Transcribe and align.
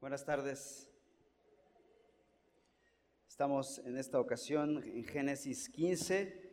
Buenas 0.00 0.24
tardes. 0.24 0.88
Estamos 3.28 3.78
en 3.78 3.98
esta 3.98 4.20
ocasión 4.20 4.80
en 4.84 5.02
Génesis 5.02 5.68
15. 5.68 6.52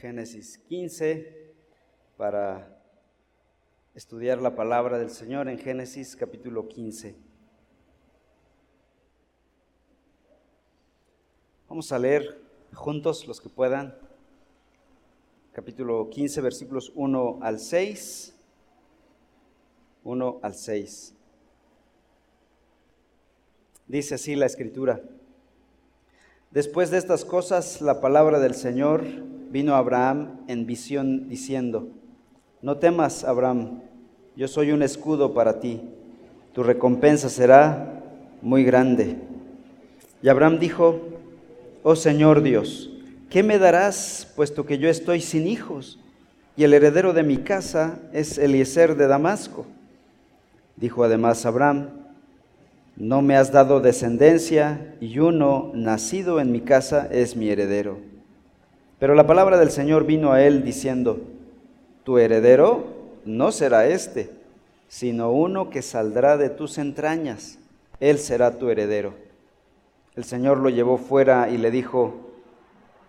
Génesis 0.00 0.58
15 0.58 1.54
para 2.16 2.82
estudiar 3.94 4.42
la 4.42 4.56
palabra 4.56 4.98
del 4.98 5.10
Señor 5.10 5.48
en 5.48 5.56
Génesis 5.56 6.16
capítulo 6.16 6.66
15. 6.66 7.14
Vamos 11.68 11.92
a 11.92 11.98
leer 12.00 12.42
juntos 12.74 13.28
los 13.28 13.40
que 13.40 13.48
puedan. 13.48 13.96
Capítulo 15.52 16.10
15 16.10 16.40
versículos 16.40 16.90
1 16.96 17.38
al 17.40 17.60
6. 17.60 18.36
1 20.02 20.40
al 20.42 20.54
6. 20.56 21.15
Dice 23.88 24.16
así 24.16 24.34
la 24.34 24.46
escritura. 24.46 25.00
Después 26.50 26.90
de 26.90 26.98
estas 26.98 27.24
cosas, 27.24 27.80
la 27.80 28.00
palabra 28.00 28.40
del 28.40 28.54
Señor 28.54 29.04
vino 29.50 29.74
a 29.74 29.78
Abraham 29.78 30.40
en 30.48 30.66
visión 30.66 31.28
diciendo, 31.28 31.88
no 32.62 32.78
temas, 32.78 33.24
Abraham, 33.24 33.82
yo 34.36 34.48
soy 34.48 34.72
un 34.72 34.82
escudo 34.82 35.34
para 35.34 35.60
ti, 35.60 35.82
tu 36.52 36.62
recompensa 36.62 37.28
será 37.28 38.02
muy 38.42 38.64
grande. 38.64 39.16
Y 40.22 40.28
Abraham 40.28 40.58
dijo, 40.58 41.00
oh 41.82 41.94
Señor 41.94 42.42
Dios, 42.42 42.90
¿qué 43.30 43.42
me 43.42 43.58
darás 43.58 44.32
puesto 44.34 44.66
que 44.66 44.78
yo 44.78 44.88
estoy 44.88 45.20
sin 45.20 45.46
hijos 45.46 46.00
y 46.56 46.64
el 46.64 46.74
heredero 46.74 47.12
de 47.12 47.22
mi 47.22 47.36
casa 47.36 48.00
es 48.12 48.38
Eliezer 48.38 48.96
de 48.96 49.06
Damasco? 49.06 49.66
Dijo 50.76 51.04
además 51.04 51.46
Abraham, 51.46 52.05
no 52.96 53.20
me 53.20 53.36
has 53.36 53.52
dado 53.52 53.80
descendencia 53.80 54.94
y 55.00 55.18
uno 55.18 55.70
nacido 55.74 56.40
en 56.40 56.50
mi 56.50 56.62
casa 56.62 57.08
es 57.10 57.36
mi 57.36 57.50
heredero. 57.50 57.98
Pero 58.98 59.14
la 59.14 59.26
palabra 59.26 59.58
del 59.58 59.70
Señor 59.70 60.06
vino 60.06 60.32
a 60.32 60.42
él 60.42 60.64
diciendo, 60.64 61.20
tu 62.04 62.18
heredero 62.18 62.86
no 63.26 63.52
será 63.52 63.86
este, 63.86 64.30
sino 64.88 65.30
uno 65.30 65.68
que 65.68 65.82
saldrá 65.82 66.38
de 66.38 66.48
tus 66.48 66.78
entrañas, 66.78 67.58
él 68.00 68.18
será 68.18 68.58
tu 68.58 68.70
heredero. 68.70 69.14
El 70.14 70.24
Señor 70.24 70.58
lo 70.58 70.70
llevó 70.70 70.96
fuera 70.96 71.50
y 71.50 71.58
le 71.58 71.70
dijo, 71.70 72.14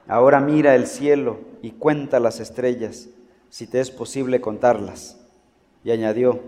ahora 0.08 0.42
mira 0.42 0.76
el 0.76 0.88
cielo 0.88 1.40
y 1.62 1.72
cuenta 1.72 2.20
las 2.20 2.42
estrellas, 2.42 3.08
si 3.50 3.68
te 3.68 3.80
es 3.80 3.92
posible 3.92 4.42
contarlas. 4.42 5.18
Y 5.86 5.92
añadió, 5.92 6.42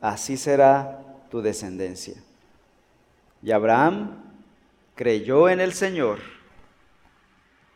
así 0.00 0.36
será 0.36 1.00
tu 1.30 1.42
descendencia. 1.42 2.14
Y 3.44 3.52
Abraham 3.52 4.22
creyó 4.94 5.50
en 5.50 5.60
el 5.60 5.74
Señor 5.74 6.18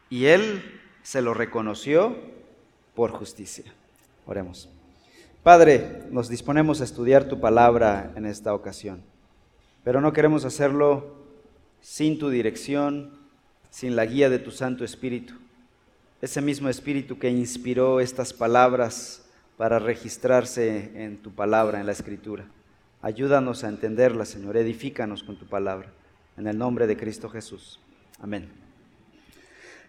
y 0.08 0.24
él 0.24 0.62
se 1.02 1.20
lo 1.20 1.34
reconoció 1.34 2.16
por 2.94 3.10
justicia. 3.10 3.66
Oremos. 4.24 4.70
Padre, 5.42 6.04
nos 6.10 6.30
disponemos 6.30 6.80
a 6.80 6.84
estudiar 6.84 7.28
tu 7.28 7.38
palabra 7.38 8.12
en 8.16 8.24
esta 8.24 8.54
ocasión, 8.54 9.02
pero 9.84 10.00
no 10.00 10.14
queremos 10.14 10.46
hacerlo 10.46 11.18
sin 11.82 12.18
tu 12.18 12.30
dirección, 12.30 13.12
sin 13.68 13.94
la 13.94 14.06
guía 14.06 14.30
de 14.30 14.38
tu 14.38 14.50
Santo 14.50 14.86
Espíritu. 14.86 15.34
Ese 16.22 16.40
mismo 16.40 16.70
Espíritu 16.70 17.18
que 17.18 17.28
inspiró 17.28 18.00
estas 18.00 18.32
palabras 18.32 19.26
para 19.58 19.78
registrarse 19.78 20.92
en 20.94 21.18
tu 21.18 21.30
palabra, 21.30 21.78
en 21.78 21.84
la 21.84 21.92
Escritura. 21.92 22.46
Ayúdanos 23.00 23.62
a 23.62 23.68
entenderla, 23.68 24.24
Señor. 24.24 24.56
Edifícanos 24.56 25.22
con 25.22 25.38
tu 25.38 25.46
palabra. 25.46 25.92
En 26.36 26.46
el 26.48 26.58
nombre 26.58 26.86
de 26.86 26.96
Cristo 26.96 27.28
Jesús. 27.28 27.80
Amén. 28.20 28.48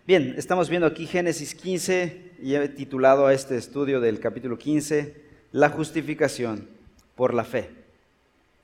Bien, 0.06 0.36
estamos 0.38 0.70
viendo 0.70 0.88
aquí 0.88 1.08
Génesis 1.08 1.56
15 1.56 2.34
y 2.42 2.56
he 2.56 2.68
titulado 2.70 3.26
a 3.26 3.34
este 3.34 3.58
estudio 3.58 4.00
del 4.00 4.20
capítulo 4.20 4.58
15 4.58 5.24
La 5.52 5.70
justificación 5.70 6.68
por 7.16 7.34
la 7.34 7.44
fe. 7.44 7.70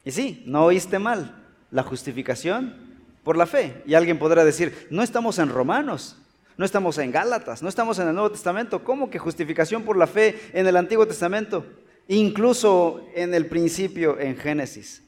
Y 0.03 0.11
sí, 0.11 0.43
no 0.45 0.65
oíste 0.65 0.99
mal, 0.99 1.43
la 1.71 1.81
justificación 1.81 2.75
por 3.23 3.37
la 3.37 3.47
fe. 3.47 3.81
Y 3.87 3.95
alguien 3.95 4.19
podrá 4.19 4.45
decir, 4.45 4.87
no 4.91 5.01
estamos 5.01 5.39
en 5.39 5.49
Romanos, 5.49 6.17
no 6.57 6.65
estamos 6.65 6.99
en 6.99 7.11
Gálatas, 7.11 7.63
no 7.63 7.69
estamos 7.69 7.97
en 7.97 8.07
el 8.07 8.13
Nuevo 8.13 8.31
Testamento. 8.31 8.83
¿Cómo 8.83 9.09
que 9.09 9.17
justificación 9.17 9.83
por 9.83 9.97
la 9.97 10.05
fe 10.05 10.39
en 10.53 10.67
el 10.67 10.77
Antiguo 10.77 11.07
Testamento? 11.07 11.65
Incluso 12.07 13.05
en 13.13 13.33
el 13.33 13.47
principio 13.47 14.19
en 14.19 14.37
Génesis. 14.37 15.03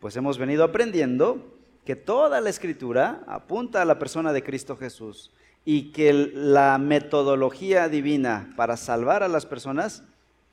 Pues 0.00 0.16
hemos 0.16 0.38
venido 0.38 0.64
aprendiendo 0.64 1.52
que 1.84 1.96
toda 1.96 2.40
la 2.40 2.50
escritura 2.50 3.22
apunta 3.26 3.82
a 3.82 3.84
la 3.84 3.98
persona 3.98 4.32
de 4.32 4.42
Cristo 4.42 4.76
Jesús 4.76 5.30
y 5.64 5.92
que 5.92 6.12
la 6.12 6.78
metodología 6.78 7.88
divina 7.88 8.50
para 8.56 8.76
salvar 8.76 9.22
a 9.22 9.28
las 9.28 9.46
personas 9.46 10.02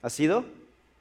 ha 0.02 0.10
sido 0.10 0.46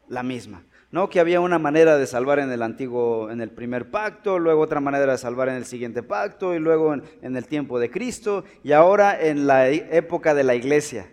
la 0.09 0.23
misma. 0.23 0.63
No 0.91 1.11
que 1.11 1.21
había 1.21 1.41
una 1.41 1.59
manera 1.59 1.99
de 1.99 2.07
salvar 2.07 2.39
en 2.39 2.51
el 2.51 2.63
antiguo, 2.63 3.31
en 3.31 3.43
el 3.43 3.51
primer 3.51 3.91
pacto, 3.91 4.39
luego 4.39 4.63
otra 4.63 4.81
manera 4.81 5.13
de 5.13 5.19
salvar 5.19 5.51
en 5.51 5.57
el 5.57 5.67
siguiente 5.67 6.03
pacto 6.03 6.55
y 6.55 6.59
luego 6.59 6.95
en, 6.95 7.37
el 7.37 7.47
tiempo 7.47 7.79
de 7.79 7.91
Cristo 7.91 8.45
y 8.65 8.73
ahora 8.73 9.21
en 9.21 9.47
la 9.47 9.69
época 9.69 10.33
de 10.33 10.45
la 10.45 10.55
iglesia. 10.55 11.11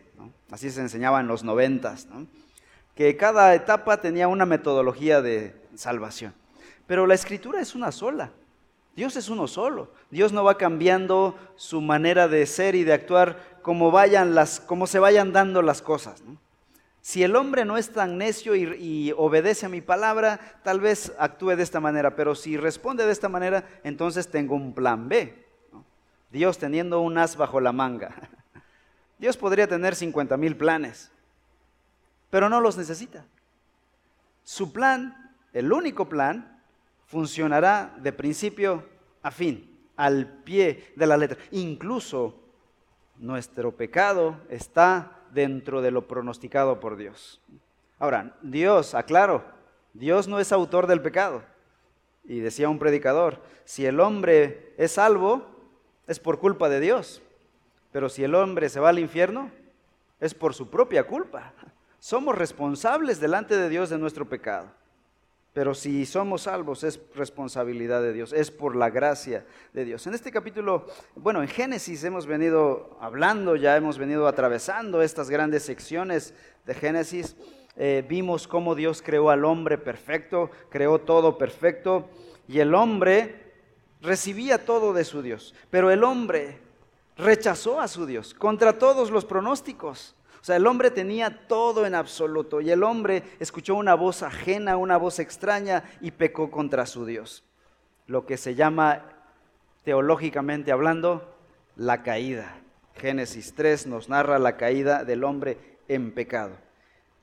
Así 0.50 0.70
se 0.70 0.80
enseñaba 0.80 1.20
en 1.20 1.28
los 1.28 1.44
noventas. 1.44 2.08
¿no? 2.08 2.26
Que 2.96 3.18
cada 3.18 3.54
etapa 3.54 4.02
tenía 4.02 4.28
una 4.28 4.46
metodología 4.46 5.22
de 5.22 5.56
salvación. 5.76 6.34
Pero 6.88 7.06
la 7.06 7.14
escritura 7.14 7.60
es 7.60 7.76
una 7.76 7.92
sola. 7.92 8.32
Dios 8.96 9.18
es 9.18 9.30
uno 9.30 9.48
solo. 9.48 9.92
Dios 10.10 10.32
no 10.32 10.44
va 10.44 10.58
cambiando 10.58 11.38
su 11.56 11.82
manera 11.82 12.28
de 12.28 12.46
ser 12.46 12.76
y 12.76 12.84
de 12.84 12.94
actuar 12.94 13.60
como, 13.62 13.92
vayan 13.92 14.36
las, 14.36 14.62
como 14.62 14.88
se 14.88 15.00
vayan 15.00 15.34
dando 15.34 15.62
las 15.62 15.82
cosas. 15.82 16.24
Si 17.02 17.22
el 17.22 17.36
hombre 17.36 17.66
no 17.66 17.78
es 17.78 17.92
tan 17.92 18.18
necio 18.18 18.56
y, 18.56 19.14
obedece 19.18 19.66
a 19.66 19.70
mi 19.70 19.82
palabra, 19.82 20.40
tal 20.64 20.80
vez 20.80 21.14
actúe 21.20 21.56
de 21.56 21.64
esta 21.64 21.80
manera, 21.80 22.16
pero 22.16 22.34
si 22.34 22.58
responde 22.58 23.06
de 23.06 23.12
esta 23.12 23.30
manera, 23.30 23.66
entonces 23.84 24.30
tengo 24.30 24.56
un 24.56 24.74
plan 24.74 25.10
B. 25.10 25.46
Dios 26.32 26.58
teniendo 26.58 27.02
un 27.02 27.18
as 27.18 27.36
bajo 27.36 27.60
la 27.60 27.72
manga. 27.72 28.16
Dios 29.20 29.38
podría 29.38 29.68
tener 29.68 29.96
50 29.96 30.36
mil 30.38 30.58
planes, 30.58 31.12
pero 32.36 32.50
no 32.50 32.60
los 32.60 32.76
necesita. 32.76 33.26
Su 34.44 34.74
plan, 34.74 35.38
el 35.54 35.72
único 35.72 36.10
plan, 36.10 36.62
funcionará 37.06 37.96
de 38.02 38.12
principio 38.12 38.84
a 39.22 39.32
fin, 39.32 39.80
al 39.96 40.28
pie 40.44 40.92
de 40.98 41.08
la 41.08 41.16
letra. 41.16 41.38
Incluso 41.52 42.38
nuestro 43.16 43.78
pecado 43.78 44.42
está 44.50 45.22
dentro 45.32 45.82
de 45.82 45.92
lo 45.92 46.10
pronosticado 46.10 46.82
por 46.82 46.98
Dios. 46.98 47.42
Ahora, 48.00 48.36
Dios, 48.42 48.96
aclaro, 48.96 49.46
Dios 49.94 50.28
no 50.28 50.42
es 50.42 50.52
autor 50.52 50.88
del 50.88 51.02
pecado. 51.02 51.42
Y 52.26 52.42
decía 52.42 52.68
un 52.68 52.80
predicador, 52.80 53.42
si 53.64 53.86
el 53.86 54.02
hombre 54.02 54.74
es 54.78 54.92
salvo, 54.92 55.46
es 56.06 56.20
por 56.20 56.40
culpa 56.40 56.68
de 56.68 56.82
Dios. 56.82 57.22
Pero 57.94 58.10
si 58.10 58.26
el 58.26 58.36
hombre 58.36 58.68
se 58.68 58.82
va 58.82 58.90
al 58.90 59.00
infierno, 59.00 59.52
es 60.20 60.34
por 60.34 60.54
su 60.54 60.70
propia 60.70 61.08
culpa. 61.08 61.54
Somos 62.06 62.38
responsables 62.38 63.20
delante 63.20 63.58
de 63.58 63.68
Dios 63.68 63.90
de 63.90 63.98
nuestro 63.98 64.30
pecado. 64.30 64.68
Pero 65.54 65.74
si 65.74 66.06
somos 66.06 66.44
salvos 66.44 66.84
es 66.84 67.00
responsabilidad 67.16 68.04
de 68.04 68.14
Dios, 68.14 68.32
es 68.32 68.52
por 68.52 68.76
la 68.76 68.92
gracia 68.92 69.44
de 69.74 69.86
Dios. 69.86 70.06
En 70.06 70.14
este 70.14 70.32
capítulo, 70.32 70.86
bueno, 71.16 71.42
en 71.42 71.48
Génesis 71.48 72.04
hemos 72.04 72.28
venido 72.28 72.96
hablando, 73.02 73.56
ya 73.56 73.76
hemos 73.76 73.98
venido 73.98 74.28
atravesando 74.28 75.02
estas 75.02 75.32
grandes 75.32 75.64
secciones 75.64 76.36
de 76.68 76.76
Génesis. 76.76 77.36
Eh, 77.76 78.06
vimos 78.08 78.48
cómo 78.48 78.76
Dios 78.76 79.02
creó 79.02 79.32
al 79.32 79.44
hombre 79.44 79.80
perfecto, 79.80 80.52
creó 80.70 81.02
todo 81.02 81.40
perfecto, 81.40 82.08
y 82.48 82.60
el 82.60 82.76
hombre 82.76 83.52
recibía 84.00 84.64
todo 84.64 84.94
de 84.94 85.06
su 85.06 85.24
Dios. 85.24 85.56
Pero 85.72 85.90
el 85.90 86.04
hombre 86.04 86.60
rechazó 87.18 87.82
a 87.82 87.88
su 87.88 88.06
Dios 88.06 88.36
contra 88.36 88.78
todos 88.78 89.10
los 89.10 89.26
pronósticos. 89.26 90.16
O 90.46 90.48
sea, 90.48 90.58
el 90.58 90.68
hombre 90.68 90.92
tenía 90.92 91.48
todo 91.48 91.88
en 91.88 91.96
absoluto 91.96 92.62
y 92.62 92.70
el 92.70 92.84
hombre 92.84 93.24
escuchó 93.40 93.74
una 93.74 93.96
voz 93.96 94.22
ajena, 94.22 94.78
una 94.78 94.96
voz 94.96 95.18
extraña 95.18 95.84
y 96.02 96.12
pecó 96.12 96.52
contra 96.52 96.86
su 96.86 97.04
Dios. 97.04 97.44
Lo 98.06 98.28
que 98.28 98.38
se 98.38 98.54
llama, 98.54 99.02
teológicamente 99.84 100.72
hablando, 100.72 101.36
la 101.76 102.04
caída. 102.04 102.58
Génesis 102.94 103.56
3 103.56 103.88
nos 103.88 104.08
narra 104.08 104.38
la 104.38 104.56
caída 104.56 105.04
del 105.04 105.24
hombre 105.24 105.58
en 105.88 106.12
pecado. 106.12 106.52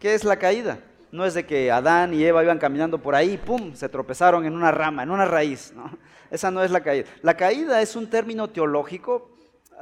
¿Qué 0.00 0.14
es 0.14 0.24
la 0.24 0.40
caída? 0.40 0.80
No 1.12 1.24
es 1.24 1.34
de 1.34 1.46
que 1.46 1.70
Adán 1.70 2.14
y 2.14 2.24
Eva 2.24 2.42
iban 2.42 2.58
caminando 2.58 2.98
por 2.98 3.14
ahí, 3.14 3.38
¡pum!, 3.38 3.76
se 3.76 3.88
tropezaron 3.88 4.44
en 4.46 4.56
una 4.56 4.72
rama, 4.72 5.04
en 5.04 5.12
una 5.12 5.26
raíz. 5.26 5.72
¿no? 5.76 5.96
Esa 6.28 6.50
no 6.50 6.64
es 6.64 6.72
la 6.72 6.80
caída. 6.80 7.08
La 7.20 7.36
caída 7.36 7.82
es 7.82 7.94
un 7.94 8.10
término 8.10 8.50
teológico 8.50 9.31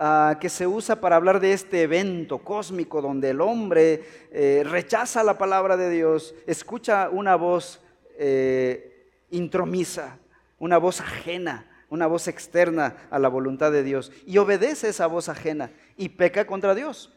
Ah, 0.03 0.39
que 0.41 0.49
se 0.49 0.67
usa 0.67 0.99
para 0.99 1.17
hablar 1.17 1.41
de 1.41 1.53
este 1.53 1.83
evento 1.83 2.39
cósmico 2.39 3.03
donde 3.03 3.29
el 3.29 3.43
hombre 3.43 4.03
eh, 4.33 4.63
rechaza 4.65 5.23
la 5.23 5.37
palabra 5.37 5.77
de 5.77 5.91
Dios, 5.91 6.35
escucha 6.47 7.11
una 7.11 7.37
voz 7.37 7.83
eh, 8.17 9.11
intromisa, 9.29 10.17
una 10.59 10.79
voz 10.79 11.03
ajena, 11.03 11.67
una 11.91 12.07
voz 12.07 12.29
externa 12.29 12.97
a 13.11 13.19
la 13.19 13.29
voluntad 13.29 13.73
de 13.73 13.83
Dios 13.83 14.11
y 14.25 14.39
obedece 14.39 14.89
esa 14.89 15.07
voz 15.07 15.29
ajena 15.29 15.71
y 15.99 16.09
peca 16.09 16.47
contra 16.47 16.75
Dios. 16.75 17.13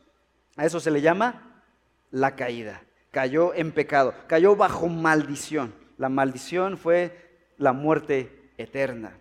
A 0.57 0.65
eso 0.65 0.81
se 0.81 0.91
le 0.91 0.99
llama 0.99 1.63
la 2.11 2.35
caída. 2.35 2.83
Cayó 3.11 3.53
en 3.53 3.71
pecado, 3.71 4.13
cayó 4.27 4.57
bajo 4.57 4.89
maldición. 4.89 5.73
La 5.97 6.09
maldición 6.09 6.77
fue 6.77 7.47
la 7.57 7.71
muerte 7.71 8.51
eterna. 8.57 9.17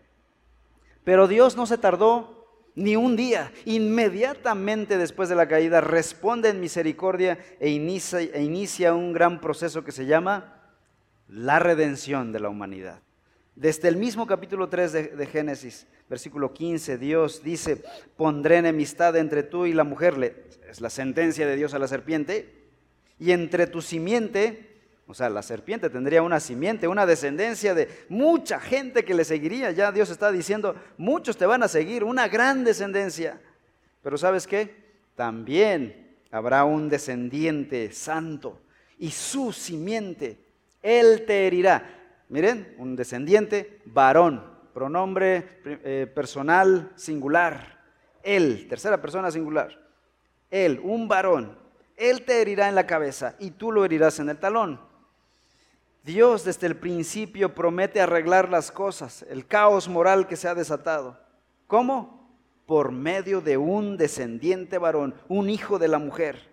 Pero 1.04 1.28
Dios 1.28 1.56
no 1.56 1.66
se 1.66 1.78
tardó 1.78 2.41
ni 2.74 2.96
un 2.96 3.16
día. 3.16 3.52
Inmediatamente 3.64 4.98
después 4.98 5.28
de 5.28 5.34
la 5.34 5.48
caída 5.48 5.80
responde 5.80 6.48
en 6.48 6.60
misericordia 6.60 7.38
e 7.60 7.70
inicia, 7.70 8.20
e 8.20 8.42
inicia, 8.42 8.94
un 8.94 9.12
gran 9.12 9.40
proceso 9.40 9.84
que 9.84 9.92
se 9.92 10.06
llama 10.06 10.60
la 11.28 11.58
redención 11.58 12.32
de 12.32 12.40
la 12.40 12.48
humanidad. 12.48 13.00
Desde 13.54 13.88
el 13.88 13.96
mismo 13.96 14.26
capítulo 14.26 14.68
3 14.68 14.92
de, 14.92 15.02
de 15.08 15.26
Génesis, 15.26 15.86
versículo 16.08 16.52
15, 16.52 16.98
Dios 16.98 17.42
dice, 17.42 17.82
pondré 18.16 18.58
enemistad 18.58 19.16
entre 19.16 19.42
tú 19.42 19.66
y 19.66 19.72
la 19.72 19.84
mujer, 19.84 20.46
es 20.68 20.80
la 20.80 20.90
sentencia 20.90 21.46
de 21.46 21.56
Dios 21.56 21.74
a 21.74 21.78
la 21.78 21.88
serpiente, 21.88 22.62
y 23.18 23.32
entre 23.32 23.66
tu 23.66 23.82
simiente 23.82 24.71
o 25.06 25.14
sea, 25.14 25.28
la 25.28 25.42
serpiente 25.42 25.90
tendría 25.90 26.22
una 26.22 26.40
simiente, 26.40 26.88
una 26.88 27.06
descendencia 27.06 27.74
de 27.74 27.88
mucha 28.08 28.60
gente 28.60 29.04
que 29.04 29.14
le 29.14 29.24
seguiría. 29.24 29.70
Ya 29.72 29.92
Dios 29.92 30.10
está 30.10 30.30
diciendo, 30.30 30.74
muchos 30.96 31.36
te 31.36 31.44
van 31.44 31.62
a 31.62 31.68
seguir, 31.68 32.04
una 32.04 32.28
gran 32.28 32.64
descendencia. 32.64 33.40
Pero 34.02 34.16
¿sabes 34.16 34.46
qué? 34.46 34.74
También 35.14 36.16
habrá 36.30 36.64
un 36.64 36.88
descendiente 36.88 37.92
santo 37.92 38.60
y 38.98 39.10
su 39.10 39.52
simiente, 39.52 40.38
él 40.80 41.24
te 41.26 41.46
herirá. 41.46 41.98
Miren, 42.28 42.74
un 42.78 42.96
descendiente 42.96 43.80
varón, 43.84 44.42
pronombre 44.72 45.60
eh, 45.64 46.10
personal 46.14 46.92
singular. 46.94 47.80
Él, 48.22 48.66
tercera 48.68 49.02
persona 49.02 49.30
singular. 49.30 49.78
Él, 50.50 50.80
un 50.82 51.08
varón, 51.08 51.58
él 51.96 52.22
te 52.22 52.40
herirá 52.40 52.68
en 52.68 52.74
la 52.74 52.86
cabeza 52.86 53.34
y 53.38 53.50
tú 53.50 53.72
lo 53.72 53.84
herirás 53.84 54.18
en 54.20 54.30
el 54.30 54.38
talón. 54.38 54.91
Dios 56.04 56.44
desde 56.44 56.66
el 56.66 56.76
principio 56.76 57.54
promete 57.54 58.00
arreglar 58.00 58.48
las 58.48 58.72
cosas, 58.72 59.24
el 59.28 59.46
caos 59.46 59.88
moral 59.88 60.26
que 60.26 60.36
se 60.36 60.48
ha 60.48 60.54
desatado. 60.54 61.18
¿Cómo? 61.68 62.28
Por 62.66 62.90
medio 62.90 63.40
de 63.40 63.56
un 63.56 63.96
descendiente 63.96 64.78
varón, 64.78 65.14
un 65.28 65.48
hijo 65.48 65.78
de 65.78 65.88
la 65.88 65.98
mujer. 65.98 66.50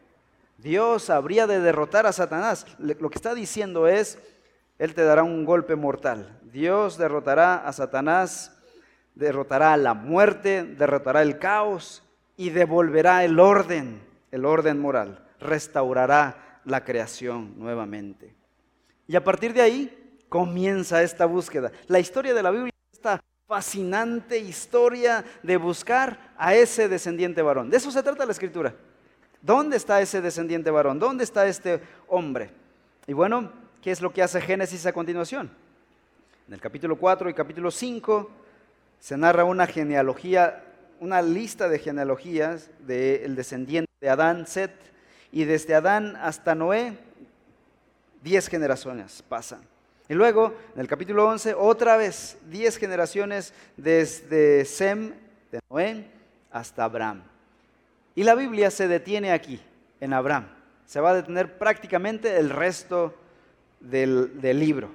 Dios 0.58 1.10
habría 1.10 1.48
de 1.48 1.60
derrotar 1.62 2.06
a 2.06 2.12
Satanás. 2.12 2.68
Lo 2.78 3.10
que 3.10 3.18
está 3.18 3.34
diciendo 3.34 3.88
es, 3.88 4.20
Él 4.78 4.94
te 4.94 5.04
dará 5.04 5.24
un 5.24 5.46
golpe 5.46 5.76
mortal. 5.76 6.40
Dios 6.44 6.98
derrotará 6.98 7.56
a 7.56 7.74
Satanás, 7.74 8.56
derrotará 9.16 9.76
la 9.78 9.94
muerte, 9.94 10.64
derrotará 10.64 11.22
el 11.22 11.40
caos 11.40 12.04
y 12.38 12.52
devolverá 12.52 13.24
el 13.24 13.40
orden, 13.40 14.02
el 14.32 14.46
orden 14.46 14.80
moral. 14.80 15.26
Restaurará 15.40 16.62
la 16.66 16.84
creación 16.84 17.58
nuevamente. 17.58 18.39
Y 19.10 19.16
a 19.16 19.24
partir 19.24 19.54
de 19.54 19.62
ahí 19.64 20.22
comienza 20.30 21.02
esta 21.02 21.26
búsqueda. 21.26 21.72
La 21.88 22.00
historia 22.00 22.32
de 22.32 22.44
la 22.44 22.52
Biblia 22.52 22.72
es 22.92 23.00
esta 23.00 23.20
fascinante 23.48 24.38
historia 24.38 25.26
de 25.42 25.58
buscar 25.58 26.32
a 26.38 26.54
ese 26.54 26.88
descendiente 26.88 27.42
varón. 27.42 27.72
De 27.72 27.78
eso 27.78 27.90
se 27.90 28.04
trata 28.04 28.24
la 28.24 28.34
escritura. 28.34 28.76
¿Dónde 29.42 29.78
está 29.78 30.00
ese 30.00 30.22
descendiente 30.22 30.70
varón? 30.70 31.00
¿Dónde 31.00 31.24
está 31.24 31.48
este 31.48 31.82
hombre? 32.08 32.52
Y 33.08 33.14
bueno, 33.14 33.52
¿qué 33.82 33.90
es 33.90 34.00
lo 34.00 34.14
que 34.14 34.22
hace 34.22 34.42
Génesis 34.42 34.86
a 34.86 34.94
continuación? 34.94 35.50
En 36.48 36.54
el 36.54 36.62
capítulo 36.62 36.96
4 36.96 37.32
y 37.32 37.34
capítulo 37.34 37.72
5 37.72 38.30
se 39.00 39.18
narra 39.18 39.44
una 39.44 39.66
genealogía, 39.66 40.64
una 41.00 41.24
lista 41.24 41.68
de 41.68 41.80
genealogías 41.80 42.70
del 42.86 43.36
descendiente 43.36 43.90
de 44.02 44.10
Adán, 44.10 44.46
Set, 44.46 44.72
y 45.32 45.46
desde 45.46 45.74
Adán 45.74 46.16
hasta 46.18 46.54
Noé 46.54 47.09
Diez 48.22 48.48
generaciones 48.48 49.24
pasan. 49.28 49.62
Y 50.10 50.16
luego, 50.16 50.56
en 50.74 50.82
el 50.82 50.88
capítulo 50.88 51.28
11, 51.28 51.54
otra 51.54 51.96
vez, 51.96 52.38
diez 52.50 52.78
generaciones 52.78 53.54
desde 53.78 54.66
Sem, 54.66 55.14
de 55.52 55.60
Noé, 55.70 56.08
hasta 56.52 56.84
Abraham. 56.84 57.22
Y 58.16 58.24
la 58.24 58.34
Biblia 58.34 58.72
se 58.72 58.88
detiene 58.88 59.32
aquí, 59.32 59.62
en 60.00 60.14
Abraham. 60.14 60.48
Se 60.88 61.00
va 61.00 61.12
a 61.12 61.16
detener 61.16 61.60
prácticamente 61.60 62.38
el 62.38 62.50
resto 62.50 63.14
del, 63.80 64.42
libro 64.42 64.90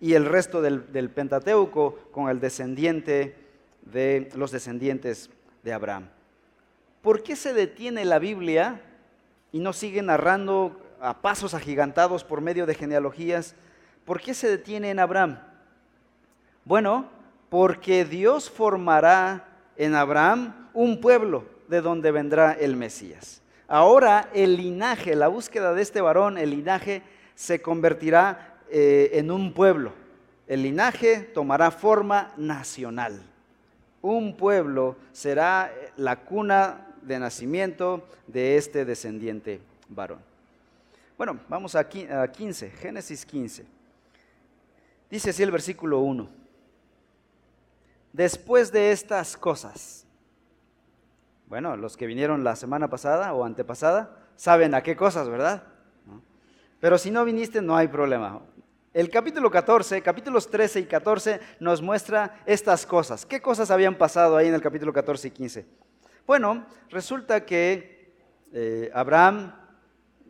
y 0.00 0.14
el 0.14 0.24
resto 0.24 0.62
del, 0.62 0.92
del 0.92 1.10
Pentateuco 1.10 1.96
con 2.12 2.30
el 2.30 2.38
descendiente 2.38 3.34
de 3.82 4.30
los 4.36 4.52
descendientes 4.52 5.30
de 5.64 5.72
Abraham. 5.72 6.08
¿Por 7.02 7.24
qué 7.24 7.34
se 7.34 7.52
detiene 7.52 8.04
la 8.04 8.20
Biblia 8.20 8.80
y 9.50 9.58
no 9.58 9.72
sigue 9.72 10.00
narrando 10.00 10.80
a 11.04 11.20
pasos 11.20 11.52
agigantados 11.52 12.24
por 12.24 12.40
medio 12.40 12.64
de 12.64 12.74
genealogías, 12.74 13.54
¿por 14.06 14.20
qué 14.20 14.32
se 14.32 14.48
detiene 14.48 14.90
en 14.90 14.98
Abraham? 14.98 15.38
Bueno, 16.64 17.10
porque 17.50 18.06
Dios 18.06 18.48
formará 18.48 19.46
en 19.76 19.94
Abraham 19.94 20.70
un 20.72 21.02
pueblo 21.02 21.44
de 21.68 21.82
donde 21.82 22.10
vendrá 22.10 22.52
el 22.52 22.76
Mesías. 22.76 23.42
Ahora 23.68 24.30
el 24.32 24.56
linaje, 24.56 25.14
la 25.14 25.28
búsqueda 25.28 25.74
de 25.74 25.82
este 25.82 26.00
varón, 26.00 26.38
el 26.38 26.50
linaje 26.50 27.02
se 27.34 27.60
convertirá 27.60 28.56
eh, 28.70 29.10
en 29.12 29.30
un 29.30 29.52
pueblo. 29.52 29.92
El 30.46 30.62
linaje 30.62 31.20
tomará 31.20 31.70
forma 31.70 32.32
nacional. 32.38 33.22
Un 34.00 34.36
pueblo 34.36 34.96
será 35.12 35.70
la 35.96 36.16
cuna 36.16 36.86
de 37.02 37.18
nacimiento 37.18 38.06
de 38.26 38.56
este 38.56 38.86
descendiente 38.86 39.60
varón. 39.88 40.33
Bueno, 41.16 41.38
vamos 41.48 41.76
a 41.76 41.88
15, 41.88 42.70
Génesis 42.70 43.24
15. 43.24 43.64
Dice 45.08 45.30
así 45.30 45.42
el 45.44 45.52
versículo 45.52 46.00
1. 46.00 46.28
Después 48.12 48.72
de 48.72 48.90
estas 48.90 49.36
cosas, 49.36 50.06
bueno, 51.46 51.76
los 51.76 51.96
que 51.96 52.06
vinieron 52.06 52.42
la 52.42 52.56
semana 52.56 52.88
pasada 52.90 53.32
o 53.32 53.44
antepasada 53.44 54.16
saben 54.34 54.74
a 54.74 54.82
qué 54.82 54.96
cosas, 54.96 55.28
¿verdad? 55.28 55.62
Pero 56.80 56.98
si 56.98 57.12
no 57.12 57.24
viniste, 57.24 57.62
no 57.62 57.76
hay 57.76 57.86
problema. 57.86 58.42
El 58.92 59.08
capítulo 59.08 59.50
14, 59.50 60.02
capítulos 60.02 60.50
13 60.50 60.80
y 60.80 60.86
14 60.86 61.40
nos 61.60 61.80
muestra 61.80 62.42
estas 62.44 62.86
cosas. 62.86 63.24
¿Qué 63.24 63.40
cosas 63.40 63.70
habían 63.70 63.96
pasado 63.96 64.36
ahí 64.36 64.48
en 64.48 64.54
el 64.54 64.60
capítulo 64.60 64.92
14 64.92 65.28
y 65.28 65.30
15? 65.30 65.66
Bueno, 66.26 66.66
resulta 66.90 67.44
que 67.44 68.14
eh, 68.52 68.90
Abraham 68.92 69.63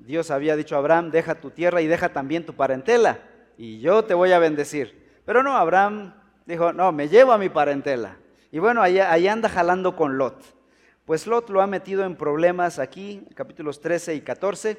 Dios 0.04 0.30
había 0.30 0.54
dicho 0.54 0.76
a 0.76 0.78
Abraham, 0.78 1.10
deja 1.10 1.36
tu 1.36 1.50
tierra 1.50 1.80
y 1.80 1.86
deja 1.86 2.10
también 2.10 2.44
tu 2.44 2.54
parentela, 2.54 3.20
y 3.56 3.80
yo 3.80 4.04
te 4.04 4.14
voy 4.14 4.32
a 4.32 4.38
bendecir. 4.38 5.04
Pero 5.24 5.42
no, 5.42 5.56
Abraham 5.56 6.14
dijo, 6.44 6.72
no, 6.72 6.92
me 6.92 7.08
llevo 7.08 7.32
a 7.32 7.38
mi 7.38 7.48
parentela. 7.48 8.18
Y 8.50 8.58
bueno, 8.58 8.82
ahí, 8.82 9.28
anda 9.28 9.48
jalando 9.48 9.96
con 9.96 10.18
Lot. 10.18 10.42
Pues 11.06 11.26
Lot 11.26 11.50
lo 11.50 11.60
ha 11.60 11.66
metido 11.66 12.04
en 12.04 12.16
problemas 12.16 12.78
aquí, 12.78 13.26
capítulos 13.34 13.80
13 13.80 14.14
y 14.14 14.20
14, 14.20 14.78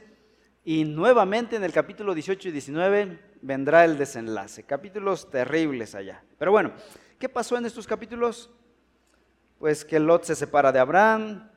y 0.63 0.85
nuevamente 0.85 1.55
en 1.55 1.63
el 1.63 1.73
capítulo 1.73 2.13
18 2.13 2.49
y 2.49 2.51
19 2.51 3.19
vendrá 3.41 3.83
el 3.83 3.97
desenlace. 3.97 4.63
Capítulos 4.63 5.29
terribles 5.29 5.93
allá. 5.93 6.23
Pero 6.37 6.51
bueno, 6.51 6.71
¿qué 7.19 7.29
pasó 7.29 7.57
en 7.57 7.65
estos 7.65 7.85
capítulos? 7.85 8.49
Pues 9.59 9.85
que 9.85 9.99
Lot 9.99 10.23
se 10.23 10.35
separa 10.35 10.71
de 10.71 10.79
Abraham, 10.79 11.49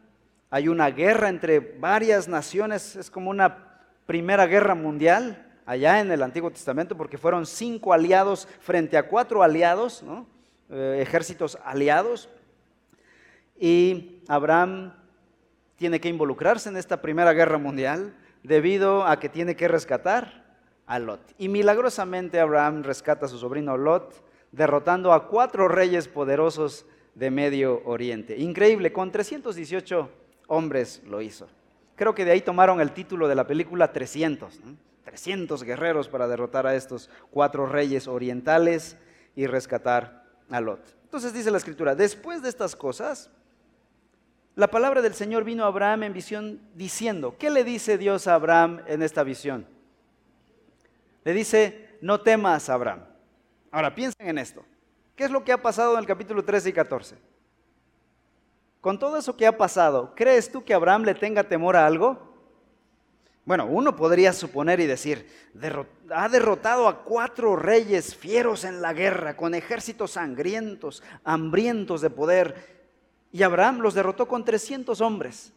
hay 0.50 0.68
una 0.68 0.90
guerra 0.90 1.28
entre 1.28 1.60
varias 1.60 2.28
naciones, 2.28 2.96
es 2.96 3.10
como 3.10 3.30
una 3.30 3.82
primera 4.06 4.46
guerra 4.46 4.74
mundial 4.74 5.46
allá 5.66 6.00
en 6.00 6.10
el 6.10 6.22
Antiguo 6.22 6.50
Testamento, 6.50 6.96
porque 6.96 7.18
fueron 7.18 7.44
cinco 7.44 7.92
aliados 7.92 8.48
frente 8.60 8.96
a 8.96 9.06
cuatro 9.06 9.42
aliados, 9.42 10.02
eh, 10.70 11.00
ejércitos 11.02 11.58
aliados. 11.62 12.30
Y 13.58 14.22
Abraham 14.28 14.94
tiene 15.76 16.00
que 16.00 16.08
involucrarse 16.08 16.70
en 16.70 16.78
esta 16.78 17.02
primera 17.02 17.34
guerra 17.34 17.58
mundial 17.58 18.16
debido 18.42 19.04
a 19.06 19.20
que 19.20 19.28
tiene 19.28 19.56
que 19.56 19.68
rescatar 19.68 20.56
a 20.86 20.98
Lot. 20.98 21.20
Y 21.36 21.48
milagrosamente 21.48 22.40
Abraham 22.40 22.82
rescata 22.82 23.26
a 23.26 23.28
su 23.28 23.38
sobrino 23.38 23.76
Lot, 23.76 24.24
derrotando 24.52 25.12
a 25.12 25.28
cuatro 25.28 25.68
reyes 25.68 26.08
poderosos 26.08 26.86
de 27.14 27.30
Medio 27.30 27.82
Oriente. 27.84 28.38
Increíble, 28.38 28.92
con 28.92 29.12
318 29.12 30.08
hombres 30.48 31.00
lo 31.06 31.22
hizo. 31.22 31.48
Creo 31.94 32.14
que 32.14 32.24
de 32.24 32.32
ahí 32.32 32.40
tomaron 32.40 32.80
el 32.80 32.92
título 32.92 33.28
de 33.28 33.36
la 33.36 33.46
película 33.46 33.92
300. 33.92 34.60
300 35.04 35.62
guerreros 35.62 36.08
para 36.08 36.28
derrotar 36.28 36.66
a 36.66 36.74
estos 36.74 37.08
cuatro 37.30 37.66
reyes 37.66 38.06
orientales 38.08 38.96
y 39.34 39.46
rescatar 39.46 40.24
a 40.50 40.60
Lot. 40.60 40.96
Entonces 41.04 41.32
dice 41.32 41.50
la 41.50 41.58
escritura, 41.58 41.94
después 41.94 42.42
de 42.42 42.50
estas 42.50 42.76
cosas, 42.76 43.30
la 44.54 44.68
palabra 44.68 45.00
del 45.00 45.14
Señor 45.14 45.44
vino 45.44 45.64
a 45.64 45.68
Abraham 45.68 46.02
en 46.02 46.12
visión 46.12 46.60
diciendo, 46.74 47.36
¿qué 47.38 47.48
le 47.48 47.64
dice 47.64 47.96
Dios 47.96 48.26
a 48.26 48.34
Abraham 48.34 48.82
en 48.86 49.02
esta 49.02 49.22
visión? 49.22 49.66
Le 51.24 51.32
dice, 51.32 51.96
no 52.00 52.20
temas, 52.20 52.68
Abraham. 52.68 53.04
Ahora 53.70 53.94
piensen 53.94 54.28
en 54.28 54.38
esto. 54.38 54.64
¿Qué 55.16 55.24
es 55.24 55.30
lo 55.30 55.44
que 55.44 55.52
ha 55.52 55.62
pasado 55.62 55.94
en 55.94 56.00
el 56.00 56.06
capítulo 56.06 56.44
13 56.44 56.68
y 56.68 56.72
14? 56.72 57.16
Con 58.80 58.98
todo 58.98 59.16
eso 59.16 59.36
que 59.36 59.46
ha 59.46 59.56
pasado, 59.56 60.12
¿crees 60.14 60.50
tú 60.50 60.64
que 60.64 60.74
Abraham 60.74 61.04
le 61.04 61.14
tenga 61.14 61.44
temor 61.44 61.76
a 61.76 61.86
algo? 61.86 62.28
Bueno, 63.44 63.66
uno 63.66 63.96
podría 63.96 64.32
suponer 64.32 64.78
y 64.78 64.86
decir, 64.86 65.26
ha 66.10 66.28
derrotado 66.28 66.86
a 66.86 67.02
cuatro 67.02 67.56
reyes 67.56 68.14
fieros 68.14 68.64
en 68.64 68.82
la 68.82 68.92
guerra, 68.92 69.36
con 69.36 69.54
ejércitos 69.54 70.12
sangrientos, 70.12 71.02
hambrientos 71.24 72.02
de 72.02 72.10
poder, 72.10 72.78
y 73.32 73.42
Abraham 73.42 73.80
los 73.80 73.94
derrotó 73.94 74.28
con 74.28 74.44
300 74.44 75.00
hombres. 75.00 75.52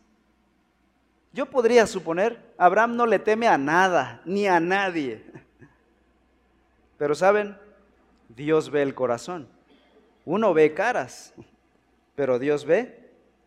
Yo 1.33 1.45
podría 1.45 1.85
suponer, 1.85 2.53
Abraham 2.57 2.95
no 2.95 3.05
le 3.05 3.19
teme 3.19 3.47
a 3.47 3.57
nada, 3.57 4.21
ni 4.25 4.47
a 4.47 4.59
nadie. 4.59 5.25
Pero 6.97 7.13
saben, 7.13 7.57
Dios 8.29 8.69
ve 8.69 8.81
el 8.81 8.95
corazón. 8.95 9.47
Uno 10.23 10.53
ve 10.53 10.73
caras, 10.73 11.33
pero 12.15 12.37
Dios 12.37 12.63
ve 12.63 13.00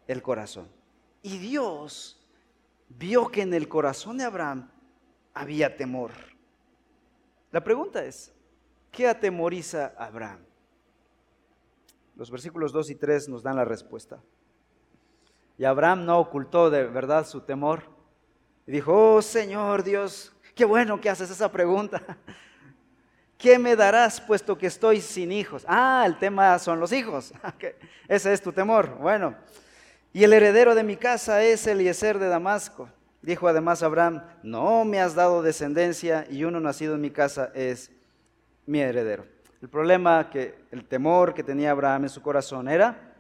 el 0.07 0.23
corazón. 0.23 0.69
Y 1.23 1.39
Dios 1.39 2.21
vio 2.89 3.29
que 3.29 3.43
en 3.43 3.55
el 3.55 3.69
corazón 3.69 4.19
de 4.19 4.25
Abraham 4.25 4.71
había 5.33 5.77
temor. 5.77 6.13
La 7.51 7.63
pregunta 7.63 8.05
es, 8.05 8.33
¿qué 8.91 9.09
atemoriza 9.09 9.95
a 9.97 10.07
Abraham? 10.07 10.41
Los 12.17 12.31
versículos 12.31 12.73
2 12.73 12.91
y 12.91 12.95
3 12.95 13.29
nos 13.29 13.43
dan 13.43 13.57
la 13.57 13.65
respuesta. 13.65 14.21
Y 15.59 15.65
Abraham 15.65 16.05
no 16.05 16.19
ocultó 16.19 16.71
de 16.71 16.85
verdad 16.85 17.27
su 17.27 17.41
temor. 17.41 17.83
Y 18.67 18.73
dijo, 18.73 19.17
oh 19.17 19.23
Señor 19.23 19.83
Dios, 19.83 20.35
qué 20.55 20.65
bueno 20.65 21.01
que 21.01 21.11
haces 21.11 21.31
esa 21.31 21.51
pregunta. 21.51 22.03
¿Qué 23.39 23.59
me 23.59 23.77
darás 23.77 24.21
puesto 24.21 24.57
que 24.57 24.69
estoy 24.69 25.01
sin 25.01 25.31
hijos? 25.33 25.65
Ah, 25.69 26.05
el 26.07 26.19
tema 26.19 26.59
son 26.59 26.81
los 26.81 26.93
hijos. 26.93 27.33
Ese 28.09 28.33
es 28.33 28.41
tu 28.41 28.53
temor. 28.53 28.97
Bueno, 28.99 29.37
y 30.15 30.23
el 30.23 30.33
heredero 30.33 30.77
de 30.77 30.85
mi 30.85 30.97
casa 30.97 31.43
es 31.43 31.67
Eliezer 31.67 32.21
de 32.21 32.29
Damasco. 32.29 32.89
Dijo 33.21 33.49
además 33.49 33.83
Abraham, 33.83 34.23
no 34.45 34.85
me 34.85 35.01
has 35.01 35.17
dado 35.17 35.43
descendencia 35.43 36.25
y 36.31 36.45
uno 36.45 36.61
nacido 36.61 36.95
en 36.95 37.01
mi 37.01 37.11
casa 37.11 37.51
es 37.53 37.91
mi 38.65 38.81
heredero. 38.81 39.27
El 39.61 39.69
problema, 39.69 40.31
que 40.31 40.55
el 40.71 40.85
temor 40.85 41.35
que 41.35 41.43
tenía 41.43 41.73
Abraham 41.73 42.05
en 42.05 42.11
su 42.11 42.23
corazón 42.23 42.69
era 42.69 43.13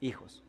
hijos. 0.00 0.42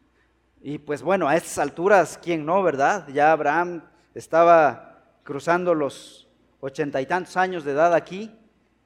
Y 0.62 0.80
pues 0.80 1.04
bueno, 1.04 1.28
a 1.28 1.36
estas 1.36 1.60
alturas, 1.60 2.20
¿quién 2.24 2.44
no, 2.44 2.64
verdad? 2.64 3.08
Ya 3.10 3.32
Abraham 3.32 3.84
estaba 4.16 5.04
cruzando 5.24 5.76
los 5.76 6.28
ochenta 6.60 7.02
y 7.02 7.06
tantos 7.06 7.38
años 7.38 7.64
de 7.64 7.74
edad 7.74 7.94
aquí 7.94 8.36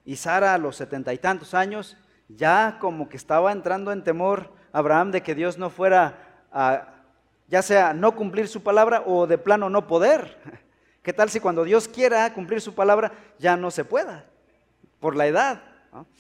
y 0.04 0.18
Sara 0.18 0.58
los 0.58 0.76
setenta 0.76 1.14
y 1.14 1.20
tantos 1.20 1.54
años, 1.54 1.96
ya 2.28 2.80
como 2.82 3.08
que 3.08 3.16
estaba 3.16 3.54
entrando 3.54 3.94
en 3.94 4.04
temor 4.04 4.52
Abraham 4.74 5.12
de 5.12 5.22
que 5.22 5.36
Dios 5.36 5.58
no 5.58 5.70
fuera 5.70 6.28
ya 6.52 7.62
sea 7.62 7.94
no 7.94 8.16
cumplir 8.16 8.48
su 8.48 8.64
palabra 8.64 9.04
o 9.06 9.28
de 9.28 9.38
plano 9.38 9.70
no 9.70 9.88
poder. 9.88 10.38
¿Qué 11.02 11.14
tal 11.14 11.30
si 11.30 11.40
cuando 11.40 11.64
Dios 11.64 11.88
quiera 11.88 12.32
cumplir 12.34 12.62
su 12.62 12.76
palabra 12.76 13.12
ya 13.40 13.58
no 13.58 13.72
se 13.72 13.86
pueda? 13.86 14.26
Por 15.00 15.16
la 15.16 15.28
edad. 15.28 15.62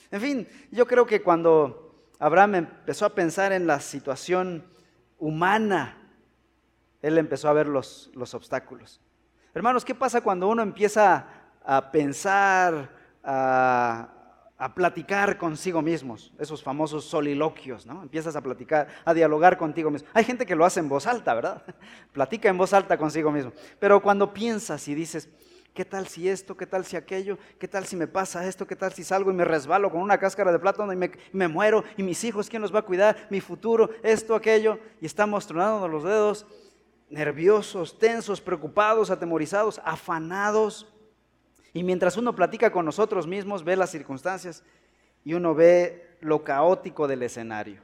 En 0.09 0.21
fin, 0.21 0.47
yo 0.71 0.85
creo 0.85 1.05
que 1.05 1.21
cuando 1.21 2.09
Abraham 2.19 2.55
empezó 2.55 3.05
a 3.05 3.15
pensar 3.15 3.53
en 3.53 3.67
la 3.67 3.79
situación 3.79 4.65
humana, 5.19 5.97
él 7.01 7.17
empezó 7.17 7.47
a 7.47 7.53
ver 7.53 7.67
los, 7.67 8.11
los 8.13 8.33
obstáculos. 8.33 8.99
Hermanos, 9.53 9.85
¿qué 9.85 9.95
pasa 9.95 10.21
cuando 10.21 10.47
uno 10.47 10.61
empieza 10.61 11.25
a 11.63 11.91
pensar, 11.91 12.89
a, 13.23 14.09
a 14.61 14.75
platicar 14.75 15.39
consigo 15.39 15.81
mismos, 15.81 16.31
esos 16.37 16.61
famosos 16.61 17.05
soliloquios, 17.05 17.87
¿no? 17.87 18.03
Empiezas 18.03 18.35
a 18.35 18.41
platicar, 18.41 18.87
a 19.03 19.11
dialogar 19.11 19.57
contigo 19.57 19.89
mismo. 19.89 20.07
Hay 20.13 20.23
gente 20.23 20.45
que 20.45 20.55
lo 20.55 20.63
hace 20.63 20.79
en 20.79 20.87
voz 20.87 21.07
alta, 21.07 21.33
¿verdad? 21.33 21.63
Platica 22.13 22.47
en 22.47 22.59
voz 22.59 22.71
alta 22.71 22.95
consigo 22.95 23.31
mismo. 23.31 23.51
Pero 23.79 24.03
cuando 24.03 24.31
piensas 24.31 24.87
y 24.87 24.93
dices, 24.93 25.29
¿qué 25.73 25.83
tal 25.83 26.05
si 26.07 26.29
esto? 26.29 26.55
¿Qué 26.55 26.67
tal 26.67 26.85
si 26.85 26.95
aquello? 26.95 27.39
¿Qué 27.57 27.67
tal 27.67 27.87
si 27.87 27.95
me 27.95 28.05
pasa 28.05 28.45
esto? 28.45 28.67
¿Qué 28.67 28.75
tal 28.75 28.93
si 28.93 29.03
salgo 29.03 29.31
y 29.31 29.33
me 29.33 29.45
resbalo 29.45 29.89
con 29.89 29.99
una 29.99 30.19
cáscara 30.19 30.51
de 30.51 30.59
plátano 30.59 30.93
y 30.93 30.95
me, 30.95 31.11
me 31.31 31.47
muero? 31.47 31.83
¿Y 31.97 32.03
mis 32.03 32.23
hijos 32.23 32.47
quién 32.47 32.61
los 32.61 32.71
va 32.71 32.79
a 32.79 32.85
cuidar? 32.85 33.17
¿Mi 33.31 33.41
futuro? 33.41 33.89
¿Esto, 34.03 34.35
aquello? 34.35 34.77
Y 35.01 35.07
estamos 35.07 35.47
tronando 35.47 35.87
los 35.87 36.03
dedos, 36.03 36.45
nerviosos, 37.09 37.97
tensos, 37.97 38.39
preocupados, 38.39 39.09
atemorizados, 39.09 39.81
afanados 39.83 40.90
y 41.73 41.83
mientras 41.83 42.17
uno 42.17 42.35
platica 42.35 42.71
con 42.71 42.85
nosotros 42.85 43.27
mismos, 43.27 43.63
ve 43.63 43.75
las 43.75 43.91
circunstancias 43.91 44.63
y 45.23 45.33
uno 45.33 45.55
ve 45.55 46.17
lo 46.21 46.43
caótico 46.43 47.07
del 47.07 47.23
escenario. 47.23 47.81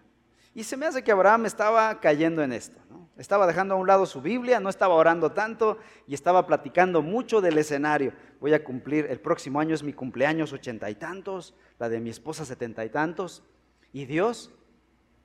Y 0.53 0.63
se 0.63 0.75
me 0.75 0.85
hace 0.85 1.03
que 1.03 1.11
Abraham 1.11 1.45
estaba 1.45 1.99
cayendo 1.99 2.43
en 2.43 2.51
esto. 2.51 2.79
Estaba 3.17 3.47
dejando 3.47 3.73
a 3.73 3.77
un 3.77 3.87
lado 3.87 4.05
su 4.05 4.21
Biblia, 4.21 4.59
no 4.59 4.69
estaba 4.69 4.93
orando 4.93 5.31
tanto 5.31 5.79
y 6.05 6.13
estaba 6.13 6.45
platicando 6.45 7.01
mucho 7.01 7.41
del 7.41 7.57
escenario. 7.57 8.13
Voy 8.39 8.53
a 8.53 8.63
cumplir, 8.63 9.07
el 9.09 9.19
próximo 9.19 9.59
año 9.59 9.73
es 9.73 9.81
mi 9.81 9.93
cumpleaños 9.93 10.53
ochenta 10.53 10.89
y 10.89 10.95
tantos, 10.95 11.55
la 11.79 11.89
de 11.89 11.99
mi 11.99 12.09
esposa 12.09 12.45
setenta 12.45 12.85
y 12.85 12.89
tantos. 12.89 13.43
Y 13.91 14.05
Dios 14.05 14.53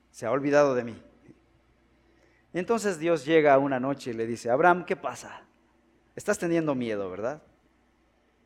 se 0.09 0.25
ha 0.25 0.31
olvidado 0.31 0.73
de 0.73 0.83
mí. 0.83 1.03
Entonces 2.53 2.97
Dios 2.97 3.25
llega 3.25 3.57
una 3.57 3.79
noche 3.79 4.11
y 4.11 4.13
le 4.13 4.25
dice, 4.25 4.49
Abraham, 4.49 4.85
¿qué 4.85 4.95
pasa? 4.95 5.43
Estás 6.15 6.37
teniendo 6.39 6.75
miedo, 6.75 7.09
¿verdad? 7.09 7.41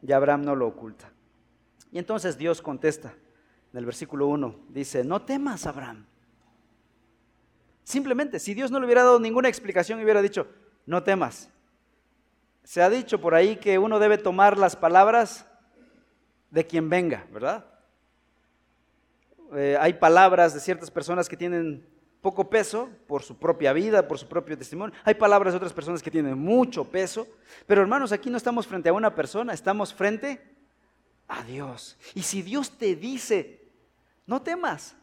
Y 0.01 0.12
Abraham 0.12 0.44
no 0.44 0.56
lo 0.56 0.68
oculta. 0.68 1.12
Y 1.92 2.00
entonces 2.00 2.38
Dios 2.38 2.62
contesta 2.62 3.13
en 3.72 3.80
el 3.80 3.86
versículo 3.86 4.27
1, 4.27 4.56
dice, 4.70 5.04
no 5.04 5.22
temas, 5.22 5.66
Abraham. 5.66 6.06
Simplemente, 7.84 8.39
si 8.39 8.54
Dios 8.54 8.72
no 8.72 8.80
le 8.80 8.86
hubiera 8.86 9.04
dado 9.04 9.20
ninguna 9.20 9.50
explicación, 9.50 10.01
hubiera 10.01 10.22
dicho, 10.22 10.48
no 10.86 11.04
temas. 11.04 11.50
Se 12.63 12.82
ha 12.82 12.89
dicho 12.89 13.22
por 13.22 13.34
ahí 13.34 13.56
que 13.56 13.77
uno 13.77 14.00
debe 14.00 14.18
tomar 14.18 14.58
las 14.58 14.75
palabras 14.75 15.46
de 16.51 16.66
quien 16.66 16.89
venga, 16.89 17.25
¿verdad? 17.32 17.66
Eh, 19.54 19.77
hay 19.80 19.94
palabras 19.94 20.54
de 20.54 20.60
ciertas 20.60 20.92
personas 20.92 21.30
que 21.30 21.38
tienen 21.38 21.88
poco 22.27 22.50
peso 22.50 22.89
por 23.07 23.24
su 23.24 23.38
propia 23.38 23.72
vida, 23.72 24.05
por 24.05 24.19
su 24.19 24.27
propio 24.27 24.57
testimonio. 24.57 24.93
Hay 25.05 25.13
palabras 25.13 25.53
de 25.53 25.57
otras 25.60 25.72
personas 25.72 26.03
que 26.03 26.12
tienen 26.12 26.38
mucho 26.38 26.84
peso. 26.84 27.25
Pero 27.65 27.81
hermanos, 27.81 28.12
aquí 28.12 28.29
no 28.29 28.36
estamos 28.36 28.67
frente 28.67 28.89
a 28.89 28.93
una 28.93 29.15
persona, 29.15 29.53
estamos 29.53 29.93
frente 29.93 30.41
a 31.29 31.41
Dios. 31.43 31.98
Y 32.15 32.24
si 32.24 32.41
Dios 32.41 32.77
te 32.77 32.98
dice, 32.98 33.65
no 34.25 34.41
temas, 34.41 34.93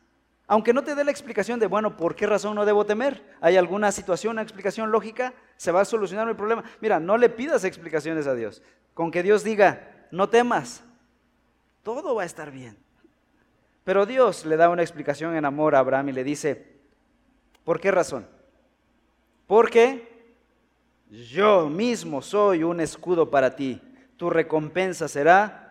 aunque 0.47 0.75
no 0.75 0.85
te 0.85 0.95
dé 0.95 1.03
la 1.03 1.13
explicación 1.13 1.59
de, 1.59 1.67
bueno, 1.67 1.97
¿por 1.97 2.15
qué 2.15 2.27
razón 2.27 2.57
no 2.57 2.67
debo 2.67 2.85
temer? 2.85 3.25
¿Hay 3.41 3.57
alguna 3.57 3.91
situación, 3.91 4.33
una 4.33 4.43
explicación 4.43 4.91
lógica? 4.91 5.33
¿Se 5.57 5.73
va 5.73 5.81
a 5.81 5.87
solucionar 5.87 6.29
el 6.29 6.37
problema? 6.37 6.63
Mira, 6.83 7.01
no 7.01 7.17
le 7.17 7.31
pidas 7.31 7.65
explicaciones 7.65 8.27
a 8.27 8.35
Dios. 8.35 8.61
Con 8.93 9.11
que 9.11 9.23
Dios 9.23 9.43
diga, 9.43 10.07
no 10.11 10.29
temas, 10.29 10.85
todo 11.83 12.15
va 12.15 12.25
a 12.25 12.27
estar 12.27 12.51
bien. 12.51 12.77
Pero 13.83 14.05
Dios 14.05 14.45
le 14.45 14.59
da 14.59 14.69
una 14.69 14.83
explicación 14.83 15.35
en 15.37 15.47
amor 15.47 15.75
a 15.75 15.79
Abraham 15.79 16.11
y 16.11 16.13
le 16.13 16.23
dice, 16.23 16.74
¿Por 17.65 17.81
qué 17.81 17.91
razón? 17.91 18.27
Porque 19.47 20.15
yo 21.11 21.69
mismo 21.69 22.23
soy 22.23 22.63
un 22.63 22.81
escudo 22.81 23.31
para 23.31 23.57
ti. 23.57 23.81
Tu 24.17 24.31
recompensa 24.31 25.09
será 25.09 25.65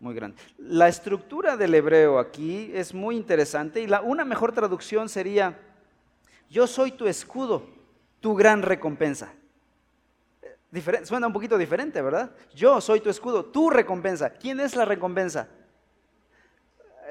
muy 0.00 0.14
grande. 0.14 0.36
La 0.58 0.88
estructura 0.88 1.56
del 1.56 1.74
hebreo 1.74 2.18
aquí 2.18 2.70
es 2.74 2.92
muy 2.92 3.16
interesante 3.16 3.80
y 3.80 3.86
la, 3.86 4.00
una 4.00 4.24
mejor 4.24 4.52
traducción 4.52 5.08
sería, 5.08 5.58
yo 6.50 6.66
soy 6.66 6.90
tu 6.90 7.06
escudo, 7.06 7.68
tu 8.20 8.34
gran 8.34 8.62
recompensa. 8.62 9.32
suena 11.04 11.28
un 11.28 11.32
poquito 11.32 11.56
diferente, 11.56 12.02
¿verdad? 12.02 12.32
Yo 12.52 12.80
soy 12.80 13.00
tu 13.00 13.10
escudo, 13.10 13.44
tu 13.44 13.70
recompensa. 13.70 14.30
¿Quién 14.30 14.58
es 14.58 14.74
la 14.74 14.84
recompensa? 14.84 15.48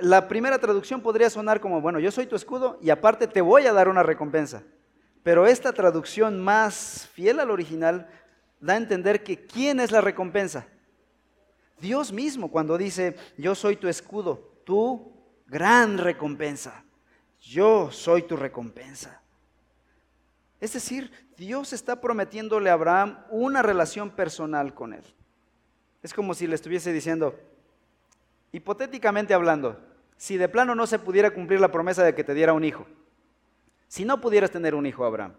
La 0.02 0.28
primera 0.28 0.60
traducción 0.60 1.02
podría 1.02 1.30
sonar 1.30 1.60
como, 1.62 1.82
bueno, 1.82 2.00
yo 2.00 2.12
soy 2.12 2.28
tu 2.28 2.36
escudo 2.36 2.78
y 2.82 2.90
aparte 2.90 3.28
te 3.28 3.42
voy 3.42 3.68
a 3.68 3.74
dar 3.74 3.88
una 3.88 4.04
recompensa. 4.04 4.64
Pero 5.24 5.46
esta 5.46 5.72
traducción 5.72 6.40
más 6.40 7.08
fiel 7.14 7.40
al 7.40 7.52
original 7.52 8.10
da 8.60 8.74
a 8.74 8.78
entender 8.78 9.24
que 9.24 9.46
¿quién 9.46 9.80
es 9.80 9.92
la 9.92 10.02
recompensa? 10.02 10.68
Dios 11.80 12.12
mismo 12.12 12.52
cuando 12.52 12.78
dice, 12.78 13.16
yo 13.38 13.56
soy 13.56 13.76
tu 13.76 13.88
escudo, 13.88 14.62
tu 14.66 15.14
gran 15.48 15.98
recompensa. 15.98 16.84
Yo 17.40 17.92
soy 17.92 18.24
tu 18.24 18.38
recompensa. 18.38 19.22
Es 20.60 20.74
decir, 20.74 21.12
Dios 21.38 21.74
está 21.74 22.00
prometiéndole 22.00 22.70
a 22.70 22.74
Abraham 22.74 23.18
una 23.32 23.64
relación 23.64 24.12
personal 24.12 24.76
con 24.76 24.94
él. 24.94 25.04
Es 26.04 26.14
como 26.14 26.36
si 26.36 26.46
le 26.46 26.54
estuviese 26.54 26.94
diciendo, 26.94 27.40
hipotéticamente 28.52 29.34
hablando, 29.34 29.80
si 30.22 30.38
de 30.38 30.48
plano 30.48 30.76
no 30.76 30.86
se 30.86 31.00
pudiera 31.00 31.32
cumplir 31.32 31.60
la 31.60 31.72
promesa 31.72 32.04
de 32.04 32.14
que 32.14 32.24
te 32.24 32.36
diera 32.36 32.54
un 32.54 32.64
hijo, 32.64 32.86
si 33.88 34.06
no 34.06 34.22
pudieras 34.22 34.52
tener 34.52 34.76
un 34.76 34.86
hijo, 34.86 35.04
Abraham, 35.04 35.34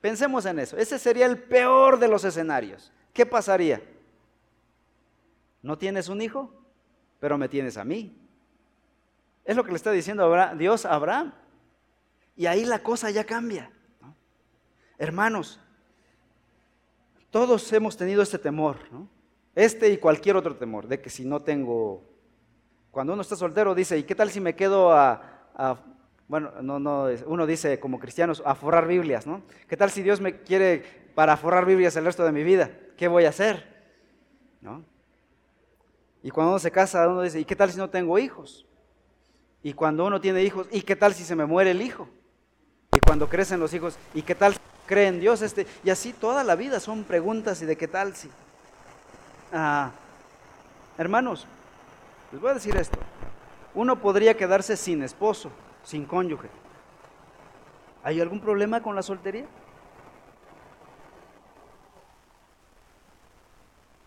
pensemos 0.00 0.44
en 0.44 0.58
eso, 0.58 0.76
ese 0.76 0.98
sería 0.98 1.26
el 1.26 1.38
peor 1.38 2.00
de 2.00 2.08
los 2.08 2.24
escenarios. 2.24 2.92
¿Qué 3.12 3.26
pasaría? 3.26 3.80
No 5.62 5.78
tienes 5.78 6.08
un 6.08 6.20
hijo, 6.20 6.52
pero 7.20 7.38
me 7.38 7.48
tienes 7.48 7.76
a 7.76 7.84
mí. 7.84 8.18
Es 9.44 9.54
lo 9.54 9.62
que 9.62 9.70
le 9.70 9.76
está 9.76 9.92
diciendo 9.92 10.28
Dios 10.58 10.84
a 10.84 10.94
Abraham. 10.94 11.32
Y 12.34 12.46
ahí 12.46 12.64
la 12.64 12.82
cosa 12.82 13.12
ya 13.12 13.22
cambia. 13.22 13.70
Hermanos, 14.98 15.60
todos 17.30 17.72
hemos 17.72 17.96
tenido 17.96 18.20
este 18.20 18.40
temor, 18.40 18.78
este 19.54 19.90
y 19.90 19.98
cualquier 19.98 20.34
otro 20.34 20.56
temor, 20.56 20.88
de 20.88 21.00
que 21.00 21.08
si 21.08 21.24
no 21.24 21.40
tengo, 21.42 22.02
cuando 22.94 23.12
uno 23.12 23.22
está 23.22 23.34
soltero 23.34 23.74
dice, 23.74 23.98
¿y 23.98 24.04
qué 24.04 24.14
tal 24.14 24.30
si 24.30 24.40
me 24.40 24.54
quedo 24.54 24.92
a, 24.92 25.20
bueno, 26.28 26.52
no, 26.62 26.78
no, 26.78 27.08
uno 27.26 27.44
dice 27.44 27.80
como 27.80 27.98
cristianos, 27.98 28.40
a 28.46 28.54
forrar 28.54 28.86
Biblias, 28.86 29.26
¿no? 29.26 29.42
¿Qué 29.68 29.76
tal 29.76 29.90
si 29.90 30.00
Dios 30.00 30.20
me 30.20 30.42
quiere 30.42 31.10
para 31.16 31.36
forrar 31.36 31.66
Biblias 31.66 31.96
el 31.96 32.04
resto 32.04 32.24
de 32.24 32.30
mi 32.30 32.44
vida? 32.44 32.70
¿Qué 32.96 33.08
voy 33.08 33.24
a 33.24 33.30
hacer? 33.30 33.66
¿No? 34.60 34.84
Y 36.22 36.30
cuando 36.30 36.52
uno 36.52 36.60
se 36.60 36.70
casa, 36.70 37.08
uno 37.08 37.22
dice, 37.22 37.40
¿y 37.40 37.44
qué 37.44 37.56
tal 37.56 37.72
si 37.72 37.78
no 37.78 37.90
tengo 37.90 38.16
hijos? 38.16 38.64
Y 39.64 39.72
cuando 39.72 40.06
uno 40.06 40.20
tiene 40.20 40.44
hijos, 40.44 40.68
¿y 40.70 40.82
qué 40.82 40.94
tal 40.94 41.14
si 41.14 41.24
se 41.24 41.34
me 41.34 41.46
muere 41.46 41.72
el 41.72 41.82
hijo? 41.82 42.08
Y 42.96 43.00
cuando 43.00 43.28
crecen 43.28 43.58
los 43.58 43.74
hijos, 43.74 43.98
¿y 44.14 44.22
qué 44.22 44.36
tal 44.36 44.54
cree 44.86 45.08
en 45.08 45.18
Dios 45.18 45.42
este? 45.42 45.66
Y 45.82 45.90
así 45.90 46.12
toda 46.12 46.44
la 46.44 46.54
vida 46.54 46.78
son 46.78 47.02
preguntas 47.02 47.60
y 47.60 47.66
de 47.66 47.76
qué 47.76 47.88
tal 47.88 48.14
si. 48.14 48.30
Ah, 49.52 49.90
hermanos, 50.96 51.48
les 52.34 52.40
voy 52.40 52.50
a 52.50 52.54
decir 52.54 52.76
esto. 52.76 52.98
Uno 53.76 54.00
podría 54.00 54.36
quedarse 54.36 54.76
sin 54.76 55.04
esposo, 55.04 55.52
sin 55.84 56.04
cónyuge. 56.04 56.48
¿Hay 58.02 58.20
algún 58.20 58.40
problema 58.40 58.82
con 58.82 58.96
la 58.96 59.04
soltería? 59.04 59.46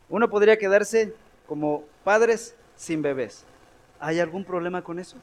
Uno 0.09 0.29
podría 0.29 0.57
quedarse 0.57 1.15
como 1.47 1.85
padres 2.03 2.53
sin 2.75 3.01
bebés. 3.01 3.45
¿Hay 3.97 4.19
algún 4.19 4.43
problema 4.43 4.81
con 4.81 4.99
eso? 4.99 5.15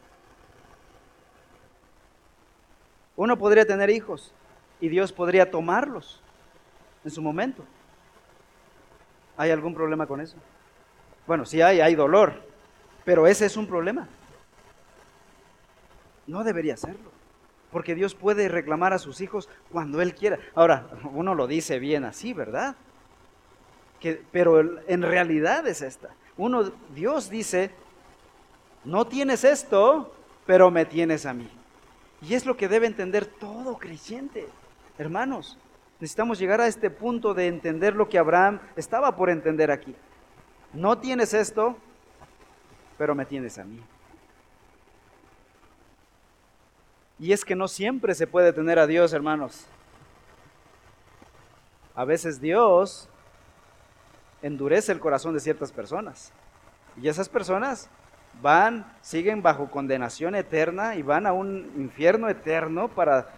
Uno 3.16 3.37
podría 3.37 3.66
tener 3.66 3.90
hijos 3.90 4.32
y 4.80 4.88
Dios 4.88 5.12
podría 5.12 5.50
tomarlos 5.50 6.23
en 7.04 7.11
su 7.11 7.20
momento. 7.20 7.64
¿Hay 9.37 9.50
algún 9.50 9.75
problema 9.75 10.06
con 10.06 10.23
eso? 10.23 10.38
Bueno, 11.26 11.44
sí 11.44 11.61
hay, 11.61 11.82
hay 11.82 11.94
dolor, 11.94 12.53
pero 13.04 13.26
ese 13.26 13.46
es 13.46 13.56
un 13.56 13.66
problema. 13.66 14.08
No 16.26 16.42
debería 16.42 16.76
serlo, 16.76 17.11
porque 17.70 17.94
Dios 17.94 18.14
puede 18.14 18.49
reclamar 18.49 18.92
a 18.92 18.99
sus 18.99 19.20
hijos 19.20 19.49
cuando 19.70 20.00
Él 20.00 20.14
quiera. 20.14 20.38
Ahora, 20.54 20.87
uno 21.12 21.34
lo 21.34 21.46
dice 21.46 21.78
bien 21.78 22.04
así, 22.04 22.32
¿verdad? 22.32 22.76
Que, 24.00 24.23
pero 24.32 24.80
en 24.88 25.02
realidad 25.02 25.66
es 25.66 25.82
esta. 25.82 26.11
Uno, 26.37 26.73
Dios 26.94 27.28
dice, 27.28 27.70
no 28.84 29.06
tienes 29.06 29.44
esto, 29.44 30.14
pero 30.46 30.70
me 30.70 30.84
tienes 30.84 31.26
a 31.26 31.34
mí. 31.34 31.49
Y 32.23 32.34
es 32.34 32.46
lo 32.46 32.56
que 32.56 32.68
debe 32.68 32.87
entender 32.87 33.26
todo 33.26 33.76
creyente. 33.76 34.46
Hermanos, 34.99 35.58
necesitamos 36.00 36.38
llegar 36.38 36.61
a 36.61 36.66
este 36.66 36.90
punto 36.90 37.34
de 37.34 37.49
entender 37.49 37.94
lo 37.94 38.08
que 38.08 38.18
Abraham 38.18 38.61
estaba 38.76 39.14
por 39.16 39.28
entender 39.28 39.70
aquí. 39.70 39.94
No 40.73 40.99
tienes 40.99 41.34
esto, 41.34 41.76
pero 42.98 43.14
me 43.14 43.26
tienes 43.26 43.58
a 43.58 43.64
mí. 43.64 43.80
Y 47.18 47.32
es 47.32 47.44
que 47.44 47.54
no 47.54 47.68
siempre 47.68 48.14
se 48.14 48.26
puede 48.26 48.52
tener 48.52 48.78
a 48.78 48.86
Dios, 48.86 49.12
hermanos. 49.12 49.66
A 51.94 52.04
veces 52.04 52.40
Dios 52.40 53.08
endurece 54.42 54.92
el 54.92 55.00
corazón 55.00 55.32
de 55.32 55.40
ciertas 55.40 55.72
personas. 55.72 56.32
Y 57.00 57.08
esas 57.08 57.28
personas 57.28 57.88
van, 58.42 58.84
siguen 59.00 59.42
bajo 59.42 59.70
condenación 59.70 60.34
eterna 60.34 60.96
y 60.96 61.02
van 61.02 61.26
a 61.26 61.32
un 61.32 61.72
infierno 61.76 62.28
eterno 62.28 62.88
para 62.88 63.28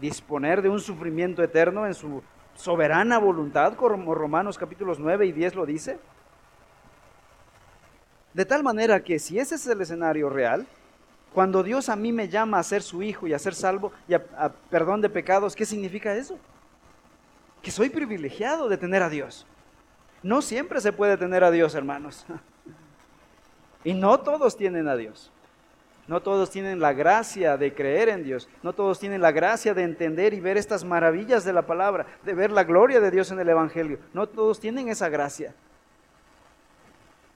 disponer 0.00 0.62
de 0.62 0.68
un 0.68 0.80
sufrimiento 0.80 1.42
eterno 1.42 1.86
en 1.86 1.94
su 1.94 2.22
soberana 2.54 3.18
voluntad, 3.18 3.74
como 3.74 4.14
Romanos 4.14 4.58
capítulos 4.58 4.98
9 4.98 5.26
y 5.26 5.32
10 5.32 5.54
lo 5.54 5.66
dice. 5.66 5.98
De 8.34 8.44
tal 8.44 8.62
manera 8.62 9.02
que 9.02 9.18
si 9.18 9.38
ese 9.38 9.56
es 9.56 9.66
el 9.66 9.80
escenario 9.80 10.30
real, 10.30 10.66
cuando 11.32 11.62
Dios 11.62 11.88
a 11.88 11.96
mí 11.96 12.12
me 12.12 12.28
llama 12.28 12.58
a 12.58 12.62
ser 12.62 12.82
su 12.82 13.02
hijo 13.02 13.26
y 13.26 13.32
a 13.32 13.38
ser 13.38 13.54
salvo 13.54 13.92
y 14.08 14.14
a, 14.14 14.22
a 14.36 14.50
perdón 14.50 15.00
de 15.00 15.08
pecados, 15.08 15.56
¿qué 15.56 15.64
significa 15.64 16.14
eso? 16.14 16.38
Que 17.62 17.70
soy 17.70 17.90
privilegiado 17.90 18.68
de 18.68 18.76
tener 18.76 19.02
a 19.02 19.08
Dios. 19.08 19.46
No 20.22 20.42
siempre 20.42 20.80
se 20.80 20.92
puede 20.92 21.16
tener 21.16 21.42
a 21.44 21.50
Dios, 21.50 21.74
hermanos. 21.74 22.24
Y 23.84 23.94
no 23.94 24.20
todos 24.20 24.56
tienen 24.56 24.86
a 24.86 24.94
Dios. 24.94 25.32
No 26.06 26.20
todos 26.20 26.50
tienen 26.50 26.80
la 26.80 26.92
gracia 26.92 27.56
de 27.56 27.74
creer 27.74 28.08
en 28.08 28.24
Dios. 28.24 28.48
No 28.62 28.72
todos 28.72 28.98
tienen 28.98 29.20
la 29.20 29.32
gracia 29.32 29.72
de 29.74 29.82
entender 29.82 30.34
y 30.34 30.40
ver 30.40 30.56
estas 30.56 30.84
maravillas 30.84 31.44
de 31.44 31.52
la 31.52 31.62
palabra, 31.62 32.06
de 32.24 32.34
ver 32.34 32.50
la 32.50 32.64
gloria 32.64 33.00
de 33.00 33.10
Dios 33.10 33.30
en 33.30 33.40
el 33.40 33.48
Evangelio. 33.48 33.98
No 34.12 34.28
todos 34.28 34.58
tienen 34.60 34.88
esa 34.88 35.08
gracia. 35.08 35.54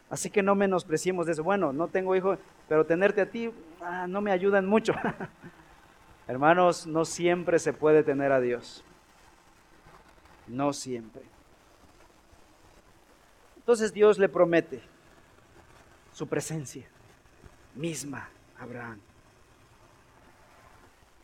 Así 0.09 0.31
que 0.31 0.42
no 0.42 0.55
menospreciemos 0.55 1.27
de 1.27 1.33
eso. 1.33 1.42
Bueno, 1.42 1.73
no 1.73 1.88
tengo 1.88 2.14
hijo, 2.14 2.38
pero 2.69 2.87
tenerte 2.87 3.21
a 3.21 3.31
ti 3.31 3.51
ah, 3.81 4.07
no 4.07 4.21
me 4.21 4.31
ayudan 4.31 4.66
mucho. 4.66 4.95
Hermanos, 6.29 6.87
no 6.87 7.05
siempre 7.05 7.59
se 7.59 7.73
puede 7.73 8.03
tener 8.03 8.33
a 8.33 8.40
Dios. 8.40 8.85
No 10.47 10.73
siempre. 10.73 11.23
Entonces 13.57 13.92
Dios 13.92 14.19
le 14.19 14.29
promete 14.29 14.81
su 16.12 16.27
presencia 16.29 16.87
misma 17.75 18.29
Abraham. 18.59 19.01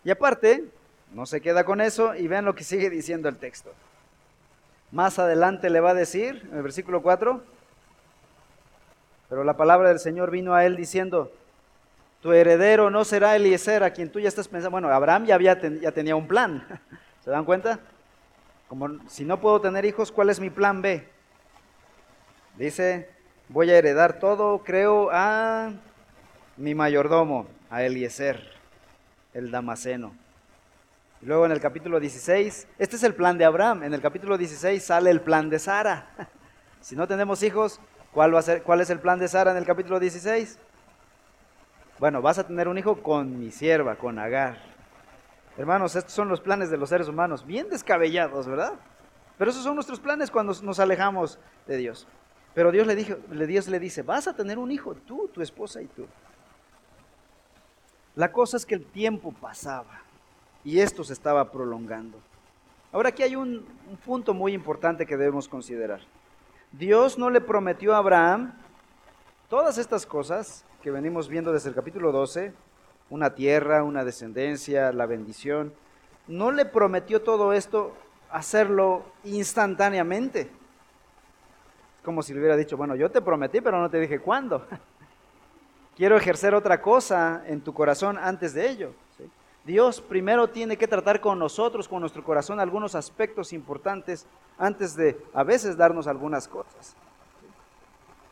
Y 0.04 0.10
aparte, 0.10 0.68
no 1.12 1.26
se 1.26 1.40
queda 1.40 1.64
con 1.64 1.80
eso 1.80 2.14
y 2.14 2.26
vean 2.26 2.44
lo 2.44 2.54
que 2.54 2.64
sigue 2.64 2.90
diciendo 2.90 3.28
el 3.28 3.36
texto. 3.36 3.72
Más 4.90 5.18
adelante 5.18 5.70
le 5.70 5.80
va 5.80 5.90
a 5.90 5.94
decir, 5.94 6.46
en 6.50 6.56
el 6.56 6.62
versículo 6.62 7.02
4, 7.02 7.42
pero 9.32 9.44
la 9.44 9.56
palabra 9.56 9.88
del 9.88 9.98
Señor 9.98 10.30
vino 10.30 10.52
a 10.52 10.66
él 10.66 10.76
diciendo, 10.76 11.32
tu 12.20 12.32
heredero 12.32 12.90
no 12.90 13.02
será 13.02 13.34
Eliezer, 13.34 13.82
a 13.82 13.90
quien 13.90 14.12
tú 14.12 14.20
ya 14.20 14.28
estás 14.28 14.46
pensando. 14.46 14.72
Bueno, 14.72 14.90
Abraham 14.90 15.24
ya, 15.24 15.36
había 15.36 15.58
ya 15.58 15.90
tenía 15.90 16.14
un 16.14 16.28
plan. 16.28 16.66
¿Se 17.24 17.30
dan 17.30 17.46
cuenta? 17.46 17.80
Como 18.68 18.90
si 19.08 19.24
no 19.24 19.40
puedo 19.40 19.58
tener 19.58 19.86
hijos, 19.86 20.12
¿cuál 20.12 20.28
es 20.28 20.38
mi 20.38 20.50
plan 20.50 20.82
B? 20.82 21.08
Dice, 22.58 23.08
voy 23.48 23.70
a 23.70 23.78
heredar 23.78 24.18
todo, 24.18 24.58
creo, 24.58 25.08
a 25.10 25.72
mi 26.58 26.74
mayordomo, 26.74 27.46
a 27.70 27.82
Eliezer, 27.84 28.50
el 29.32 29.50
Damaseno. 29.50 30.12
Y 31.22 31.24
luego 31.24 31.46
en 31.46 31.52
el 31.52 31.60
capítulo 31.62 32.00
16, 32.00 32.68
este 32.78 32.96
es 32.96 33.02
el 33.02 33.14
plan 33.14 33.38
de 33.38 33.46
Abraham, 33.46 33.84
en 33.84 33.94
el 33.94 34.02
capítulo 34.02 34.36
16 34.36 34.84
sale 34.84 35.10
el 35.10 35.22
plan 35.22 35.48
de 35.48 35.58
Sara. 35.58 36.10
Si 36.82 36.96
no 36.96 37.06
tenemos 37.06 37.44
hijos, 37.44 37.80
¿cuál, 38.12 38.34
va 38.34 38.38
a 38.38 38.42
ser, 38.42 38.62
¿cuál 38.62 38.80
es 38.80 38.90
el 38.90 39.00
plan 39.00 39.18
de 39.18 39.28
Sara 39.28 39.50
en 39.50 39.56
el 39.56 39.64
capítulo 39.64 39.98
16? 39.98 40.58
Bueno, 41.98 42.22
vas 42.22 42.38
a 42.38 42.46
tener 42.46 42.68
un 42.68 42.78
hijo 42.78 43.02
con 43.02 43.38
mi 43.38 43.50
sierva, 43.50 43.96
con 43.96 44.18
Agar. 44.18 44.58
Hermanos, 45.56 45.94
estos 45.96 46.12
son 46.12 46.28
los 46.28 46.40
planes 46.40 46.70
de 46.70 46.76
los 46.76 46.88
seres 46.88 47.08
humanos, 47.08 47.46
bien 47.46 47.68
descabellados, 47.68 48.46
¿verdad? 48.46 48.74
Pero 49.38 49.50
esos 49.50 49.62
son 49.62 49.74
nuestros 49.74 50.00
planes 50.00 50.30
cuando 50.30 50.54
nos 50.62 50.80
alejamos 50.80 51.38
de 51.66 51.76
Dios. 51.76 52.06
Pero 52.54 52.70
Dios 52.70 52.86
le, 52.86 52.94
dijo, 52.94 53.16
Dios 53.30 53.68
le 53.68 53.78
dice, 53.78 54.02
vas 54.02 54.28
a 54.28 54.34
tener 54.34 54.58
un 54.58 54.70
hijo, 54.70 54.94
tú, 54.94 55.28
tu 55.32 55.42
esposa 55.42 55.80
y 55.80 55.86
tú. 55.86 56.06
La 58.14 58.30
cosa 58.30 58.56
es 58.56 58.66
que 58.66 58.74
el 58.74 58.84
tiempo 58.84 59.32
pasaba 59.32 60.02
y 60.64 60.80
esto 60.80 61.02
se 61.02 61.12
estaba 61.12 61.50
prolongando. 61.50 62.18
Ahora 62.92 63.08
aquí 63.08 63.22
hay 63.22 63.36
un, 63.36 63.66
un 63.88 63.96
punto 63.96 64.34
muy 64.34 64.52
importante 64.52 65.06
que 65.06 65.16
debemos 65.16 65.48
considerar. 65.48 66.00
Dios 66.72 67.18
no 67.18 67.30
le 67.30 67.40
prometió 67.40 67.94
a 67.94 67.98
Abraham 67.98 68.54
todas 69.48 69.78
estas 69.78 70.06
cosas 70.06 70.64
que 70.82 70.90
venimos 70.90 71.28
viendo 71.28 71.52
desde 71.52 71.68
el 71.68 71.74
capítulo 71.74 72.12
12, 72.12 72.52
una 73.10 73.34
tierra, 73.34 73.84
una 73.84 74.04
descendencia, 74.04 74.92
la 74.92 75.06
bendición. 75.06 75.72
No 76.26 76.50
le 76.50 76.64
prometió 76.64 77.22
todo 77.22 77.52
esto 77.52 77.94
hacerlo 78.30 79.04
instantáneamente 79.24 80.50
como 82.04 82.22
si 82.22 82.32
le 82.32 82.40
hubiera 82.40 82.56
dicho, 82.56 82.76
bueno, 82.76 82.94
yo 82.96 83.10
te 83.10 83.20
prometí, 83.20 83.60
pero 83.60 83.80
no 83.80 83.88
te 83.88 84.00
dije 84.00 84.18
cuándo. 84.18 84.66
Quiero 85.96 86.16
ejercer 86.16 86.54
otra 86.54 86.80
cosa 86.80 87.44
en 87.46 87.60
tu 87.60 87.72
corazón 87.72 88.18
antes 88.18 88.54
de 88.54 88.68
ello. 88.68 88.94
Dios 89.64 90.00
primero 90.00 90.48
tiene 90.48 90.76
que 90.76 90.88
tratar 90.88 91.20
con 91.20 91.38
nosotros, 91.38 91.86
con 91.86 92.00
nuestro 92.00 92.24
corazón, 92.24 92.58
algunos 92.58 92.94
aspectos 92.94 93.52
importantes 93.52 94.26
antes 94.58 94.96
de 94.96 95.16
a 95.32 95.44
veces 95.44 95.76
darnos 95.76 96.08
algunas 96.08 96.48
cosas. 96.48 96.96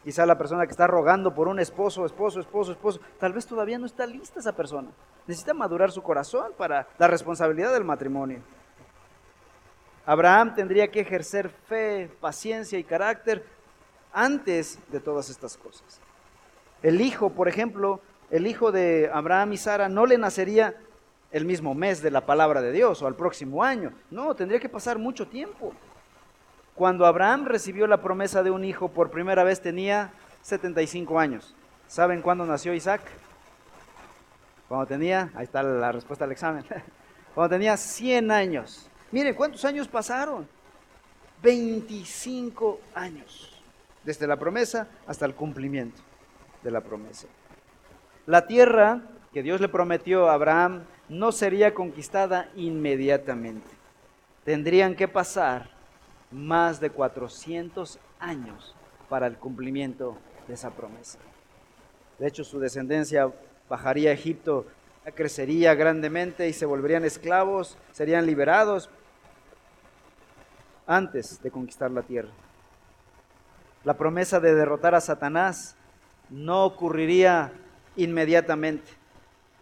Quizá 0.03 0.27
la 0.27 0.39
persona 0.39 0.67
que 0.67 0.73
está 0.73 0.87
rogando 0.87 1.35
por 1.35 1.47
un 1.47 1.61
esposo, 1.61 2.07
esposo, 2.07 2.41
esposo, 2.41 2.73
esposo, 2.73 3.01
tal 3.19 3.33
vez 3.33 3.47
todavía 3.47 3.79
no 3.79 3.87
está 3.87 4.07
lista 4.07 4.41
esa 4.41 4.57
persona. 4.57 4.89
Necesita 5.27 5.55
madurar 5.55 5.93
su 5.93 6.03
corazón 6.03 6.53
para 6.57 6.89
la 6.99 7.07
responsabilidad 7.07 7.73
del 7.73 7.85
matrimonio. 7.85 8.41
Abraham 10.07 10.55
tendría 10.55 10.91
que 10.91 11.01
ejercer 11.01 11.51
fe, 11.51 12.11
paciencia 12.21 12.79
y 12.79 12.85
carácter 12.85 13.45
antes 14.13 14.79
de 14.91 14.99
todas 14.99 15.31
estas 15.31 15.57
cosas. 15.57 16.01
El 16.83 17.01
hijo, 17.01 17.31
por 17.31 17.47
ejemplo, 17.47 18.01
el 18.31 18.47
hijo 18.47 18.73
de 18.73 19.11
Abraham 19.13 19.53
y 19.53 19.57
Sara 19.59 19.89
no 19.89 20.07
le 20.07 20.19
nacería 20.19 20.75
el 21.31 21.45
mismo 21.45 21.75
mes 21.75 22.03
de 22.03 22.11
la 22.11 22.27
palabra 22.27 22.61
de 22.61 22.73
Dios 22.73 23.03
o 23.03 23.07
al 23.07 23.15
próximo 23.15 23.63
año. 23.63 23.93
No, 24.11 24.35
tendría 24.35 24.61
que 24.61 24.69
pasar 24.69 24.99
mucho 24.99 25.29
tiempo. 25.29 25.73
Cuando 26.75 27.07
Abraham 27.07 27.45
recibió 27.47 27.87
la 27.87 28.01
promesa 28.01 28.43
de 28.43 28.51
un 28.51 28.65
hijo 28.65 28.89
por 28.89 29.11
primera 29.11 29.45
vez 29.45 29.61
tenía 29.61 30.13
75 30.43 31.19
años. 31.19 31.55
¿Saben 31.87 32.23
cuándo 32.23 32.47
nació 32.47 32.73
Isaac? 32.75 33.03
Cuando 34.69 34.87
tenía, 34.87 35.31
ahí 35.35 35.45
está 35.45 35.63
la 35.63 35.91
respuesta 35.91 36.25
al 36.25 36.33
examen, 36.33 36.65
cuando 37.35 37.57
tenía 37.57 37.77
100 37.77 38.31
años. 38.31 38.89
Miren, 39.11 39.35
¿cuántos 39.35 39.65
años 39.65 39.89
pasaron? 39.89 40.49
25 41.43 42.81
años, 42.95 43.61
desde 44.05 44.27
la 44.27 44.37
promesa 44.37 44.87
hasta 45.07 45.27
el 45.27 45.35
cumplimiento 45.35 46.01
de 46.63 46.71
la 46.71 46.83
promesa. 46.83 47.27
La 48.27 48.47
tierra 48.47 49.03
que 49.33 49.43
Dios 49.43 49.61
le 49.61 49.69
prometió 49.69 50.29
a 50.29 50.35
Abraham 50.35 50.85
no 51.11 51.33
sería 51.33 51.75
conquistada 51.75 52.49
inmediatamente. 52.55 53.69
Tendrían 54.45 54.95
que 54.95 55.09
pasar 55.09 55.69
más 56.31 56.81
de 56.81 56.91
400 56.91 57.99
años 58.21 58.77
para 59.09 59.27
el 59.27 59.37
cumplimiento 59.37 60.17
de 60.47 60.55
esa 60.55 60.71
promesa. 60.71 61.19
De 62.21 62.29
hecho, 62.29 62.45
su 62.45 62.61
descendencia 62.61 63.31
bajaría 63.69 64.11
a 64.11 64.15
Egipto, 64.15 64.67
crecería 65.15 65.75
grandemente 65.75 66.49
y 66.49 66.53
se 66.53 66.65
volverían 66.65 67.05
esclavos, 67.05 67.77
serían 67.91 68.25
liberados 68.25 68.89
antes 70.87 71.43
de 71.43 71.51
conquistar 71.51 71.91
la 71.91 72.03
tierra. 72.03 72.31
La 73.83 73.95
promesa 73.95 74.39
de 74.39 74.55
derrotar 74.55 74.95
a 74.95 75.01
Satanás 75.01 75.75
no 76.29 76.65
ocurriría 76.65 77.53
inmediatamente. 77.97 79.00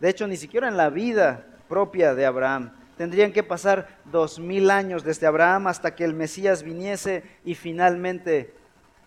De 0.01 0.09
hecho, 0.09 0.27
ni 0.27 0.37
siquiera 0.37 0.69
en 0.69 0.77
la 0.77 0.91
vida 0.91 1.45
propia 1.69 2.15
de 2.15 2.27
Abraham. 2.27 2.73
Tendrían 2.97 3.33
que 3.33 3.43
pasar 3.43 3.99
dos 4.07 4.39
mil 4.39 4.71
años 4.71 5.05
desde 5.05 5.27
Abraham 5.27 5.69
hasta 5.69 5.95
que 5.95 6.05
el 6.05 6.15
Mesías 6.15 6.63
viniese 6.63 7.23
y 7.45 7.55
finalmente 7.55 8.55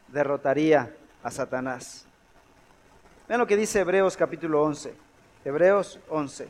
derrotaría 0.07 0.95
a 1.23 1.31
Satanás. 1.31 2.05
Vean 3.27 3.39
lo 3.39 3.47
que 3.47 3.57
dice 3.57 3.79
Hebreos 3.79 4.15
capítulo 4.15 4.61
11. 4.63 4.93
Hebreos 5.43 5.99
11. 6.09 6.49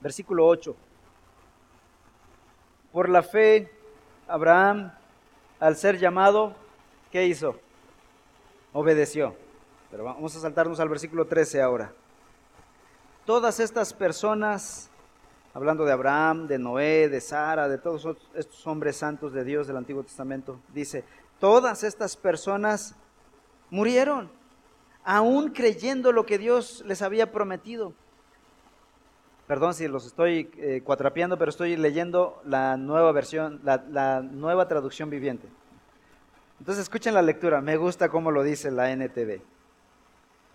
Versículo 0.00 0.46
8. 0.46 0.76
Por 2.92 3.08
la 3.08 3.22
fe, 3.22 3.72
Abraham, 4.28 4.92
al 5.60 5.76
ser 5.76 5.98
llamado, 5.98 6.56
¿qué 7.12 7.26
hizo? 7.26 7.54
Obedeció. 8.72 9.36
Pero 9.90 10.04
vamos 10.04 10.34
a 10.34 10.40
saltarnos 10.40 10.80
al 10.80 10.88
versículo 10.88 11.26
13 11.26 11.60
ahora. 11.60 11.92
Todas 13.26 13.60
estas 13.60 13.92
personas, 13.92 14.90
hablando 15.52 15.84
de 15.84 15.92
Abraham, 15.92 16.48
de 16.48 16.58
Noé, 16.58 17.10
de 17.10 17.20
Sara, 17.20 17.68
de 17.68 17.76
todos 17.76 18.16
estos 18.34 18.66
hombres 18.66 18.96
santos 18.96 19.34
de 19.34 19.44
Dios 19.44 19.66
del 19.66 19.76
Antiguo 19.76 20.02
Testamento, 20.02 20.58
dice, 20.72 21.04
todas 21.38 21.84
estas 21.84 22.16
personas 22.16 22.96
murieron, 23.68 24.30
aún 25.04 25.50
creyendo 25.50 26.10
lo 26.10 26.24
que 26.24 26.38
Dios 26.38 26.82
les 26.86 27.02
había 27.02 27.30
prometido. 27.30 27.92
Perdón 29.46 29.74
si 29.74 29.86
los 29.86 30.06
estoy 30.06 30.50
eh, 30.56 30.80
cuatrapeando, 30.82 31.36
pero 31.36 31.50
estoy 31.50 31.76
leyendo 31.76 32.40
la 32.46 32.78
nueva 32.78 33.12
versión, 33.12 33.60
la 33.62 34.22
nueva 34.22 34.66
traducción 34.66 35.10
viviente. 35.10 35.48
Entonces 36.62 36.82
escuchen 36.82 37.14
la 37.14 37.22
lectura, 37.22 37.60
me 37.60 37.76
gusta 37.76 38.08
cómo 38.08 38.30
lo 38.30 38.44
dice 38.44 38.70
la 38.70 38.92
NTV. 38.92 39.40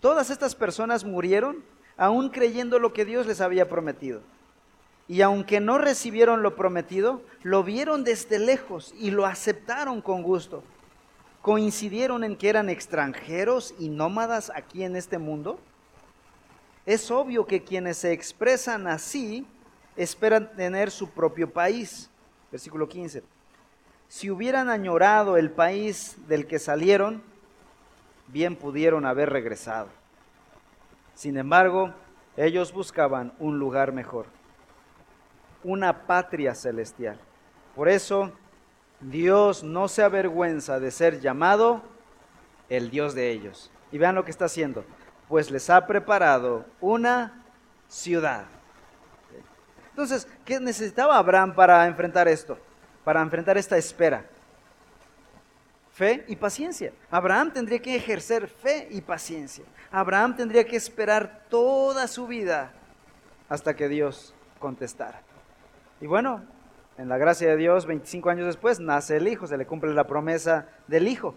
Todas 0.00 0.30
estas 0.30 0.54
personas 0.54 1.04
murieron 1.04 1.62
aún 1.98 2.30
creyendo 2.30 2.78
lo 2.78 2.94
que 2.94 3.04
Dios 3.04 3.26
les 3.26 3.42
había 3.42 3.68
prometido. 3.68 4.22
Y 5.06 5.20
aunque 5.20 5.60
no 5.60 5.76
recibieron 5.76 6.42
lo 6.42 6.56
prometido, 6.56 7.20
lo 7.42 7.62
vieron 7.62 8.04
desde 8.04 8.38
lejos 8.38 8.94
y 8.98 9.10
lo 9.10 9.26
aceptaron 9.26 10.00
con 10.00 10.22
gusto. 10.22 10.64
¿Coincidieron 11.42 12.24
en 12.24 12.38
que 12.38 12.48
eran 12.48 12.70
extranjeros 12.70 13.74
y 13.78 13.90
nómadas 13.90 14.50
aquí 14.54 14.84
en 14.84 14.96
este 14.96 15.18
mundo? 15.18 15.60
Es 16.86 17.10
obvio 17.10 17.44
que 17.44 17.64
quienes 17.64 17.98
se 17.98 18.12
expresan 18.12 18.86
así 18.86 19.46
esperan 19.94 20.56
tener 20.56 20.90
su 20.90 21.10
propio 21.10 21.52
país. 21.52 22.08
Versículo 22.50 22.88
15 22.88 23.37
si 24.08 24.30
hubieran 24.30 24.70
añorado 24.70 25.36
el 25.36 25.50
país 25.50 26.16
del 26.28 26.46
que 26.46 26.58
salieron, 26.58 27.22
bien 28.28 28.56
pudieron 28.56 29.04
haber 29.06 29.30
regresado. 29.30 29.88
Sin 31.14 31.36
embargo, 31.36 31.92
ellos 32.36 32.72
buscaban 32.72 33.32
un 33.38 33.58
lugar 33.58 33.92
mejor, 33.92 34.26
una 35.62 36.06
patria 36.06 36.54
celestial. 36.54 37.18
Por 37.74 37.88
eso, 37.88 38.32
Dios 39.00 39.62
no 39.62 39.88
se 39.88 40.02
avergüenza 40.02 40.80
de 40.80 40.90
ser 40.90 41.20
llamado 41.20 41.82
el 42.68 42.90
Dios 42.90 43.14
de 43.14 43.30
ellos. 43.30 43.70
Y 43.92 43.98
vean 43.98 44.14
lo 44.14 44.24
que 44.24 44.30
está 44.30 44.46
haciendo, 44.46 44.84
pues 45.28 45.50
les 45.50 45.68
ha 45.70 45.86
preparado 45.86 46.64
una 46.80 47.44
ciudad. 47.88 48.46
Entonces, 49.90 50.28
¿qué 50.44 50.60
necesitaba 50.60 51.18
Abraham 51.18 51.54
para 51.54 51.86
enfrentar 51.86 52.28
esto? 52.28 52.58
Para 53.08 53.22
enfrentar 53.22 53.56
esta 53.56 53.78
espera? 53.78 54.22
Fe 55.92 56.26
y 56.28 56.36
paciencia. 56.36 56.92
Abraham 57.10 57.54
tendría 57.54 57.78
que 57.78 57.96
ejercer 57.96 58.48
fe 58.48 58.86
y 58.90 59.00
paciencia. 59.00 59.64
Abraham 59.90 60.36
tendría 60.36 60.66
que 60.66 60.76
esperar 60.76 61.46
toda 61.48 62.06
su 62.06 62.26
vida 62.26 62.70
hasta 63.48 63.74
que 63.74 63.88
Dios 63.88 64.34
contestara. 64.58 65.22
Y 66.02 66.06
bueno, 66.06 66.44
en 66.98 67.08
la 67.08 67.16
gracia 67.16 67.48
de 67.48 67.56
Dios, 67.56 67.86
25 67.86 68.28
años 68.28 68.44
después, 68.44 68.78
nace 68.78 69.16
el 69.16 69.26
Hijo, 69.26 69.46
se 69.46 69.56
le 69.56 69.64
cumple 69.64 69.94
la 69.94 70.06
promesa 70.06 70.68
del 70.86 71.08
Hijo. 71.08 71.34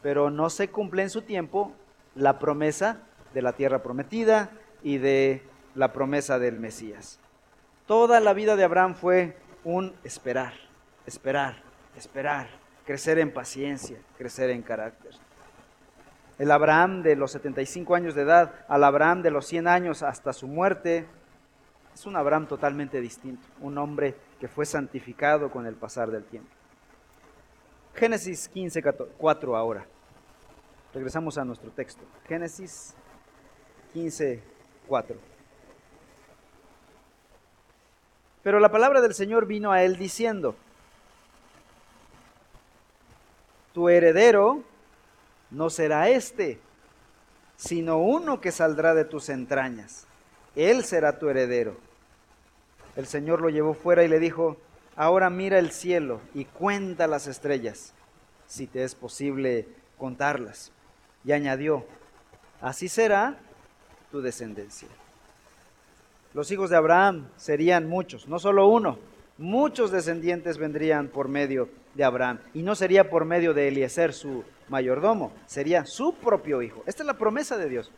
Pero 0.00 0.30
no 0.30 0.48
se 0.48 0.68
cumple 0.68 1.02
en 1.02 1.10
su 1.10 1.22
tiempo 1.22 1.72
la 2.14 2.38
promesa 2.38 2.98
de 3.34 3.42
la 3.42 3.54
tierra 3.54 3.82
prometida 3.82 4.52
y 4.84 4.98
de 4.98 5.42
la 5.74 5.92
promesa 5.92 6.38
del 6.38 6.60
Mesías. 6.60 7.18
Toda 7.88 8.20
la 8.20 8.32
vida 8.32 8.54
de 8.54 8.62
Abraham 8.62 8.94
fue 8.94 9.36
un 9.64 9.92
esperar 10.04 10.63
esperar, 11.06 11.56
esperar, 11.96 12.48
crecer 12.84 13.18
en 13.18 13.32
paciencia, 13.32 13.98
crecer 14.18 14.50
en 14.50 14.62
carácter. 14.62 15.12
El 16.38 16.50
Abraham 16.50 17.02
de 17.02 17.16
los 17.16 17.32
75 17.32 17.94
años 17.94 18.14
de 18.14 18.22
edad 18.22 18.52
al 18.68 18.84
Abraham 18.84 19.22
de 19.22 19.30
los 19.30 19.46
100 19.46 19.68
años 19.68 20.02
hasta 20.02 20.32
su 20.32 20.48
muerte 20.48 21.06
es 21.94 22.06
un 22.06 22.16
Abraham 22.16 22.46
totalmente 22.46 23.00
distinto, 23.00 23.46
un 23.60 23.78
hombre 23.78 24.16
que 24.40 24.48
fue 24.48 24.66
santificado 24.66 25.50
con 25.50 25.66
el 25.66 25.74
pasar 25.74 26.10
del 26.10 26.24
tiempo. 26.24 26.50
Génesis 27.94 28.48
15, 28.48 28.82
4 29.16 29.56
ahora. 29.56 29.86
Regresamos 30.92 31.38
a 31.38 31.44
nuestro 31.44 31.70
texto. 31.70 32.02
Génesis 32.26 32.94
15, 33.92 34.42
4. 34.88 35.16
Pero 38.42 38.58
la 38.58 38.70
palabra 38.70 39.00
del 39.00 39.14
Señor 39.14 39.46
vino 39.46 39.70
a 39.70 39.82
él 39.84 39.96
diciendo, 39.96 40.56
tu 43.74 43.88
heredero 43.88 44.62
no 45.50 45.68
será 45.68 46.08
este, 46.08 46.58
sino 47.56 47.98
uno 47.98 48.40
que 48.40 48.52
saldrá 48.52 48.94
de 48.94 49.04
tus 49.04 49.28
entrañas. 49.28 50.06
Él 50.56 50.84
será 50.84 51.18
tu 51.18 51.28
heredero. 51.28 51.76
El 52.96 53.06
Señor 53.06 53.42
lo 53.42 53.50
llevó 53.50 53.74
fuera 53.74 54.04
y 54.04 54.08
le 54.08 54.20
dijo, 54.20 54.56
ahora 54.94 55.28
mira 55.28 55.58
el 55.58 55.72
cielo 55.72 56.20
y 56.32 56.44
cuenta 56.44 57.08
las 57.08 57.26
estrellas, 57.26 57.92
si 58.46 58.68
te 58.68 58.84
es 58.84 58.94
posible 58.94 59.66
contarlas. 59.98 60.70
Y 61.24 61.32
añadió, 61.32 61.84
así 62.60 62.88
será 62.88 63.38
tu 64.12 64.22
descendencia. 64.22 64.88
Los 66.32 66.52
hijos 66.52 66.70
de 66.70 66.76
Abraham 66.76 67.28
serían 67.36 67.88
muchos, 67.88 68.28
no 68.28 68.38
solo 68.38 68.68
uno, 68.68 68.98
muchos 69.36 69.90
descendientes 69.90 70.58
vendrían 70.58 71.08
por 71.08 71.26
medio 71.26 71.68
de 71.94 72.04
Abraham. 72.04 72.40
Y 72.52 72.62
no 72.62 72.74
sería 72.74 73.08
por 73.08 73.24
medio 73.24 73.54
de 73.54 73.68
Eliezer, 73.68 74.12
su 74.12 74.44
mayordomo, 74.68 75.32
sería 75.46 75.84
su 75.84 76.14
propio 76.14 76.62
hijo. 76.62 76.82
Esta 76.86 77.02
es 77.02 77.06
la 77.06 77.18
promesa 77.18 77.56
de 77.56 77.68
Dios. 77.68 77.90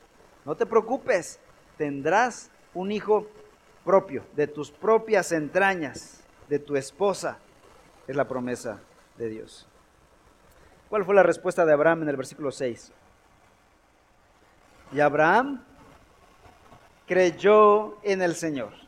No 0.44 0.56
te 0.56 0.66
preocupes, 0.66 1.40
tendrás 1.76 2.50
un 2.74 2.92
hijo 2.92 3.26
propio, 3.84 4.24
de 4.34 4.46
tus 4.46 4.70
propias 4.70 5.32
entrañas, 5.32 6.22
de 6.48 6.58
tu 6.58 6.76
esposa. 6.76 7.38
Es 8.06 8.14
la 8.16 8.28
promesa 8.28 8.80
de 9.16 9.28
Dios. 9.28 9.66
¿Cuál 10.88 11.04
fue 11.04 11.14
la 11.14 11.22
respuesta 11.22 11.64
de 11.64 11.72
Abraham 11.72 12.02
en 12.02 12.08
el 12.10 12.16
versículo 12.16 12.52
6? 12.52 12.92
Y 14.92 15.00
Abraham 15.00 15.64
creyó 17.06 17.96
en 18.04 18.22
el 18.22 18.36
Señor 18.36 18.85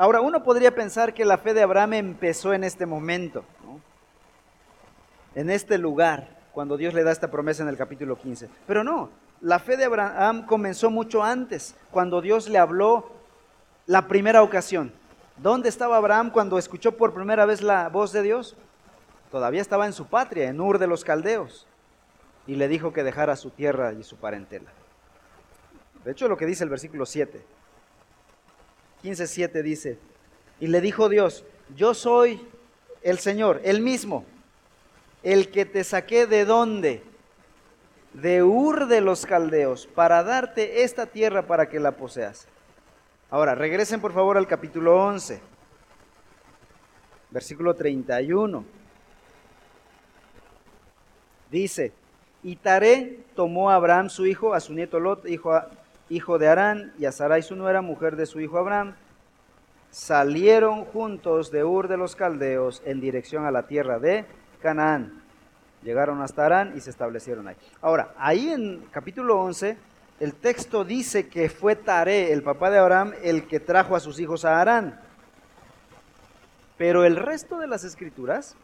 Ahora, 0.00 0.22
uno 0.22 0.42
podría 0.42 0.74
pensar 0.74 1.12
que 1.12 1.26
la 1.26 1.36
fe 1.36 1.52
de 1.52 1.60
Abraham 1.60 1.92
empezó 1.92 2.54
en 2.54 2.64
este 2.64 2.86
momento. 2.86 3.44
en 5.34 5.50
este 5.50 5.76
lugar, 5.76 6.38
cuando 6.52 6.78
Dios 6.78 6.94
le 6.94 7.04
da 7.04 7.12
esta 7.12 7.30
promesa 7.30 7.62
en 7.62 7.68
el 7.68 7.76
capítulo 7.76 8.16
15. 8.16 8.48
Pero 8.66 8.82
no, 8.82 9.10
la 9.42 9.58
fe 9.58 9.76
de 9.76 9.84
Abraham 9.84 10.46
comenzó 10.46 10.90
mucho 10.90 11.22
antes, 11.22 11.76
cuando 11.90 12.22
Dios 12.22 12.48
le 12.48 12.56
habló 12.56 13.10
la 13.84 14.08
primera 14.08 14.42
ocasión. 14.42 14.90
¿Dónde 15.36 15.68
estaba 15.68 15.98
Abraham 15.98 16.30
cuando 16.30 16.56
escuchó 16.56 16.96
por 16.96 17.12
primera 17.12 17.44
vez 17.44 17.60
la 17.60 17.90
voz 17.90 18.10
de 18.10 18.22
Dios? 18.22 18.56
Todavía 19.30 19.60
estaba 19.60 19.84
en 19.84 19.92
su 19.92 20.06
patria, 20.06 20.48
en 20.48 20.62
Ur 20.62 20.78
de 20.78 20.86
los 20.86 21.04
Caldeos, 21.04 21.66
y 22.46 22.54
le 22.54 22.68
dijo 22.68 22.94
que 22.94 23.04
dejara 23.04 23.36
su 23.36 23.50
tierra 23.50 23.92
y 23.92 24.02
su 24.02 24.16
parentela. 24.16 24.70
De 26.06 26.12
hecho, 26.12 26.26
lo 26.26 26.38
que 26.38 26.46
dice 26.46 26.64
el 26.64 26.70
versículo 26.70 27.04
7, 27.04 27.44
15.7 29.02 29.62
dice, 29.62 29.98
y 30.60 30.66
le 30.66 30.80
dijo 30.80 31.08
Dios, 31.08 31.44
yo 31.76 31.94
soy 31.94 32.46
el 33.02 33.18
Señor, 33.18 33.60
el 33.64 33.80
mismo, 33.80 34.24
el 35.22 35.50
que 35.50 35.64
te 35.64 35.84
saqué 35.84 36.26
de 36.26 36.44
dónde? 36.44 37.02
De 38.12 38.42
Ur 38.42 38.86
de 38.86 39.00
los 39.00 39.24
Caldeos, 39.24 39.86
para 39.86 40.22
darte 40.22 40.82
esta 40.82 41.06
tierra 41.06 41.46
para 41.46 41.68
que 41.68 41.78
la 41.78 41.92
poseas. 41.92 42.48
Ahora, 43.30 43.54
regresen 43.54 44.00
por 44.00 44.12
favor 44.12 44.36
al 44.36 44.48
capítulo 44.48 44.96
11, 45.04 45.40
versículo 47.30 47.74
31. 47.74 48.64
Dice, 51.50 51.92
y 52.42 52.56
Taré 52.56 53.20
tomó 53.34 53.70
a 53.70 53.76
Abraham 53.76 54.10
su 54.10 54.26
hijo, 54.26 54.54
a 54.54 54.60
su 54.60 54.72
nieto 54.72 54.98
Lot, 54.98 55.28
hijo, 55.28 55.52
hijo 56.10 56.38
de 56.38 56.48
Arán, 56.48 56.92
y 56.98 57.06
a 57.06 57.12
Sarai 57.12 57.42
su 57.42 57.56
nuera, 57.56 57.80
mujer 57.80 58.16
de 58.16 58.26
su 58.26 58.40
hijo 58.40 58.58
Abraham, 58.58 58.94
salieron 59.90 60.84
juntos 60.84 61.50
de 61.50 61.64
Ur 61.64 61.88
de 61.88 61.96
los 61.96 62.16
Caldeos 62.16 62.82
en 62.84 63.00
dirección 63.00 63.46
a 63.46 63.50
la 63.50 63.66
tierra 63.66 63.98
de 63.98 64.26
Canaán. 64.60 65.22
Llegaron 65.82 66.20
hasta 66.20 66.44
Arán 66.44 66.74
y 66.76 66.80
se 66.80 66.90
establecieron 66.90 67.48
ahí. 67.48 67.56
Ahora, 67.80 68.12
ahí 68.18 68.50
en 68.50 68.84
capítulo 68.90 69.40
11, 69.40 69.78
el 70.18 70.34
texto 70.34 70.84
dice 70.84 71.28
que 71.28 71.48
fue 71.48 71.76
Taré, 71.76 72.32
el 72.32 72.42
papá 72.42 72.70
de 72.70 72.78
Abraham, 72.78 73.14
el 73.22 73.46
que 73.46 73.60
trajo 73.60 73.96
a 73.96 74.00
sus 74.00 74.20
hijos 74.20 74.44
a 74.44 74.60
Arán. 74.60 75.00
Pero 76.76 77.04
el 77.04 77.16
resto 77.16 77.58
de 77.58 77.66
las 77.66 77.84
escrituras 77.84 78.56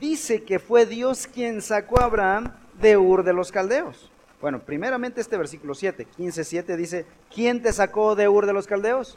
dice 0.00 0.42
que 0.42 0.58
fue 0.58 0.86
Dios 0.86 1.26
quien 1.26 1.60
sacó 1.60 2.00
a 2.00 2.04
Abraham 2.04 2.52
de 2.80 2.96
Ur 2.96 3.24
de 3.24 3.32
los 3.32 3.52
Caldeos. 3.52 4.11
Bueno, 4.42 4.58
primeramente 4.58 5.20
este 5.20 5.38
versículo 5.38 5.72
7, 5.72 6.04
15, 6.04 6.42
7 6.42 6.76
dice, 6.76 7.06
¿quién 7.32 7.62
te 7.62 7.72
sacó 7.72 8.16
de 8.16 8.28
Ur 8.28 8.44
de 8.44 8.52
los 8.52 8.66
Caldeos? 8.66 9.16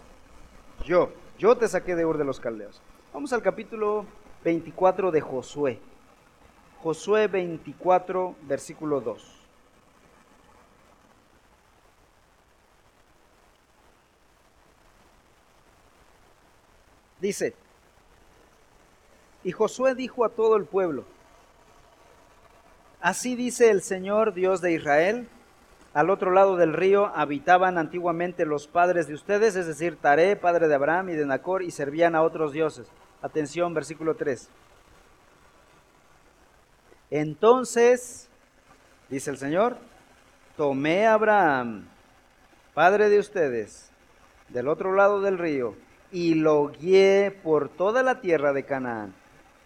Yo, 0.86 1.12
yo 1.40 1.58
te 1.58 1.68
saqué 1.68 1.96
de 1.96 2.06
Ur 2.06 2.20
de 2.20 2.26
los 2.26 2.40
Caldeos. 2.40 2.80
Vamos 3.12 3.34
al 3.34 3.42
capítulo 3.42 4.06
24 4.44 5.10
de 5.10 5.22
Josué. 5.22 5.80
Josué 6.84 7.28
24, 7.28 8.36
versículo 8.44 9.02
2. 9.02 9.42
Dice, 17.20 17.56
y 19.44 19.52
Josué 19.52 19.96
dijo 19.96 20.24
a 20.24 20.30
todo 20.30 20.56
el 20.56 20.66
pueblo, 20.66 21.04
así 23.06 23.36
dice 23.36 23.70
el 23.70 23.84
Señor 23.84 24.34
Dios 24.34 24.62
de 24.62 24.72
Israel, 24.72 25.28
al 25.94 26.10
otro 26.10 26.32
lado 26.32 26.58
del 26.58 26.74
río 26.74 27.12
habitaban 27.16 27.78
antiguamente 27.78 28.46
los 28.46 28.68
padres 28.68 29.06
de 29.06 29.14
ustedes, 29.14 29.56
es 29.56 29.68
decir, 29.68 29.96
Taré, 29.96 30.36
padre 30.36 30.68
de 30.68 30.74
Abraham 30.74 31.10
y 31.10 31.14
de 31.14 31.26
Nacor, 31.28 31.62
y 31.62 31.70
servían 31.70 32.16
a 32.16 32.24
otros 32.24 32.52
dioses. 32.52 32.88
Atención, 33.22 33.76
versículo 33.76 34.16
3. 34.16 34.50
Entonces, 37.12 38.28
dice 39.08 39.30
el 39.30 39.38
Señor, 39.38 39.78
tomé 40.58 41.06
a 41.06 41.14
Abraham, 41.14 41.88
padre 42.74 43.10
de 43.10 43.20
ustedes, 43.20 43.92
del 44.50 44.68
otro 44.68 44.96
lado 44.96 45.22
del 45.22 45.38
río, 45.38 45.76
y 46.12 46.34
lo 46.34 46.70
guié 46.70 47.40
por 47.44 47.70
toda 47.70 48.02
la 48.02 48.20
tierra 48.20 48.52
de 48.52 48.64
Canaán. 48.64 49.14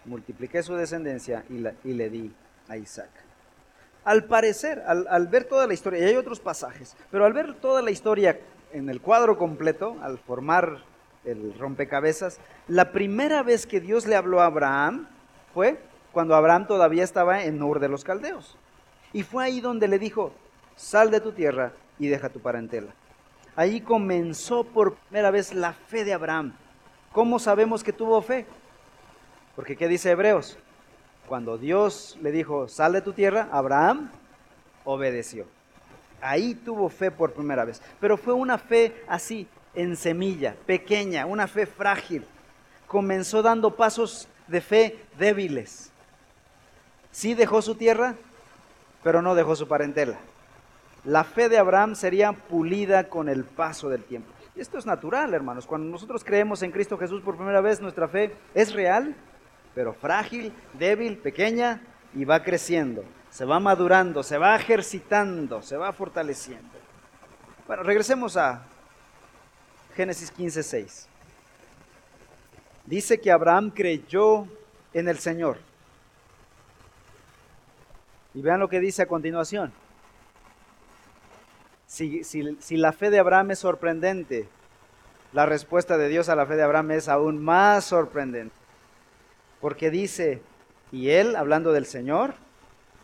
Multipliqué 0.04 0.62
su 0.62 0.76
descendencia 0.76 1.46
y, 1.50 1.94
le 1.94 2.10
di 2.10 2.34
a 2.68 2.76
Isaac. 2.76 3.29
Al 4.10 4.24
parecer, 4.24 4.82
al, 4.88 5.28
ver 5.28 5.44
toda 5.44 5.68
la 5.68 5.76
historia, 5.76 6.00
y 6.00 6.04
hay 6.06 6.16
otros 6.16 6.40
pasajes, 6.40 6.98
pero 7.12 7.26
al 7.26 7.34
ver 7.34 7.54
toda 7.54 7.84
la 7.84 7.92
historia 7.92 8.40
en 8.74 8.90
el 8.90 9.02
cuadro 9.02 9.38
completo, 9.38 9.98
al 10.02 10.18
formar 10.18 10.80
el 11.26 11.54
rompecabezas, 11.60 12.40
la 12.68 12.92
primera 12.92 13.44
vez 13.44 13.68
que 13.68 13.80
Dios 13.80 14.08
le 14.08 14.16
habló 14.16 14.42
a 14.42 14.48
Abraham 14.48 15.08
fue 15.54 15.78
cuando 16.12 16.34
Abraham 16.34 16.66
todavía 16.66 17.04
estaba 17.04 17.44
en 17.44 17.62
Ur 17.62 17.80
de 17.80 17.88
los 17.88 18.04
Caldeos. 18.04 18.58
Y 19.14 19.22
fue 19.22 19.44
ahí 19.44 19.62
donde 19.62 19.88
le 19.88 20.00
dijo, 20.00 20.34
sal 20.76 21.12
de 21.12 21.22
tu 21.22 21.32
tierra 21.34 21.74
y 22.00 22.08
deja 22.08 22.30
tu 22.30 22.40
parentela. 22.40 22.92
Ahí 23.56 23.80
comenzó 23.80 24.64
por 24.64 24.96
primera 24.96 25.30
vez 25.30 25.54
la 25.54 25.74
fe 25.74 26.04
de 26.04 26.14
Abraham. 26.14 26.56
¿Cómo 27.12 27.38
sabemos 27.38 27.84
que 27.84 27.94
tuvo 27.94 28.20
fe? 28.24 28.48
Porque 29.56 29.76
¿qué 29.76 29.88
dice 29.88 30.10
Hebreos? 30.10 30.58
Cuando 31.30 31.60
Dios 31.60 32.18
le 32.24 32.32
dijo, 32.32 32.68
sal 32.68 32.94
de 32.94 33.04
tu 33.04 33.14
tierra, 33.14 33.50
Abraham 33.52 34.10
obedeció. 34.84 35.46
Ahí 36.22 36.56
tuvo 36.56 36.90
fe 36.90 37.12
por 37.12 37.34
primera 37.34 37.66
vez. 37.66 37.84
Pero 38.00 38.18
fue 38.18 38.34
una 38.34 38.58
fe 38.58 39.04
así, 39.08 39.48
en 39.76 39.96
semilla, 39.96 40.56
pequeña, 40.66 41.28
una 41.28 41.48
fe 41.48 41.68
frágil. 41.68 42.26
Comenzó 42.88 43.44
dando 43.44 43.76
pasos 43.76 44.28
de 44.48 44.60
fe 44.60 45.06
débiles. 45.20 45.92
Sí 47.12 47.36
dejó 47.36 47.62
su 47.62 47.76
tierra, 47.76 48.16
pero 49.04 49.22
no 49.22 49.36
dejó 49.36 49.56
su 49.56 49.68
parentela. 49.68 50.18
La 51.04 51.24
fe 51.24 51.48
de 51.48 51.60
Abraham 51.60 51.94
sería 51.94 52.34
pulida 52.34 53.08
con 53.08 53.30
el 53.30 53.44
paso 53.44 53.88
del 53.88 54.04
tiempo. 54.04 54.32
Esto 54.56 54.80
es 54.80 54.88
natural, 54.88 55.36
hermanos. 55.36 55.68
Cuando 55.68 55.92
nosotros 55.92 56.24
creemos 56.24 56.64
en 56.64 56.72
Cristo 56.72 56.98
Jesús 56.98 57.22
por 57.22 57.36
primera 57.36 57.62
vez, 57.62 57.80
nuestra 57.82 58.08
fe 58.08 58.36
es 58.56 58.74
real, 58.74 59.16
pero 59.76 59.94
frágil, 59.94 60.54
débil, 60.74 61.18
pequeña 61.18 61.82
y 62.14 62.26
va 62.26 62.44
creciendo. 62.44 63.04
Se 63.30 63.46
va 63.46 63.60
madurando, 63.60 64.24
se 64.24 64.38
va 64.38 64.56
ejercitando, 64.56 65.62
se 65.62 65.78
va 65.78 65.94
fortaleciendo. 65.94 66.70
Bueno, 67.68 67.84
regresemos 67.84 68.36
a 68.36 68.64
Génesis 69.96 70.32
15, 70.32 70.64
6. 70.64 71.08
Dice 72.86 73.22
que 73.22 73.32
Abraham 73.32 73.70
creyó 73.70 74.48
en 74.94 75.08
el 75.08 75.20
Señor 75.20 75.58
y 78.34 78.42
vean 78.42 78.60
lo 78.60 78.70
que 78.70 78.80
dice 78.80 79.04
a 79.04 79.08
continuación. 79.08 79.72
Si, 81.86 82.24
si, 82.24 82.78
la 82.78 82.94
fe 82.94 83.10
de 83.10 83.20
Abraham 83.20 83.52
es 83.52 83.60
sorprendente, 83.60 84.48
la 85.34 85.46
respuesta 85.46 85.98
de 85.98 86.08
Dios 86.08 86.30
a 86.30 86.36
la 86.36 86.46
fe 86.46 86.56
de 86.56 86.64
Abraham 86.64 86.92
es 86.92 87.10
aún 87.10 87.44
más 87.44 87.86
sorprendente. 87.86 88.56
Porque 89.62 89.90
dice, 89.90 90.42
y 90.92 91.10
él, 91.10 91.36
hablando 91.36 91.72
del 91.72 91.86
Señor, 91.86 92.34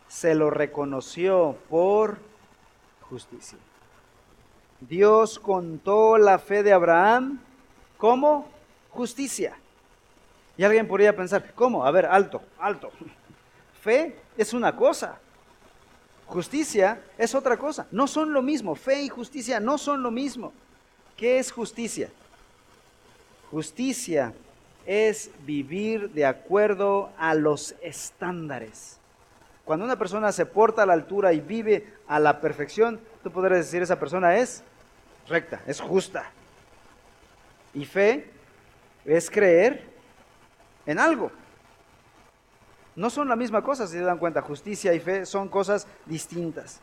se 0.08 0.34
lo 0.34 0.50
reconoció 0.50 1.56
por 1.68 2.18
justicia. 3.02 3.58
Dios 4.80 5.38
contó 5.38 6.18
la 6.18 6.38
fe 6.38 6.62
de 6.62 6.72
Abraham 6.72 7.40
como 7.96 8.48
justicia. 8.90 9.56
Y 10.56 10.64
alguien 10.64 10.88
podría 10.88 11.14
pensar, 11.14 11.52
¿cómo? 11.54 11.84
A 11.84 11.90
ver, 11.90 12.06
alto, 12.06 12.42
alto. 12.58 12.90
Fe 13.82 14.16
es 14.36 14.52
una 14.52 14.74
cosa. 14.74 15.18
Justicia 16.26 17.00
es 17.18 17.34
otra 17.34 17.56
cosa. 17.56 17.86
No 17.90 18.06
son 18.06 18.32
lo 18.32 18.42
mismo. 18.42 18.74
Fe 18.74 19.02
y 19.02 19.08
justicia 19.08 19.60
no 19.60 19.78
son 19.78 20.02
lo 20.02 20.10
mismo. 20.10 20.52
¿Qué 21.16 21.38
es 21.38 21.52
justicia? 21.52 22.10
Justicia 23.50 24.34
es 24.86 25.30
vivir 25.44 26.10
de 26.10 26.24
acuerdo 26.24 27.10
a 27.18 27.34
los 27.34 27.74
estándares. 27.82 28.98
Cuando 29.64 29.84
una 29.84 29.98
persona 29.98 30.30
se 30.30 30.46
porta 30.46 30.84
a 30.84 30.86
la 30.86 30.92
altura 30.92 31.32
y 31.32 31.40
vive 31.40 31.92
a 32.06 32.20
la 32.20 32.40
perfección, 32.40 33.00
tú 33.24 33.32
podrías 33.32 33.66
decir 33.66 33.82
esa 33.82 33.98
persona 33.98 34.36
es 34.36 34.62
recta, 35.28 35.60
es 35.66 35.80
justa. 35.80 36.30
Y 37.74 37.84
fe 37.84 38.30
es 39.04 39.28
creer 39.28 39.84
en 40.86 41.00
algo. 41.00 41.32
No 42.94 43.10
son 43.10 43.28
la 43.28 43.36
misma 43.36 43.62
cosa, 43.62 43.86
si 43.86 43.94
se 43.94 44.00
dan 44.00 44.18
cuenta. 44.18 44.40
Justicia 44.40 44.94
y 44.94 45.00
fe 45.00 45.26
son 45.26 45.48
cosas 45.48 45.86
distintas. 46.06 46.80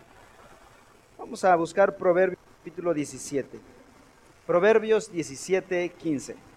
Vamos 1.18 1.44
a 1.46 1.56
buscar 1.56 1.96
Proverbios 1.96 2.40
capítulo 2.60 2.94
17. 2.94 3.60
Proverbios 4.46 5.10
17, 5.10 5.90
15. 5.90 6.53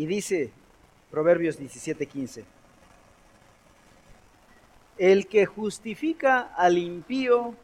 Y 0.00 0.06
dice 0.06 0.50
Proverbios 1.10 1.58
17, 1.58 2.06
15. 2.06 2.44
El 4.96 5.26
que 5.26 5.44
justifica 5.44 6.54
al 6.56 6.78
impío 6.78 7.54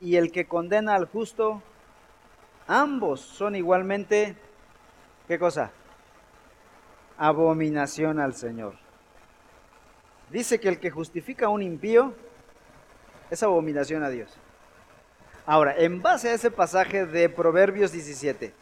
y 0.00 0.14
el 0.14 0.30
que 0.30 0.46
condena 0.46 0.94
al 0.94 1.06
justo 1.06 1.60
ambos 2.68 3.20
son 3.20 3.56
igualmente, 3.56 4.36
¿qué 5.26 5.40
cosa? 5.40 5.72
Abominación 7.18 8.20
al 8.20 8.34
Señor. 8.34 8.74
Dice 10.30 10.60
que 10.60 10.68
el 10.68 10.78
que 10.78 10.92
justifica 10.92 11.46
a 11.46 11.48
un 11.48 11.62
impío 11.62 12.14
es 13.28 13.42
abominación 13.42 14.04
a 14.04 14.08
Dios. 14.08 14.38
Ahora, 15.46 15.74
en 15.76 16.00
base 16.00 16.28
a 16.28 16.34
ese 16.34 16.52
pasaje 16.52 17.06
de 17.06 17.28
Proverbios 17.28 17.90
17, 17.90 18.61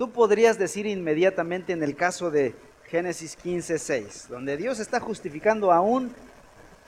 tú 0.00 0.10
podrías 0.10 0.58
decir 0.58 0.86
inmediatamente 0.86 1.74
en 1.74 1.82
el 1.82 1.94
caso 1.94 2.30
de 2.30 2.54
Génesis 2.86 3.36
15, 3.36 3.78
6, 3.78 4.28
donde 4.30 4.56
Dios 4.56 4.80
está 4.80 4.98
justificando 4.98 5.70
a 5.72 5.82
un 5.82 6.10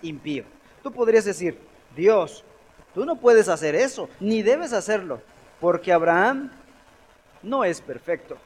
impío. 0.00 0.44
Tú 0.82 0.90
podrías 0.92 1.26
decir, 1.26 1.58
Dios, 1.94 2.42
tú 2.94 3.04
no 3.04 3.16
puedes 3.16 3.50
hacer 3.50 3.74
eso, 3.74 4.08
ni 4.18 4.40
debes 4.40 4.72
hacerlo, 4.72 5.20
porque 5.60 5.92
Abraham 5.92 6.52
no 7.42 7.64
es 7.64 7.82
perfecto. 7.82 8.38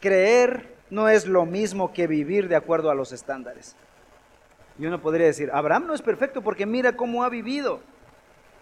Creer 0.00 0.76
no 0.88 1.08
es 1.08 1.26
lo 1.26 1.46
mismo 1.46 1.92
que 1.92 2.06
vivir 2.06 2.46
de 2.46 2.54
acuerdo 2.54 2.92
a 2.92 2.94
los 2.94 3.10
estándares. 3.10 3.74
Y 4.78 4.86
uno 4.86 5.02
podría 5.02 5.26
decir, 5.26 5.50
Abraham 5.52 5.88
no 5.88 5.94
es 5.94 6.02
perfecto 6.02 6.42
porque 6.42 6.64
mira 6.64 6.96
cómo 6.96 7.24
ha 7.24 7.28
vivido. 7.28 7.80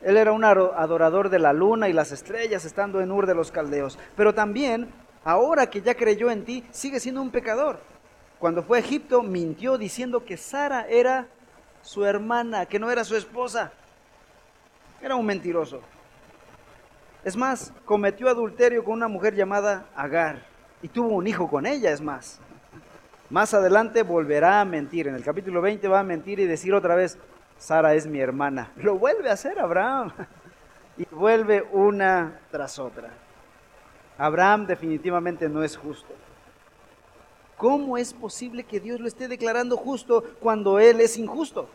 Él 0.04 0.18
era 0.18 0.32
un 0.32 0.44
adorador 0.44 1.30
de 1.30 1.38
la 1.38 1.54
luna 1.54 1.88
y 1.88 1.94
las 1.94 2.12
estrellas 2.12 2.66
estando 2.66 3.00
en 3.00 3.10
Ur 3.10 3.26
de 3.26 3.34
los 3.34 3.50
Caldeos. 3.50 3.98
Pero 4.14 4.34
también, 4.34 4.92
ahora 5.24 5.70
que 5.70 5.80
ya 5.80 5.94
creyó 5.94 6.30
en 6.30 6.44
ti, 6.44 6.62
sigue 6.70 7.00
siendo 7.00 7.22
un 7.22 7.30
pecador. 7.30 7.80
Cuando 8.38 8.62
fue 8.62 8.76
a 8.76 8.80
Egipto, 8.80 9.22
mintió 9.22 9.78
diciendo 9.78 10.22
que 10.26 10.36
Sara 10.36 10.86
era 10.88 11.28
su 11.80 12.04
hermana, 12.04 12.66
que 12.66 12.78
no 12.78 12.90
era 12.90 13.02
su 13.02 13.16
esposa. 13.16 13.72
Era 15.00 15.16
un 15.16 15.24
mentiroso. 15.24 15.80
Es 17.24 17.34
más, 17.34 17.72
cometió 17.86 18.28
adulterio 18.28 18.84
con 18.84 18.92
una 18.92 19.08
mujer 19.08 19.34
llamada 19.34 19.86
Agar 19.96 20.42
y 20.82 20.88
tuvo 20.88 21.14
un 21.14 21.26
hijo 21.26 21.48
con 21.48 21.64
ella, 21.64 21.90
es 21.90 22.02
más. 22.02 22.40
Más 23.30 23.54
adelante 23.54 24.02
volverá 24.02 24.60
a 24.60 24.66
mentir. 24.66 25.08
En 25.08 25.14
el 25.14 25.24
capítulo 25.24 25.62
20 25.62 25.88
va 25.88 26.00
a 26.00 26.04
mentir 26.04 26.40
y 26.40 26.46
decir 26.46 26.74
otra 26.74 26.94
vez, 26.94 27.16
Sara 27.64 27.94
es 27.94 28.06
mi 28.06 28.20
hermana. 28.20 28.70
Lo 28.76 28.98
vuelve 28.98 29.30
a 29.30 29.32
hacer 29.32 29.58
Abraham. 29.58 30.12
Y 30.96 31.06
vuelve 31.10 31.66
una 31.72 32.38
tras 32.52 32.78
otra. 32.78 33.10
Abraham 34.16 34.64
definitivamente 34.64 35.48
no 35.48 35.64
es 35.64 35.76
justo. 35.76 36.14
¿Cómo 37.56 37.98
es 37.98 38.14
posible 38.14 38.62
que 38.62 38.78
Dios 38.78 39.00
lo 39.00 39.08
esté 39.08 39.26
declarando 39.26 39.76
justo 39.76 40.22
cuando 40.38 40.78
Él 40.78 41.00
es 41.00 41.16
injusto? 41.16 41.68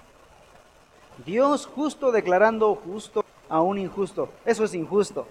Dios 1.26 1.66
justo 1.66 2.14
declarando 2.14 2.74
justo 2.76 3.26
a 3.50 3.60
un 3.60 3.78
injusto. 3.78 4.30
Eso 4.46 4.64
es 4.64 4.74
injusto. 4.74 5.28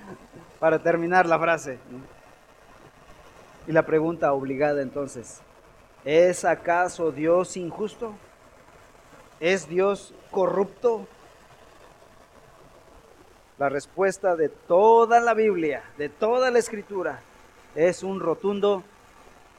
Para 0.60 0.78
terminar 0.82 1.24
la 1.24 1.38
frase. 1.38 1.78
Y 3.66 3.72
la 3.72 3.86
pregunta 3.86 4.34
obligada 4.34 4.82
entonces, 4.82 5.40
¿es 6.04 6.44
acaso 6.44 7.10
Dios 7.10 7.56
injusto? 7.56 8.12
¿Es 9.44 9.68
Dios 9.68 10.14
corrupto? 10.30 11.06
La 13.58 13.68
respuesta 13.68 14.36
de 14.36 14.48
toda 14.48 15.20
la 15.20 15.34
Biblia, 15.34 15.84
de 15.98 16.08
toda 16.08 16.50
la 16.50 16.58
escritura, 16.58 17.20
es 17.74 18.02
un 18.02 18.20
rotundo 18.20 18.84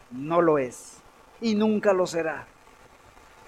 no 0.09 0.41
lo 0.41 0.57
es 0.57 0.97
y 1.39 1.53
nunca 1.53 1.93
lo 1.93 2.07
será. 2.07 2.47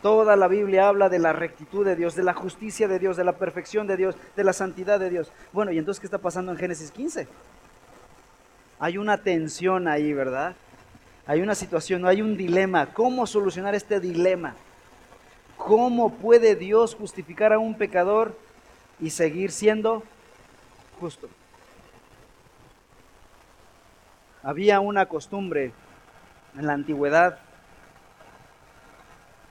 Toda 0.03 0.35
la 0.35 0.47
Biblia 0.47 0.87
habla 0.87 1.09
de 1.09 1.17
la 1.17 1.33
rectitud 1.33 1.83
de 1.83 1.95
Dios, 1.95 2.13
de 2.13 2.21
la 2.21 2.35
justicia 2.35 2.87
de 2.87 2.99
Dios, 2.99 3.17
de 3.17 3.23
la 3.23 3.39
perfección 3.39 3.87
de 3.87 3.97
Dios, 3.97 4.15
de 4.35 4.43
la 4.43 4.53
santidad 4.53 4.99
de 4.99 5.09
Dios. 5.09 5.31
Bueno, 5.53 5.71
¿y 5.71 5.79
entonces 5.79 5.99
qué 5.99 6.05
está 6.05 6.19
pasando 6.19 6.51
en 6.51 6.59
Génesis 6.59 6.91
15? 6.91 7.27
Hay 8.77 8.99
una 8.99 9.23
tensión 9.23 9.87
ahí, 9.87 10.13
¿verdad? 10.13 10.55
Hay 11.25 11.41
una 11.41 11.55
situación, 11.55 12.05
hay 12.05 12.21
un 12.21 12.37
dilema. 12.37 12.93
¿Cómo 12.93 13.25
solucionar 13.25 13.73
este 13.73 13.99
dilema? 13.99 14.55
¿Cómo 15.57 16.13
puede 16.13 16.55
Dios 16.55 16.95
justificar 16.95 17.51
a 17.51 17.59
un 17.59 17.75
pecador 17.75 18.37
y 18.99 19.09
seguir 19.09 19.51
siendo 19.51 20.03
justo? 20.99 21.27
Había 24.43 24.79
una 24.79 25.07
costumbre 25.07 25.73
en 26.57 26.67
la 26.67 26.73
antigüedad 26.73 27.39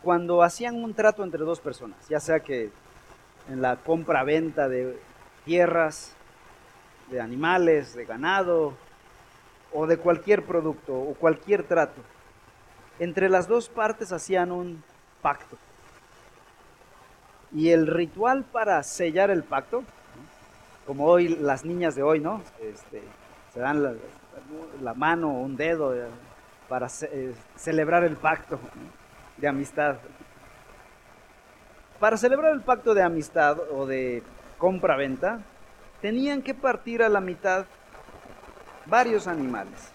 cuando 0.03 0.43
hacían 0.43 0.83
un 0.83 0.95
trato 0.95 1.25
entre 1.25 1.41
dos 1.41 1.61
personas, 1.61 2.09
ya 2.09 2.21
sea 2.21 2.41
que 2.41 2.71
en 3.49 3.61
la 3.61 3.77
compra-venta 3.77 4.69
de 4.69 4.99
tierras, 5.45 6.15
de 7.11 7.21
animales, 7.21 7.95
de 7.95 8.05
ganado 8.05 8.75
o 9.73 9.87
de 9.87 9.99
cualquier 9.99 10.45
producto 10.45 10.95
o 10.95 11.15
cualquier 11.15 11.65
trato, 11.65 12.01
entre 12.99 13.29
las 13.29 13.49
dos 13.49 13.69
partes 13.69 14.13
hacían 14.13 14.53
un 14.53 14.83
pacto. 15.21 15.59
Y 17.53 17.71
el 17.71 17.87
ritual 17.87 18.45
para 18.45 18.83
sellar 18.83 19.31
el 19.31 19.43
pacto, 19.43 19.85
como 20.87 21.07
hoy 21.07 21.29
las 21.29 21.65
niñas 21.65 21.95
de 21.95 22.03
hoy, 22.03 22.21
¿no? 22.21 22.43
Este, 22.61 23.03
se 23.53 23.61
dan 23.61 23.99
la, 24.83 24.95
mano 24.95 25.29
o 25.29 25.41
un 25.41 25.57
dedo 25.57 25.95
eh, 25.95 26.07
para 26.69 26.89
eh, 27.03 27.35
celebrar 27.57 28.05
el 28.05 28.17
pacto 28.17 28.59
de 29.37 29.49
amistad. 29.49 29.97
Para 31.99 32.17
celebrar 32.17 32.53
el 32.53 32.61
pacto 32.61 32.95
de 32.95 33.03
amistad 33.03 33.59
o 33.73 33.87
de 33.87 34.23
compra-venta, 34.59 35.41
tenían 36.01 36.43
que 36.43 36.55
partir 36.55 37.03
a 37.03 37.09
la 37.09 37.21
mitad 37.21 37.65
varios 38.87 39.27
animales 39.27 39.91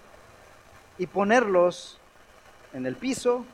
y 0.97 1.07
ponerlos 1.07 1.99
en 2.73 2.85
el 2.85 2.95
piso 2.95 3.45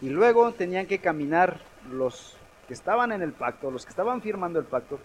y 0.00 0.08
luego 0.08 0.52
tenían 0.52 0.86
que 0.86 0.98
caminar 0.98 1.60
los 1.90 2.36
que 2.66 2.74
estaban 2.74 3.12
en 3.12 3.22
el 3.22 3.32
pacto, 3.32 3.70
los 3.70 3.84
que 3.84 3.90
estaban 3.90 4.20
firmando 4.20 4.58
el 4.58 4.64
pacto, 4.64 4.98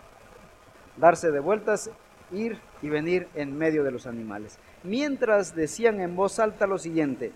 darse 0.98 1.32
de 1.32 1.40
vueltas, 1.40 1.90
ir 2.32 2.60
y 2.82 2.90
venir 2.90 3.28
en 3.36 3.58
medio 3.58 3.84
de 3.84 3.92
los 3.92 4.08
animales. 4.08 4.58
Mientras 4.84 5.56
decían 5.56 6.00
en 6.00 6.16
voz 6.16 6.40
alta 6.40 6.66
lo 6.68 6.78
siguiente, 6.78 7.32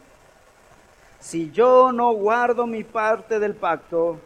si 1.20 1.52
yo 1.52 1.92
no 1.92 2.12
guardo 2.14 2.68
mi 2.68 2.84
parte 2.84 3.40
del 3.40 3.56
pacto, 3.56 4.20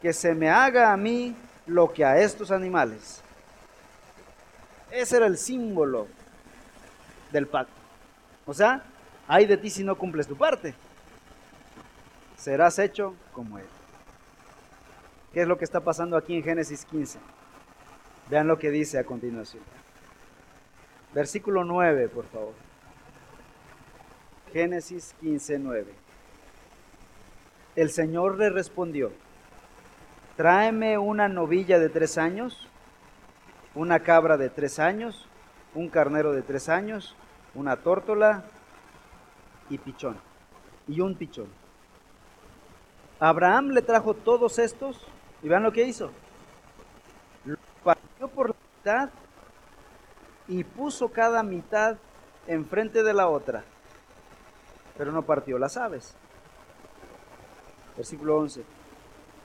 que 0.00 0.12
se 0.12 0.34
me 0.34 0.48
haga 0.48 0.92
a 0.92 0.96
mí 0.96 1.34
lo 1.66 1.92
que 1.92 2.04
a 2.04 2.18
estos 2.18 2.50
animales. 2.50 3.22
Ese 4.90 5.18
era 5.18 5.26
el 5.26 5.36
símbolo 5.36 6.08
del 7.30 7.46
pacto. 7.46 7.72
O 8.46 8.54
sea, 8.54 8.82
hay 9.28 9.46
de 9.46 9.56
ti 9.56 9.70
si 9.70 9.84
no 9.84 9.96
cumples 9.96 10.26
tu 10.26 10.36
parte. 10.36 10.74
Serás 12.36 12.78
hecho 12.78 13.14
como 13.32 13.58
él. 13.58 13.66
¿Qué 15.32 15.42
es 15.42 15.48
lo 15.48 15.56
que 15.56 15.64
está 15.64 15.80
pasando 15.80 16.16
aquí 16.16 16.34
en 16.34 16.42
Génesis 16.42 16.84
15? 16.86 17.18
Vean 18.28 18.48
lo 18.48 18.58
que 18.58 18.70
dice 18.70 18.98
a 18.98 19.04
continuación. 19.04 19.62
Versículo 21.14 21.64
9, 21.64 22.08
por 22.08 22.24
favor. 22.26 22.54
Génesis 24.52 25.14
15, 25.20 25.58
9. 25.60 25.94
El 27.76 27.90
Señor 27.90 28.38
le 28.38 28.50
respondió, 28.50 29.12
tráeme 30.36 30.98
una 30.98 31.28
novilla 31.28 31.78
de 31.78 31.88
tres 31.88 32.18
años, 32.18 32.68
una 33.76 34.00
cabra 34.00 34.36
de 34.36 34.50
tres 34.50 34.80
años, 34.80 35.28
un 35.74 35.88
carnero 35.88 36.32
de 36.32 36.42
tres 36.42 36.68
años, 36.68 37.14
una 37.54 37.76
tórtola 37.76 38.42
y 39.68 39.78
pichón, 39.78 40.16
y 40.88 41.00
un 41.00 41.14
pichón. 41.14 41.46
Abraham 43.20 43.68
le 43.68 43.82
trajo 43.82 44.14
todos 44.14 44.58
estos 44.58 45.06
y 45.42 45.48
vean 45.48 45.62
lo 45.62 45.72
que 45.72 45.84
hizo. 45.84 46.10
Lo 47.44 47.56
partió 47.82 48.28
por 48.28 48.50
la 48.50 48.56
mitad 48.76 49.10
y 50.48 50.64
puso 50.64 51.08
cada 51.08 51.42
mitad 51.42 51.96
enfrente 52.46 53.02
de 53.02 53.14
la 53.14 53.28
otra, 53.28 53.64
pero 54.98 55.12
no 55.12 55.22
partió 55.22 55.58
las 55.58 55.76
aves. 55.76 56.14
Versículo 57.96 58.38
11. 58.38 58.64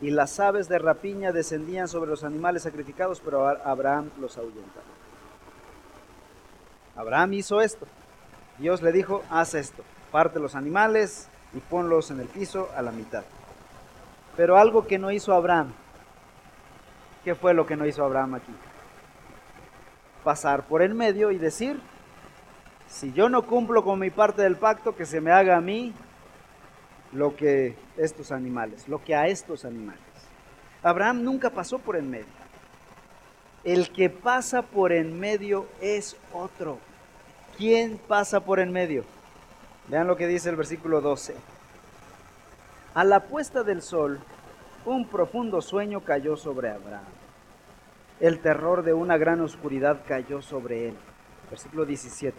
Y 0.02 0.10
las 0.10 0.40
aves 0.40 0.68
de 0.68 0.80
rapiña 0.80 1.32
descendían 1.32 1.88
sobre 1.88 2.10
los 2.10 2.24
animales 2.24 2.64
sacrificados, 2.64 3.22
pero 3.22 3.48
Abraham 3.48 4.12
los 4.20 4.38
ahuyentaba. 4.38 4.86
Abraham 6.96 7.34
hizo 7.34 7.62
esto. 7.62 7.86
Dios 8.58 8.82
le 8.82 8.92
dijo, 8.92 9.24
haz 9.30 9.54
esto. 9.54 9.84
Parte 10.12 10.40
los 10.40 10.56
animales 10.56 11.30
y 11.54 11.60
ponlos 11.60 12.12
en 12.12 12.20
el 12.20 12.28
piso 12.28 12.70
a 12.76 12.82
la 12.82 12.92
mitad. 12.92 13.24
Pero 14.38 14.58
algo 14.58 14.88
que 14.88 14.98
no 14.98 15.12
hizo 15.12 15.34
Abraham. 15.34 15.74
¿Qué 17.26 17.34
fue 17.34 17.56
lo 17.56 17.66
que 17.66 17.76
no 17.76 17.88
hizo 17.88 18.06
Abraham 18.06 18.36
aquí? 18.36 18.54
Pasar 20.24 20.68
por 20.68 20.84
el 20.84 20.94
medio 20.94 21.32
y 21.32 21.40
decir, 21.40 21.82
si 22.88 23.12
yo 23.14 23.30
no 23.30 23.48
cumplo 23.48 23.84
con 23.84 23.98
mi 23.98 24.12
parte 24.12 24.44
del 24.44 24.58
pacto, 24.58 24.96
que 24.96 25.08
se 25.08 25.22
me 25.22 25.32
haga 25.32 25.58
a 25.58 25.62
mí 25.62 25.92
lo 27.12 27.36
que 27.36 27.76
estos 27.98 28.32
animales, 28.32 28.88
lo 28.88 29.04
que 29.04 29.16
a 29.16 29.26
estos 29.26 29.66
animales. 29.66 30.04
Abraham 30.84 31.24
nunca 31.24 31.50
pasó 31.50 31.80
por 31.80 31.96
en 31.96 32.12
medio. 32.12 32.28
El 33.64 33.90
que 33.90 34.12
pasa 34.12 34.62
por 34.62 34.92
en 34.92 35.20
medio 35.20 35.66
es 35.82 36.16
otro. 36.32 36.78
¿Quién 37.58 37.98
pasa 38.08 38.42
por 38.42 38.60
en 38.60 38.72
medio? 38.72 39.04
Vean 39.88 40.06
lo 40.06 40.16
que 40.16 40.28
dice 40.28 40.52
el 40.52 40.58
versículo 40.58 41.02
12. 41.02 41.36
A 42.94 43.04
la 43.04 43.22
puesta 43.22 43.64
del 43.64 43.82
sol, 43.82 44.20
un 44.86 45.08
profundo 45.08 45.62
sueño 45.62 46.02
cayó 46.02 46.38
sobre 46.38 46.70
Abraham. 46.70 47.04
El 48.20 48.40
terror 48.40 48.84
de 48.84 48.94
una 48.94 49.18
gran 49.18 49.42
oscuridad 49.42 50.02
cayó 50.08 50.42
sobre 50.42 50.90
él. 50.90 50.96
Versículo 51.50 51.86
17. 51.86 52.38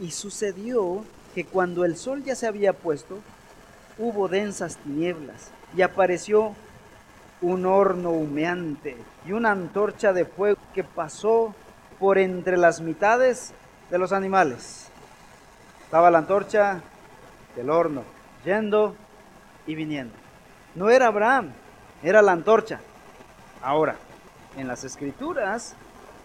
Y 0.00 0.10
sucedió 0.10 1.04
que 1.34 1.44
cuando 1.44 1.84
el 1.84 1.96
sol 1.96 2.24
ya 2.24 2.34
se 2.34 2.46
había 2.46 2.72
puesto, 2.72 3.18
hubo 3.98 4.28
densas 4.28 4.78
tinieblas 4.78 5.50
y 5.76 5.82
apareció 5.82 6.54
un 7.42 7.66
horno 7.66 8.10
humeante 8.10 8.96
y 9.26 9.32
una 9.32 9.52
antorcha 9.52 10.12
de 10.12 10.24
fuego 10.24 10.58
que 10.74 10.84
pasó 10.84 11.54
por 11.98 12.18
entre 12.18 12.56
las 12.56 12.80
mitades 12.80 13.52
de 13.90 13.98
los 13.98 14.12
animales. 14.12 14.88
Estaba 15.84 16.10
la 16.10 16.18
antorcha 16.18 16.82
del 17.56 17.70
horno, 17.70 18.04
yendo 18.44 18.94
y 19.66 19.74
viniendo. 19.74 20.19
No 20.74 20.88
era 20.88 21.08
Abraham, 21.08 21.52
era 22.02 22.22
la 22.22 22.32
antorcha. 22.32 22.80
Ahora, 23.62 23.96
en 24.56 24.68
las 24.68 24.84
escrituras, 24.84 25.74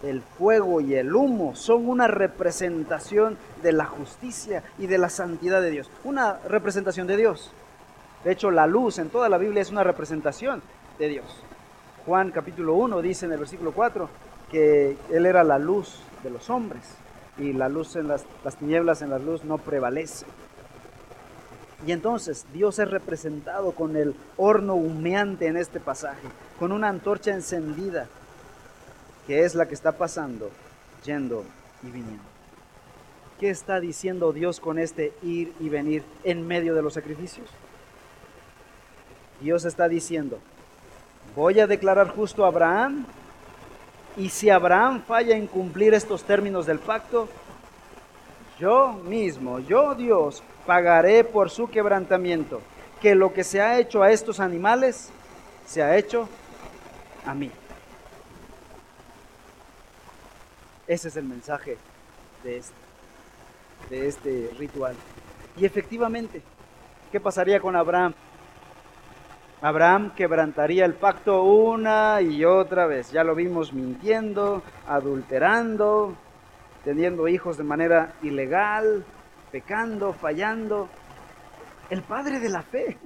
el 0.04 0.22
fuego 0.22 0.82
y 0.82 0.96
el 0.96 1.16
humo 1.16 1.56
son 1.56 1.89
una 1.89 2.08
representación 2.08 3.38
de 3.64 3.72
la 3.72 3.86
justicia 3.86 4.64
y 4.78 4.88
de 4.88 4.98
la 4.98 5.10
santidad 5.10 5.62
de 5.62 5.72
Dios. 5.72 5.89
Una 6.04 6.39
representación 6.48 7.08
de 7.08 7.18
Dios. 7.18 7.52
De 8.24 8.32
hecho, 8.32 8.52
la 8.52 8.68
luz 8.68 9.00
en 9.00 9.10
toda 9.10 9.30
la 9.30 9.38
Biblia 9.38 9.62
es 9.62 9.72
una 9.72 9.84
representación 9.84 10.62
de 11.00 11.08
Dios. 11.08 11.26
Juan 12.06 12.32
capítulo 12.32 12.76
1 12.76 13.02
dice 13.02 13.26
en 13.26 13.32
el 13.32 13.39
versículo 13.39 13.72
4 13.72 14.10
que 14.52 14.96
Él 15.12 15.26
era 15.26 15.43
la 15.43 15.58
luz 15.58 16.02
de 16.24 16.30
los 16.30 16.52
hombres 16.52 16.84
y 17.38 17.54
la 17.54 17.68
luz 17.68 17.96
en 17.96 18.08
las, 18.08 18.26
las 18.43 18.56
tinieblas 18.58 19.02
en 19.02 19.10
la 19.10 19.18
luz 19.18 19.43
no 19.43 19.58
prevalece. 19.58 20.26
Y 21.86 21.91
entonces 21.91 22.45
Dios 22.51 22.79
es 22.79 22.89
representado 22.89 23.71
con 23.71 23.95
el 23.95 24.15
horno 24.38 24.75
humeante 24.75 25.47
en 25.47 25.57
este 25.57 25.79
pasaje, 25.79 26.27
con 26.57 26.71
una 26.71 26.89
antorcha 26.89 27.31
encendida, 27.31 28.07
que 29.27 29.43
es 29.43 29.53
la 29.53 29.67
que 29.67 29.75
está 29.75 29.91
pasando, 29.91 30.49
yendo 31.03 31.43
y 31.83 31.88
viniendo. 31.88 32.23
¿Qué 33.39 33.49
está 33.49 33.79
diciendo 33.79 34.31
Dios 34.33 34.59
con 34.59 34.79
este 34.79 35.13
ir 35.21 35.53
y 35.59 35.69
venir 35.69 36.03
en 36.23 36.47
medio 36.47 36.73
de 36.73 36.81
los 36.81 36.93
sacrificios? 36.93 37.47
Dios 39.41 39.65
está 39.65 39.88
diciendo, 39.88 40.39
voy 41.36 41.59
a 41.59 41.67
declarar 41.67 42.07
justo 42.09 42.45
a 42.45 42.47
Abraham 42.47 43.05
y 44.17 44.29
si 44.29 44.49
Abraham 44.49 45.03
falla 45.05 45.36
en 45.36 45.47
cumplir 45.47 45.93
estos 45.93 46.23
términos 46.23 46.65
del 46.65 46.79
pacto, 46.79 47.27
yo 48.60 48.93
mismo, 48.93 49.60
yo 49.60 49.95
Dios, 49.95 50.43
pagaré 50.66 51.24
por 51.24 51.49
su 51.49 51.70
quebrantamiento, 51.70 52.62
que 53.01 53.16
lo 53.16 53.34
que 53.34 53.43
se 53.43 53.62
ha 53.62 53.78
hecho 53.78 54.01
a 54.01 54.12
estos 54.12 54.39
animales, 54.39 55.10
se 55.66 55.84
ha 55.84 55.95
hecho 55.97 56.28
a 57.26 57.34
mí. 57.34 57.51
Ese 60.88 61.08
es 61.08 61.18
el 61.18 61.26
mensaje 61.26 61.78
de 62.43 62.58
este, 62.58 64.08
este 64.08 64.51
ritual. 64.58 64.95
Y 65.58 65.66
efectivamente, 65.66 66.41
¿qué 67.12 67.20
pasaría 67.20 67.60
con 67.60 67.76
Abraham? 67.76 68.14
Abraham 69.62 70.14
quebrantaría 70.16 70.86
el 70.86 70.93
pacto 70.93 71.43
una 71.43 72.22
y 72.22 72.45
otra 72.45 72.86
vez. 72.86 73.12
Ya 73.12 73.24
lo 73.24 73.34
vimos 73.34 73.74
mintiendo, 73.74 74.62
adulterando, 74.88 76.16
teniendo 76.86 77.27
hijos 77.27 77.57
de 77.57 77.63
manera 77.63 78.13
ilegal, 78.21 79.03
pecando, 79.51 80.13
fallando. 80.13 80.88
El 81.89 82.03
padre 82.03 82.39
de 82.39 82.49
la 82.49 82.61
fe, 82.61 82.97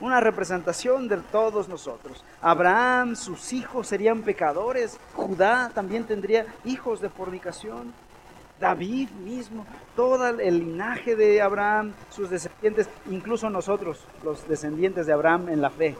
una 0.00 0.20
representación 0.20 1.08
de 1.08 1.18
todos 1.18 1.68
nosotros. 1.68 2.24
Abraham, 2.40 3.16
sus 3.16 3.52
hijos 3.52 3.88
serían 3.88 4.22
pecadores. 4.22 4.98
Judá 5.14 5.70
también 5.74 6.04
tendría 6.04 6.46
hijos 6.64 7.00
de 7.00 7.10
fornicación. 7.10 7.92
David 8.58 9.10
mismo, 9.10 9.66
todo 9.96 10.28
el 10.28 10.58
linaje 10.60 11.16
de 11.16 11.42
Abraham, 11.42 11.94
sus 12.10 12.30
descendientes, 12.30 12.88
incluso 13.10 13.50
nosotros, 13.50 14.06
los 14.22 14.46
descendientes 14.46 15.06
de 15.06 15.12
Abraham 15.12 15.48
en 15.48 15.60
la 15.60 15.70
fe, 15.70 15.96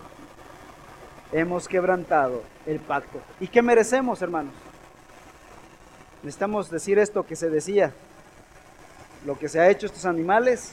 hemos 1.32 1.66
quebrantado 1.66 2.44
el 2.64 2.78
pacto. 2.78 3.18
¿Y 3.40 3.48
qué 3.48 3.62
merecemos, 3.62 4.22
hermanos? 4.22 4.54
Necesitamos 6.22 6.70
decir 6.70 6.98
esto 6.98 7.26
que 7.26 7.34
se 7.36 7.50
decía, 7.50 7.92
lo 9.26 9.38
que 9.38 9.48
se 9.48 9.60
ha 9.60 9.68
hecho 9.68 9.86
a 9.86 9.88
estos 9.88 10.04
animales, 10.04 10.72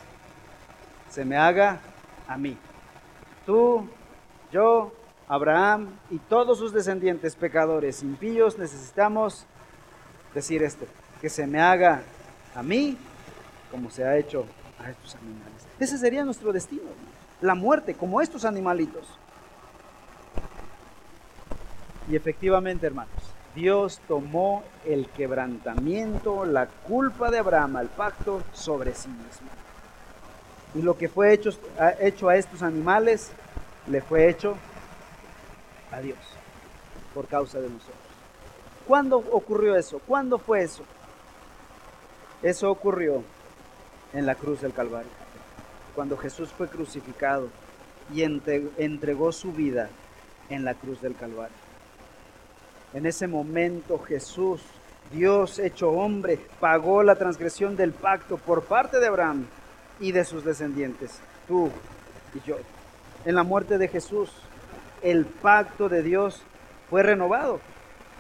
se 1.10 1.26
me 1.26 1.38
haga 1.38 1.80
a 2.28 2.38
mí. 2.38 2.58
Tú, 3.46 3.88
yo, 4.52 4.94
Abraham 5.28 5.90
y 6.12 6.20
todos 6.20 6.60
sus 6.60 6.72
descendientes 6.72 7.36
pecadores, 7.36 8.04
impíos, 8.04 8.58
necesitamos 8.58 9.46
decir 10.34 10.62
esto 10.62 10.86
que 11.22 11.30
se 11.30 11.48
me 11.48 11.60
haga 11.60 12.02
a 12.56 12.64
mí 12.64 12.98
como 13.72 13.90
se 13.90 14.04
ha 14.04 14.18
hecho 14.18 14.46
a 14.80 14.90
estos 14.90 15.16
animales. 15.16 15.68
Ese 15.80 15.98
sería 15.98 16.24
nuestro 16.24 16.52
destino, 16.54 16.90
la 17.42 17.56
muerte, 17.56 17.94
como 17.94 18.22
estos 18.22 18.46
animalitos. 18.46 19.08
Y 22.10 22.16
efectivamente, 22.16 22.88
hermanos, 22.88 23.14
Dios 23.56 24.00
tomó 24.08 24.64
el 24.86 25.08
quebrantamiento, 25.10 26.46
la 26.46 26.68
culpa 26.68 27.32
de 27.32 27.40
Abraham 27.40 27.78
al 27.78 27.88
pacto 27.88 28.44
sobre 28.54 28.94
sí 28.94 29.10
mismo. 29.10 29.48
Y 30.76 30.82
lo 30.82 30.98
que 30.98 31.10
fue 31.10 31.34
hecho, 31.34 31.50
hecho 32.00 32.30
a 32.30 32.36
estos 32.36 32.62
animales, 32.62 33.32
le 33.88 34.02
fue 34.02 34.30
hecho 34.30 34.56
a 35.92 36.00
Dios 36.00 36.20
por 37.14 37.28
causa 37.28 37.60
de 37.60 37.70
nosotros. 37.70 37.96
¿Cuándo 38.88 39.18
ocurrió 39.18 39.76
eso? 39.76 40.00
¿Cuándo 40.08 40.38
fue 40.38 40.62
eso? 40.64 40.84
Eso 42.42 42.70
ocurrió 42.72 43.24
en 44.14 44.26
la 44.26 44.36
cruz 44.36 44.62
del 44.62 44.74
Calvario, 44.74 45.12
cuando 45.96 46.18
Jesús 46.18 46.50
fue 46.50 46.68
crucificado 46.68 47.50
y 48.14 48.24
entregó 48.24 49.32
su 49.32 49.52
vida 49.52 49.90
en 50.50 50.66
la 50.66 50.74
cruz 50.74 51.02
del 51.02 51.16
Calvario. 51.16 51.58
En 52.94 53.06
ese 53.06 53.28
momento 53.28 54.00
Jesús, 54.00 54.62
Dios 55.12 55.60
hecho 55.60 55.92
hombre, 55.92 56.40
pagó 56.60 57.04
la 57.04 57.16
transgresión 57.16 57.76
del 57.76 57.92
pacto 57.94 58.38
por 58.38 58.64
parte 58.64 59.00
de 59.00 59.08
Abraham 59.08 59.46
y 60.00 60.12
de 60.12 60.26
sus 60.26 60.44
descendientes, 60.44 61.20
tú 61.48 61.70
y 62.34 62.48
yo. 62.48 62.58
En 63.26 63.36
la 63.36 63.44
muerte 63.44 63.78
de 63.78 63.88
Jesús, 63.88 64.32
el 65.04 65.26
pacto 65.26 65.88
de 65.88 66.02
Dios 66.02 66.42
fue 66.90 67.04
renovado. 67.04 67.60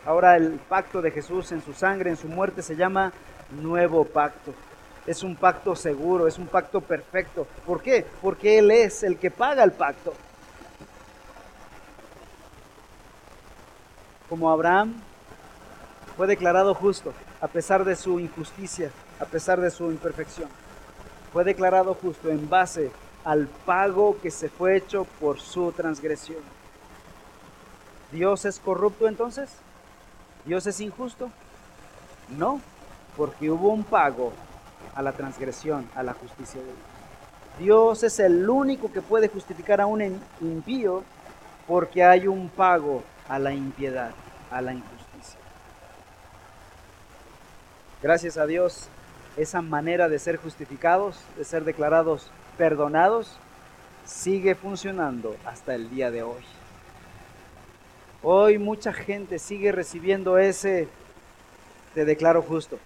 Ahora 0.05 0.37
el 0.37 0.59
pacto 0.69 1.01
de 1.01 1.11
Jesús 1.11 1.51
en 1.51 1.63
su 1.63 1.73
sangre, 1.73 2.11
en 2.11 2.17
su 2.17 2.27
muerte, 2.27 2.61
se 2.61 2.75
llama 2.75 3.11
nuevo 3.61 4.05
pacto. 4.05 4.53
Es 5.07 5.23
un 5.23 5.35
pacto 5.35 5.75
seguro, 5.75 6.27
es 6.27 6.37
un 6.37 6.47
pacto 6.47 6.81
perfecto. 6.81 7.47
¿Por 7.65 7.81
qué? 7.81 8.05
Porque 8.21 8.59
Él 8.59 8.69
es 8.69 9.01
el 9.03 9.17
que 9.17 9.31
paga 9.31 9.63
el 9.63 9.71
pacto. 9.71 10.13
Como 14.29 14.51
Abraham 14.51 14.93
fue 16.15 16.27
declarado 16.27 16.75
justo 16.75 17.13
a 17.41 17.47
pesar 17.47 17.83
de 17.83 17.95
su 17.95 18.19
injusticia, 18.19 18.91
a 19.19 19.25
pesar 19.25 19.59
de 19.59 19.71
su 19.71 19.91
imperfección. 19.91 20.49
Fue 21.33 21.43
declarado 21.43 21.93
justo 21.93 22.29
en 22.29 22.49
base 22.49 22.91
al 23.23 23.47
pago 23.65 24.17
que 24.21 24.31
se 24.31 24.49
fue 24.49 24.77
hecho 24.77 25.05
por 25.19 25.39
su 25.39 25.71
transgresión. 25.71 26.41
¿Dios 28.11 28.45
es 28.45 28.59
corrupto 28.59 29.07
entonces? 29.07 29.49
¿Dios 30.45 30.65
es 30.67 30.79
injusto? 30.79 31.29
No, 32.37 32.59
porque 33.15 33.49
hubo 33.49 33.69
un 33.69 33.83
pago 33.83 34.33
a 34.95 35.01
la 35.01 35.11
transgresión, 35.11 35.87
a 35.95 36.03
la 36.03 36.13
justicia 36.13 36.59
de 36.59 36.65
Dios. 36.65 36.77
Dios 37.59 38.03
es 38.03 38.19
el 38.19 38.49
único 38.49 38.91
que 38.91 39.01
puede 39.01 39.27
justificar 39.27 39.81
a 39.81 39.85
un 39.85 40.19
impío 40.41 41.03
porque 41.67 42.03
hay 42.03 42.27
un 42.27 42.49
pago 42.49 43.03
a 43.29 43.39
la 43.39 43.53
impiedad, 43.53 44.11
a 44.51 44.61
la 44.61 44.73
injusticia. 44.73 45.39
Gracias 48.01 48.37
a 48.37 48.45
Dios, 48.45 48.87
esa 49.37 49.61
manera 49.61 50.09
de 50.09 50.19
ser 50.19 50.37
justificados, 50.37 51.19
de 51.37 51.45
ser 51.45 51.63
declarados 51.63 52.31
perdonados, 52.57 53.37
sigue 54.05 54.55
funcionando 54.55 55.35
hasta 55.45 55.75
el 55.75 55.89
día 55.89 56.11
de 56.11 56.23
hoy. 56.23 56.43
Hoy 58.23 58.57
mucha 58.57 58.91
gente 58.91 59.39
sigue 59.39 59.71
recibiendo 59.71 60.37
ese, 60.37 60.89
te 61.93 62.05
declaro 62.05 62.41
justo, 62.41 62.79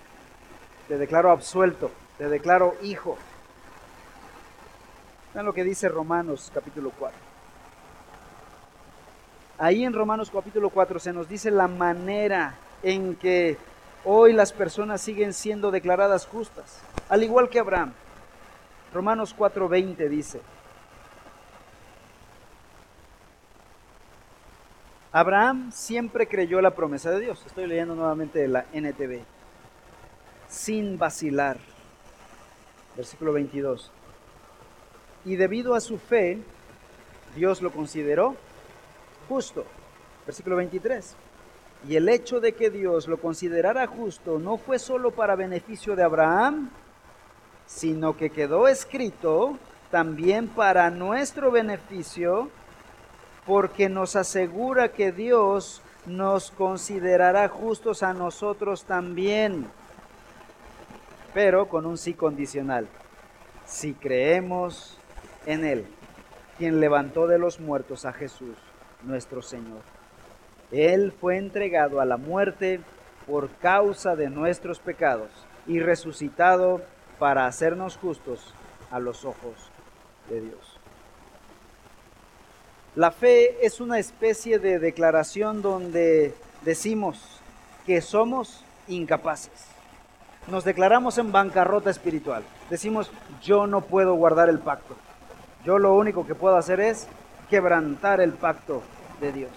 te 0.88 0.98
declaro 0.98 1.32
absuelto, 1.32 1.90
te 2.18 2.28
declaro 2.28 2.76
hijo. 2.84 3.18
Vean 5.34 5.46
lo 5.46 5.54
que 5.54 5.64
dice 5.64 5.90
Romanos 5.90 6.52
capítulo 6.54 6.92
4. 7.00 7.33
Ahí 9.58 9.84
en 9.84 9.94
Romanos 9.94 10.32
capítulo 10.32 10.72
4 10.72 11.00
se 11.00 11.14
nos 11.14 11.30
dice 11.30 11.52
la 11.52 11.68
manera 11.68 12.56
en 12.82 13.16
que 13.16 13.58
hoy 14.04 14.34
las 14.34 14.52
personas 14.52 15.02
siguen 15.02 15.32
siendo 15.34 15.70
declaradas 15.70 16.26
justas, 16.26 16.80
al 17.08 17.24
igual 17.24 17.50
que 17.50 17.60
Abraham. 17.60 17.94
Romanos 18.94 19.36
4:20 19.38 20.10
dice, 20.10 20.42
Abraham 25.12 25.72
siempre 25.72 26.28
creyó 26.28 26.60
la 26.60 26.72
promesa 26.72 27.12
de 27.12 27.20
Dios. 27.20 27.44
Estoy 27.46 27.68
leyendo 27.68 27.94
nuevamente 27.94 28.48
la 28.48 28.66
NTV. 28.74 29.22
Sin 30.48 30.98
vacilar. 30.98 31.58
Versículo 32.98 33.32
22. 33.34 33.92
Y 35.26 35.36
debido 35.36 35.76
a 35.76 35.82
su 35.82 36.00
fe, 36.00 36.40
Dios 37.36 37.62
lo 37.62 37.72
consideró 37.72 38.36
justo. 39.28 39.66
Versículo 40.26 40.56
23. 40.58 41.16
Y 41.88 41.98
el 41.98 42.08
hecho 42.08 42.40
de 42.40 42.54
que 42.54 42.70
Dios 42.70 43.08
lo 43.08 43.18
considerara 43.18 43.88
justo 43.88 44.40
no 44.40 44.58
fue 44.58 44.80
solo 44.80 45.12
para 45.12 45.36
beneficio 45.36 45.96
de 45.96 46.04
Abraham, 46.04 46.70
sino 47.66 48.16
que 48.16 48.30
quedó 48.30 48.68
escrito 48.68 49.58
también 49.92 50.48
para 50.48 50.90
nuestro 50.90 51.52
beneficio, 51.52 52.50
porque 53.46 53.90
nos 53.90 54.16
asegura 54.16 54.94
que 54.94 55.12
Dios 55.12 55.82
nos 56.06 56.52
considerará 56.52 57.48
justos 57.50 58.02
a 58.02 58.14
nosotros 58.14 58.86
también, 58.86 59.68
pero 61.34 61.68
con 61.68 61.86
un 61.86 61.98
sí 61.98 62.14
condicional. 62.14 62.88
Si 63.66 63.94
creemos 63.94 64.98
en 65.46 65.66
Él, 65.66 65.86
quien 66.58 66.80
levantó 66.80 67.28
de 67.28 67.40
los 67.40 67.60
muertos 67.60 68.06
a 68.06 68.14
Jesús, 68.14 68.56
nuestro 69.06 69.42
Señor. 69.42 69.82
Él 70.72 71.12
fue 71.12 71.38
entregado 71.38 72.02
a 72.02 72.06
la 72.06 72.18
muerte 72.18 72.82
por 73.28 73.50
causa 73.50 74.16
de 74.16 74.30
nuestros 74.30 74.80
pecados 74.80 75.30
y 75.68 75.80
resucitado 75.80 76.82
para 77.20 77.46
hacernos 77.46 77.98
justos 77.98 78.54
a 78.92 79.00
los 79.00 79.24
ojos 79.24 79.54
de 80.30 80.42
Dios. 80.42 80.80
La 82.96 83.12
fe 83.12 83.66
es 83.66 83.82
una 83.82 83.98
especie 83.98 84.60
de 84.60 84.78
declaración 84.78 85.62
donde 85.62 86.36
decimos 86.64 87.40
que 87.86 88.02
somos 88.02 88.64
incapaces. 88.88 89.68
Nos 90.48 90.64
declaramos 90.64 91.18
en 91.18 91.32
bancarrota 91.32 91.90
espiritual. 91.90 92.44
Decimos, 92.70 93.10
yo 93.42 93.66
no 93.66 93.82
puedo 93.82 94.14
guardar 94.16 94.50
el 94.50 94.60
pacto. 94.60 94.96
Yo 95.66 95.80
lo 95.80 95.96
único 95.96 96.28
que 96.28 96.36
puedo 96.36 96.58
hacer 96.58 96.82
es 96.82 97.08
quebrantar 97.54 98.20
el 98.20 98.32
pacto 98.32 98.82
de 99.22 99.32
Dios. 99.32 99.52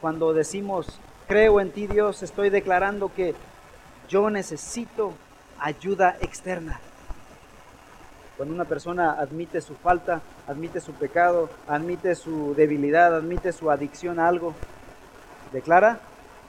Cuando 0.00 0.32
decimos, 0.32 1.00
creo 1.26 1.60
en 1.60 1.72
ti 1.72 1.88
Dios, 1.88 2.22
estoy 2.22 2.50
declarando 2.50 3.12
que 3.12 3.34
yo 4.08 4.30
necesito 4.30 5.12
ayuda 5.58 6.16
externa. 6.20 6.78
Cuando 8.36 8.54
una 8.54 8.64
persona 8.64 9.10
admite 9.10 9.60
su 9.60 9.74
falta, 9.74 10.20
admite 10.46 10.80
su 10.80 10.92
pecado, 10.92 11.50
admite 11.66 12.14
su 12.14 12.54
debilidad, 12.54 13.12
admite 13.12 13.52
su 13.52 13.72
adicción 13.72 14.20
a 14.20 14.28
algo, 14.28 14.54
declara, 15.52 15.98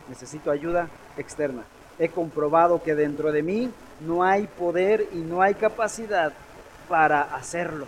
necesito 0.10 0.52
ayuda 0.52 0.90
externa. 1.18 1.64
He 1.98 2.10
comprobado 2.10 2.84
que 2.84 2.94
dentro 2.94 3.32
de 3.32 3.42
mí 3.42 3.72
no 4.00 4.24
hay 4.24 4.46
poder 4.46 5.08
y 5.12 5.22
no 5.22 5.42
hay 5.42 5.56
capacidad 5.56 6.34
para 6.88 7.24
hacerlo. 7.34 7.88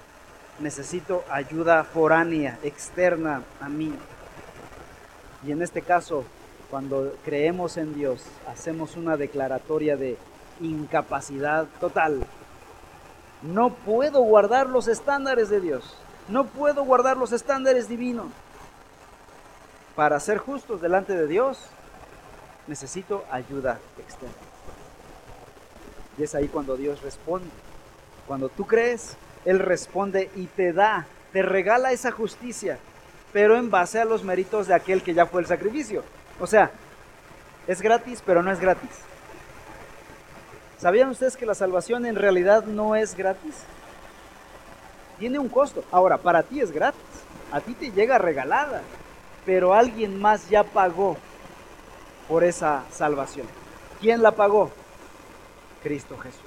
Necesito 0.61 1.23
ayuda 1.29 1.83
foránea, 1.83 2.59
externa 2.61 3.43
a 3.59 3.67
mí. 3.67 3.91
Y 5.45 5.51
en 5.51 5.61
este 5.63 5.81
caso, 5.81 6.23
cuando 6.69 7.15
creemos 7.25 7.77
en 7.77 7.95
Dios, 7.95 8.23
hacemos 8.47 8.95
una 8.95 9.17
declaratoria 9.17 9.97
de 9.97 10.17
incapacidad 10.61 11.65
total. 11.79 12.25
No 13.41 13.71
puedo 13.73 14.21
guardar 14.21 14.69
los 14.69 14.87
estándares 14.87 15.49
de 15.49 15.61
Dios. 15.61 15.95
No 16.27 16.45
puedo 16.45 16.85
guardar 16.85 17.17
los 17.17 17.31
estándares 17.31 17.89
divinos. 17.89 18.27
Para 19.95 20.19
ser 20.19 20.37
justos 20.37 20.79
delante 20.79 21.15
de 21.15 21.25
Dios, 21.25 21.57
necesito 22.67 23.25
ayuda 23.31 23.79
externa. 23.97 24.35
Y 26.19 26.23
es 26.23 26.35
ahí 26.35 26.47
cuando 26.47 26.77
Dios 26.77 27.01
responde. 27.01 27.49
Cuando 28.27 28.47
tú 28.47 28.67
crees, 28.67 29.17
Él 29.45 29.59
responde 29.59 30.29
y 30.35 30.45
te 30.45 30.73
da, 30.73 31.07
te 31.33 31.41
regala 31.41 31.91
esa 31.91 32.11
justicia, 32.11 32.77
pero 33.33 33.57
en 33.57 33.71
base 33.71 33.99
a 33.99 34.05
los 34.05 34.23
méritos 34.23 34.67
de 34.67 34.75
aquel 34.75 35.01
que 35.01 35.13
ya 35.13 35.25
fue 35.25 35.41
el 35.41 35.47
sacrificio. 35.47 36.03
O 36.39 36.47
sea, 36.47 36.71
es 37.67 37.81
gratis, 37.81 38.21
pero 38.25 38.43
no 38.43 38.51
es 38.51 38.59
gratis. 38.59 38.89
¿Sabían 40.77 41.09
ustedes 41.09 41.37
que 41.37 41.45
la 41.45 41.53
salvación 41.53 42.05
en 42.05 42.15
realidad 42.15 42.63
no 42.65 42.95
es 42.95 43.15
gratis? 43.15 43.55
Tiene 45.19 45.37
un 45.37 45.49
costo. 45.49 45.83
Ahora, 45.91 46.17
para 46.17 46.41
ti 46.41 46.59
es 46.59 46.71
gratis. 46.71 46.99
A 47.51 47.61
ti 47.61 47.75
te 47.75 47.91
llega 47.91 48.17
regalada. 48.17 48.81
Pero 49.45 49.75
alguien 49.75 50.19
más 50.19 50.49
ya 50.49 50.63
pagó 50.63 51.17
por 52.27 52.43
esa 52.43 52.83
salvación. 52.91 53.45
¿Quién 53.99 54.23
la 54.23 54.31
pagó? 54.31 54.71
Cristo 55.83 56.17
Jesús. 56.17 56.41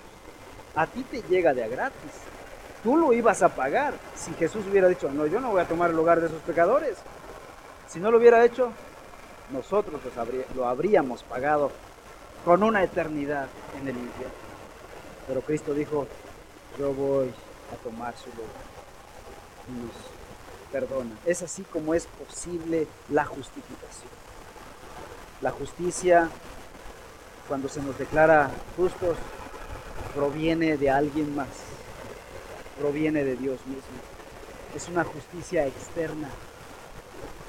A 0.75 0.89
ti 0.89 1.05
te 1.05 1.23
llega 1.23 1.55
de 1.55 1.63
a 1.63 1.69
gratis. 1.69 2.11
Tú 2.85 2.99
lo 2.99 3.15
ibas 3.15 3.43
a 3.43 3.49
pagar 3.49 3.95
si 4.15 4.35
Jesús 4.35 4.67
hubiera 4.71 4.89
dicho, 4.89 5.11
no, 5.11 5.27
yo 5.27 5.41
no 5.41 5.51
voy 5.51 5.63
a 5.63 5.67
tomar 5.67 5.89
el 5.89 5.97
lugar 5.97 6.21
de 6.21 6.27
esos 6.27 6.43
pecadores. 6.43 6.99
Si 7.89 7.99
no 7.99 8.11
lo 8.11 8.19
hubiera 8.19 8.45
hecho, 8.45 8.73
nosotros 9.51 10.03
lo 10.55 10.69
habríamos 10.69 11.23
pagado 11.23 11.71
con 12.45 12.63
una 12.63 12.85
eternidad 12.85 13.49
en 13.81 13.89
el 13.89 13.97
infierno. 13.97 14.35
Pero 15.27 15.41
Cristo 15.41 15.73
dijo, 15.73 16.07
yo 16.79 16.93
voy 16.93 17.33
a 17.73 17.83
tomar 17.83 18.15
su 18.19 18.29
lugar. 18.31 18.53
Y 19.67 19.73
nos 19.81 20.71
perdona. 20.71 21.17
Es 21.25 21.41
así 21.41 21.63
como 21.63 21.95
es 21.95 22.07
posible 22.07 22.87
la 23.09 23.25
justificación. 23.25 24.11
La 25.41 25.53
justicia, 25.53 26.29
cuando 27.49 27.69
se 27.71 27.81
nos 27.81 27.97
declara 27.97 28.51
justos, 28.77 29.17
proviene 30.15 30.77
de 30.77 30.91
alguien 30.91 31.35
más. 31.35 31.74
Proviene 32.79 33.25
de 33.25 33.37
Dios 33.37 33.59
mismo. 33.67 33.99
Es 34.75 34.89
una 34.89 35.05
justicia 35.05 35.67
externa. 35.67 36.29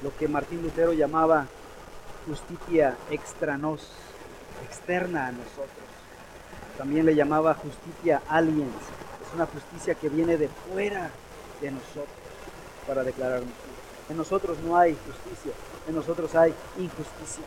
Lo 0.02 0.16
que 0.16 0.28
Martín 0.28 0.62
Lutero 0.62 0.92
llamaba 0.92 1.46
justicia 2.26 2.96
extra 3.10 3.56
nos 3.56 3.88
externa 4.68 5.28
a 5.28 5.32
nosotros. 5.32 5.86
También 6.78 7.06
le 7.06 7.14
llamaba 7.14 7.54
justicia 7.54 8.22
aliens. 8.28 8.74
Es 9.26 9.34
una 9.34 9.46
justicia 9.46 9.94
que 9.94 10.08
viene 10.08 10.36
de 10.36 10.48
fuera 10.48 11.10
de 11.60 11.70
nosotros 11.70 12.06
para 12.86 13.02
declararnos. 13.02 13.50
En 14.08 14.16
nosotros 14.16 14.58
no 14.60 14.76
hay 14.76 14.92
justicia, 14.92 15.52
en 15.88 15.94
nosotros 15.94 16.34
hay 16.36 16.54
injusticia. 16.78 17.44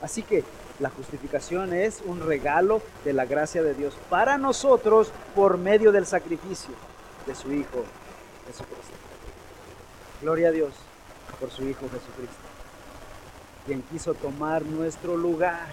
Así 0.00 0.22
que 0.22 0.44
la 0.82 0.90
justificación 0.90 1.72
es 1.72 2.02
un 2.04 2.26
regalo 2.26 2.82
de 3.04 3.12
la 3.12 3.24
gracia 3.24 3.62
de 3.62 3.72
Dios 3.72 3.94
para 4.10 4.36
nosotros 4.36 5.12
por 5.32 5.56
medio 5.56 5.92
del 5.92 6.06
sacrificio 6.06 6.74
de 7.24 7.36
su 7.36 7.52
Hijo 7.52 7.84
Jesucristo. 8.48 8.96
Gloria 10.20 10.48
a 10.48 10.50
Dios 10.50 10.72
por 11.38 11.52
su 11.52 11.62
Hijo 11.62 11.82
Jesucristo, 11.82 12.42
quien 13.64 13.82
quiso 13.82 14.14
tomar 14.14 14.64
nuestro 14.64 15.16
lugar 15.16 15.68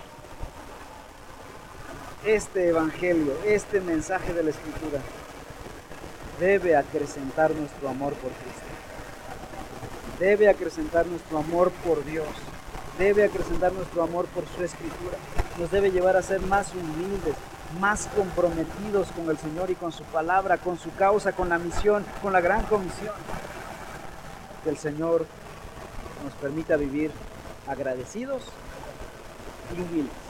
este 2.24 2.68
Evangelio, 2.68 3.34
este 3.46 3.82
mensaje 3.82 4.32
de 4.34 4.44
la 4.44 4.52
Escritura, 4.52 5.00
debe 6.40 6.76
acrecentar 6.76 7.56
nuestro 7.56 7.90
amor 7.90 8.14
por 8.14 8.30
Cristo. 8.32 8.62
Debe 10.20 10.50
acrecentar 10.50 11.08
nuestro 11.08 11.40
amor 11.40 11.72
por 11.84 12.06
Dios. 12.06 12.28
Debe 13.00 13.24
acrecentar 13.24 13.74
nuestro 13.74 14.04
amor 14.04 14.28
por 14.28 14.44
su 14.56 14.64
Escritura. 14.64 15.18
Nos 15.58 15.72
debe 15.72 15.90
llevar 15.90 16.16
a 16.18 16.22
ser 16.22 16.42
más 16.42 16.72
humildes, 16.76 17.34
más 17.80 18.08
comprometidos 18.16 19.08
con 19.14 19.28
el 19.30 19.40
Señor 19.40 19.72
y 19.72 19.76
con 19.76 19.92
su 19.92 20.04
palabra, 20.04 20.58
con 20.58 20.78
su 20.78 20.94
causa, 20.94 21.32
con 21.32 21.50
la 21.50 21.58
misión, 21.58 22.06
con 22.22 22.34
la 22.34 22.42
gran 22.42 22.64
comisión. 22.66 23.16
Que 24.64 24.70
el 24.70 24.78
Señor 24.78 25.26
nos 26.24 26.34
permita 26.34 26.76
vivir 26.76 27.12
agradecidos 27.68 28.44
y 29.76 29.82
humildes 29.82 30.30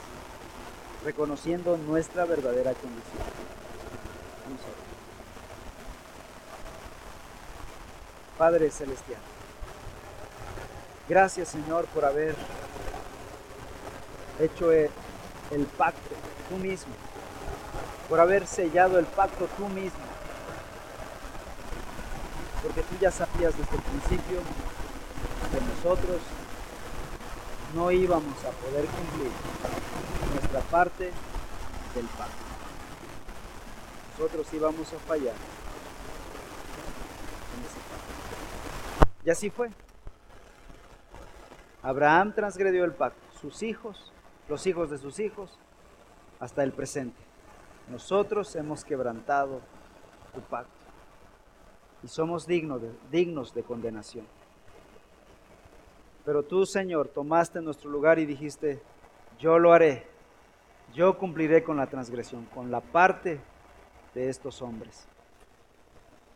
reconociendo 1.04 1.78
nuestra 1.78 2.26
verdadera 2.26 2.74
condición. 2.74 3.24
Padre 8.38 8.72
Celestial, 8.72 9.20
gracias 11.10 11.50
Señor 11.50 11.86
por 11.88 12.06
haber 12.06 12.36
hecho 14.40 14.72
el, 14.72 14.90
el 15.52 15.66
pacto 15.66 16.16
tú 16.48 16.58
mismo, 16.58 16.94
por 18.08 18.20
haber 18.20 18.48
sellado 18.48 19.00
el 19.00 19.06
pacto 19.06 19.48
tú 19.58 19.68
mismo, 19.70 20.00
porque 22.64 22.82
tú 22.84 22.96
ya 23.02 23.12
sabías 23.12 23.58
desde 23.58 23.76
el 23.76 23.82
principio 23.82 24.40
que 25.52 25.62
nosotros 25.62 26.22
no 27.76 27.92
íbamos 27.92 28.38
a 28.46 28.52
poder 28.52 28.86
cumplir 28.86 29.32
nuestra 30.34 30.60
parte 30.62 31.12
del 31.96 32.06
pacto. 32.06 32.34
Nosotros 34.18 34.48
íbamos 34.54 34.94
a 34.94 35.00
fallar 35.08 35.36
en 37.56 37.62
ese 37.66 37.80
pacto. 37.90 39.16
Y 39.26 39.30
así 39.30 39.50
fue. 39.50 39.70
Abraham 41.82 42.34
transgredió 42.34 42.84
el 42.84 42.92
pacto, 42.92 43.22
sus 43.40 43.64
hijos, 43.64 44.12
los 44.48 44.68
hijos 44.68 44.90
de 44.90 44.98
sus 44.98 45.20
hijos, 45.20 45.58
hasta 46.40 46.64
el 46.64 46.72
presente. 46.72 47.22
Nosotros 47.90 48.56
hemos 48.56 48.84
quebrantado 48.84 49.62
tu 50.34 50.42
pacto 50.42 50.72
y 52.04 52.08
somos 52.08 52.46
dignos 52.46 52.82
de, 52.82 52.92
dignos 53.12 53.54
de 53.54 53.64
condenación. 53.64 54.26
Pero 56.26 56.44
tú, 56.44 56.66
Señor, 56.66 57.08
tomaste 57.08 57.62
nuestro 57.62 57.90
lugar 57.90 58.20
y 58.20 58.26
dijiste, 58.26 58.82
yo 59.40 59.58
lo 59.58 59.74
haré, 59.74 60.06
yo 60.94 61.18
cumpliré 61.18 61.64
con 61.64 61.78
la 61.78 61.88
transgresión, 61.88 62.46
con 62.54 62.72
la 62.72 62.82
parte 62.82 63.40
de 64.14 64.30
estos 64.30 64.62
hombres. 64.62 65.08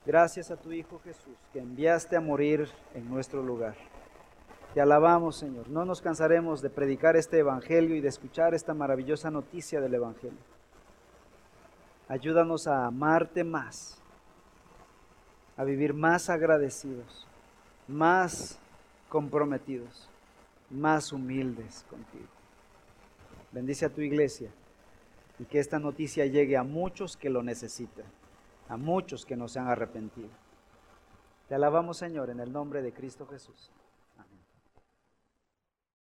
Gracias 0.06 0.52
a 0.52 0.58
tu 0.58 0.72
Hijo 0.72 1.00
Jesús, 1.04 1.36
que 1.52 1.60
enviaste 1.60 2.16
a 2.16 2.22
morir 2.22 2.70
en 2.94 3.10
nuestro 3.10 3.42
lugar. 3.42 3.76
Te 4.74 4.82
alabamos, 4.82 5.36
Señor. 5.36 5.70
No 5.70 5.86
nos 5.86 6.02
cansaremos 6.02 6.64
de 6.64 6.72
predicar 6.72 7.16
este 7.16 7.38
Evangelio 7.38 7.96
y 7.96 8.02
de 8.02 8.08
escuchar 8.08 8.56
esta 8.56 8.74
maravillosa 8.74 9.30
noticia 9.30 9.80
del 9.80 9.94
Evangelio. 9.94 10.40
Ayúdanos 12.08 12.66
a 12.66 12.88
amarte 12.88 13.44
más, 13.44 14.02
a 15.58 15.64
vivir 15.64 15.94
más 15.94 16.30
agradecidos, 16.30 17.28
más 17.88 18.60
comprometidos, 19.10 20.10
más 20.72 21.14
humildes 21.14 21.86
contigo. 21.88 22.26
Bendice 23.52 23.86
a 23.86 23.90
tu 23.90 24.02
iglesia 24.02 24.50
y 25.38 25.46
que 25.46 25.60
esta 25.60 25.78
noticia 25.78 26.26
llegue 26.26 26.58
a 26.58 26.64
muchos 26.64 27.16
que 27.16 27.30
lo 27.30 27.44
necesitan, 27.44 28.06
a 28.68 28.78
muchos 28.78 29.24
que 29.24 29.36
no 29.36 29.48
se 29.48 29.60
han 29.60 29.68
arrepentido. 29.68 30.30
Te 31.48 31.54
alabamos, 31.54 31.98
Señor, 31.98 32.32
en 32.32 32.40
el 32.40 32.52
nombre 32.52 32.82
de 32.82 32.92
Cristo 32.92 33.28
Jesús. 33.28 33.72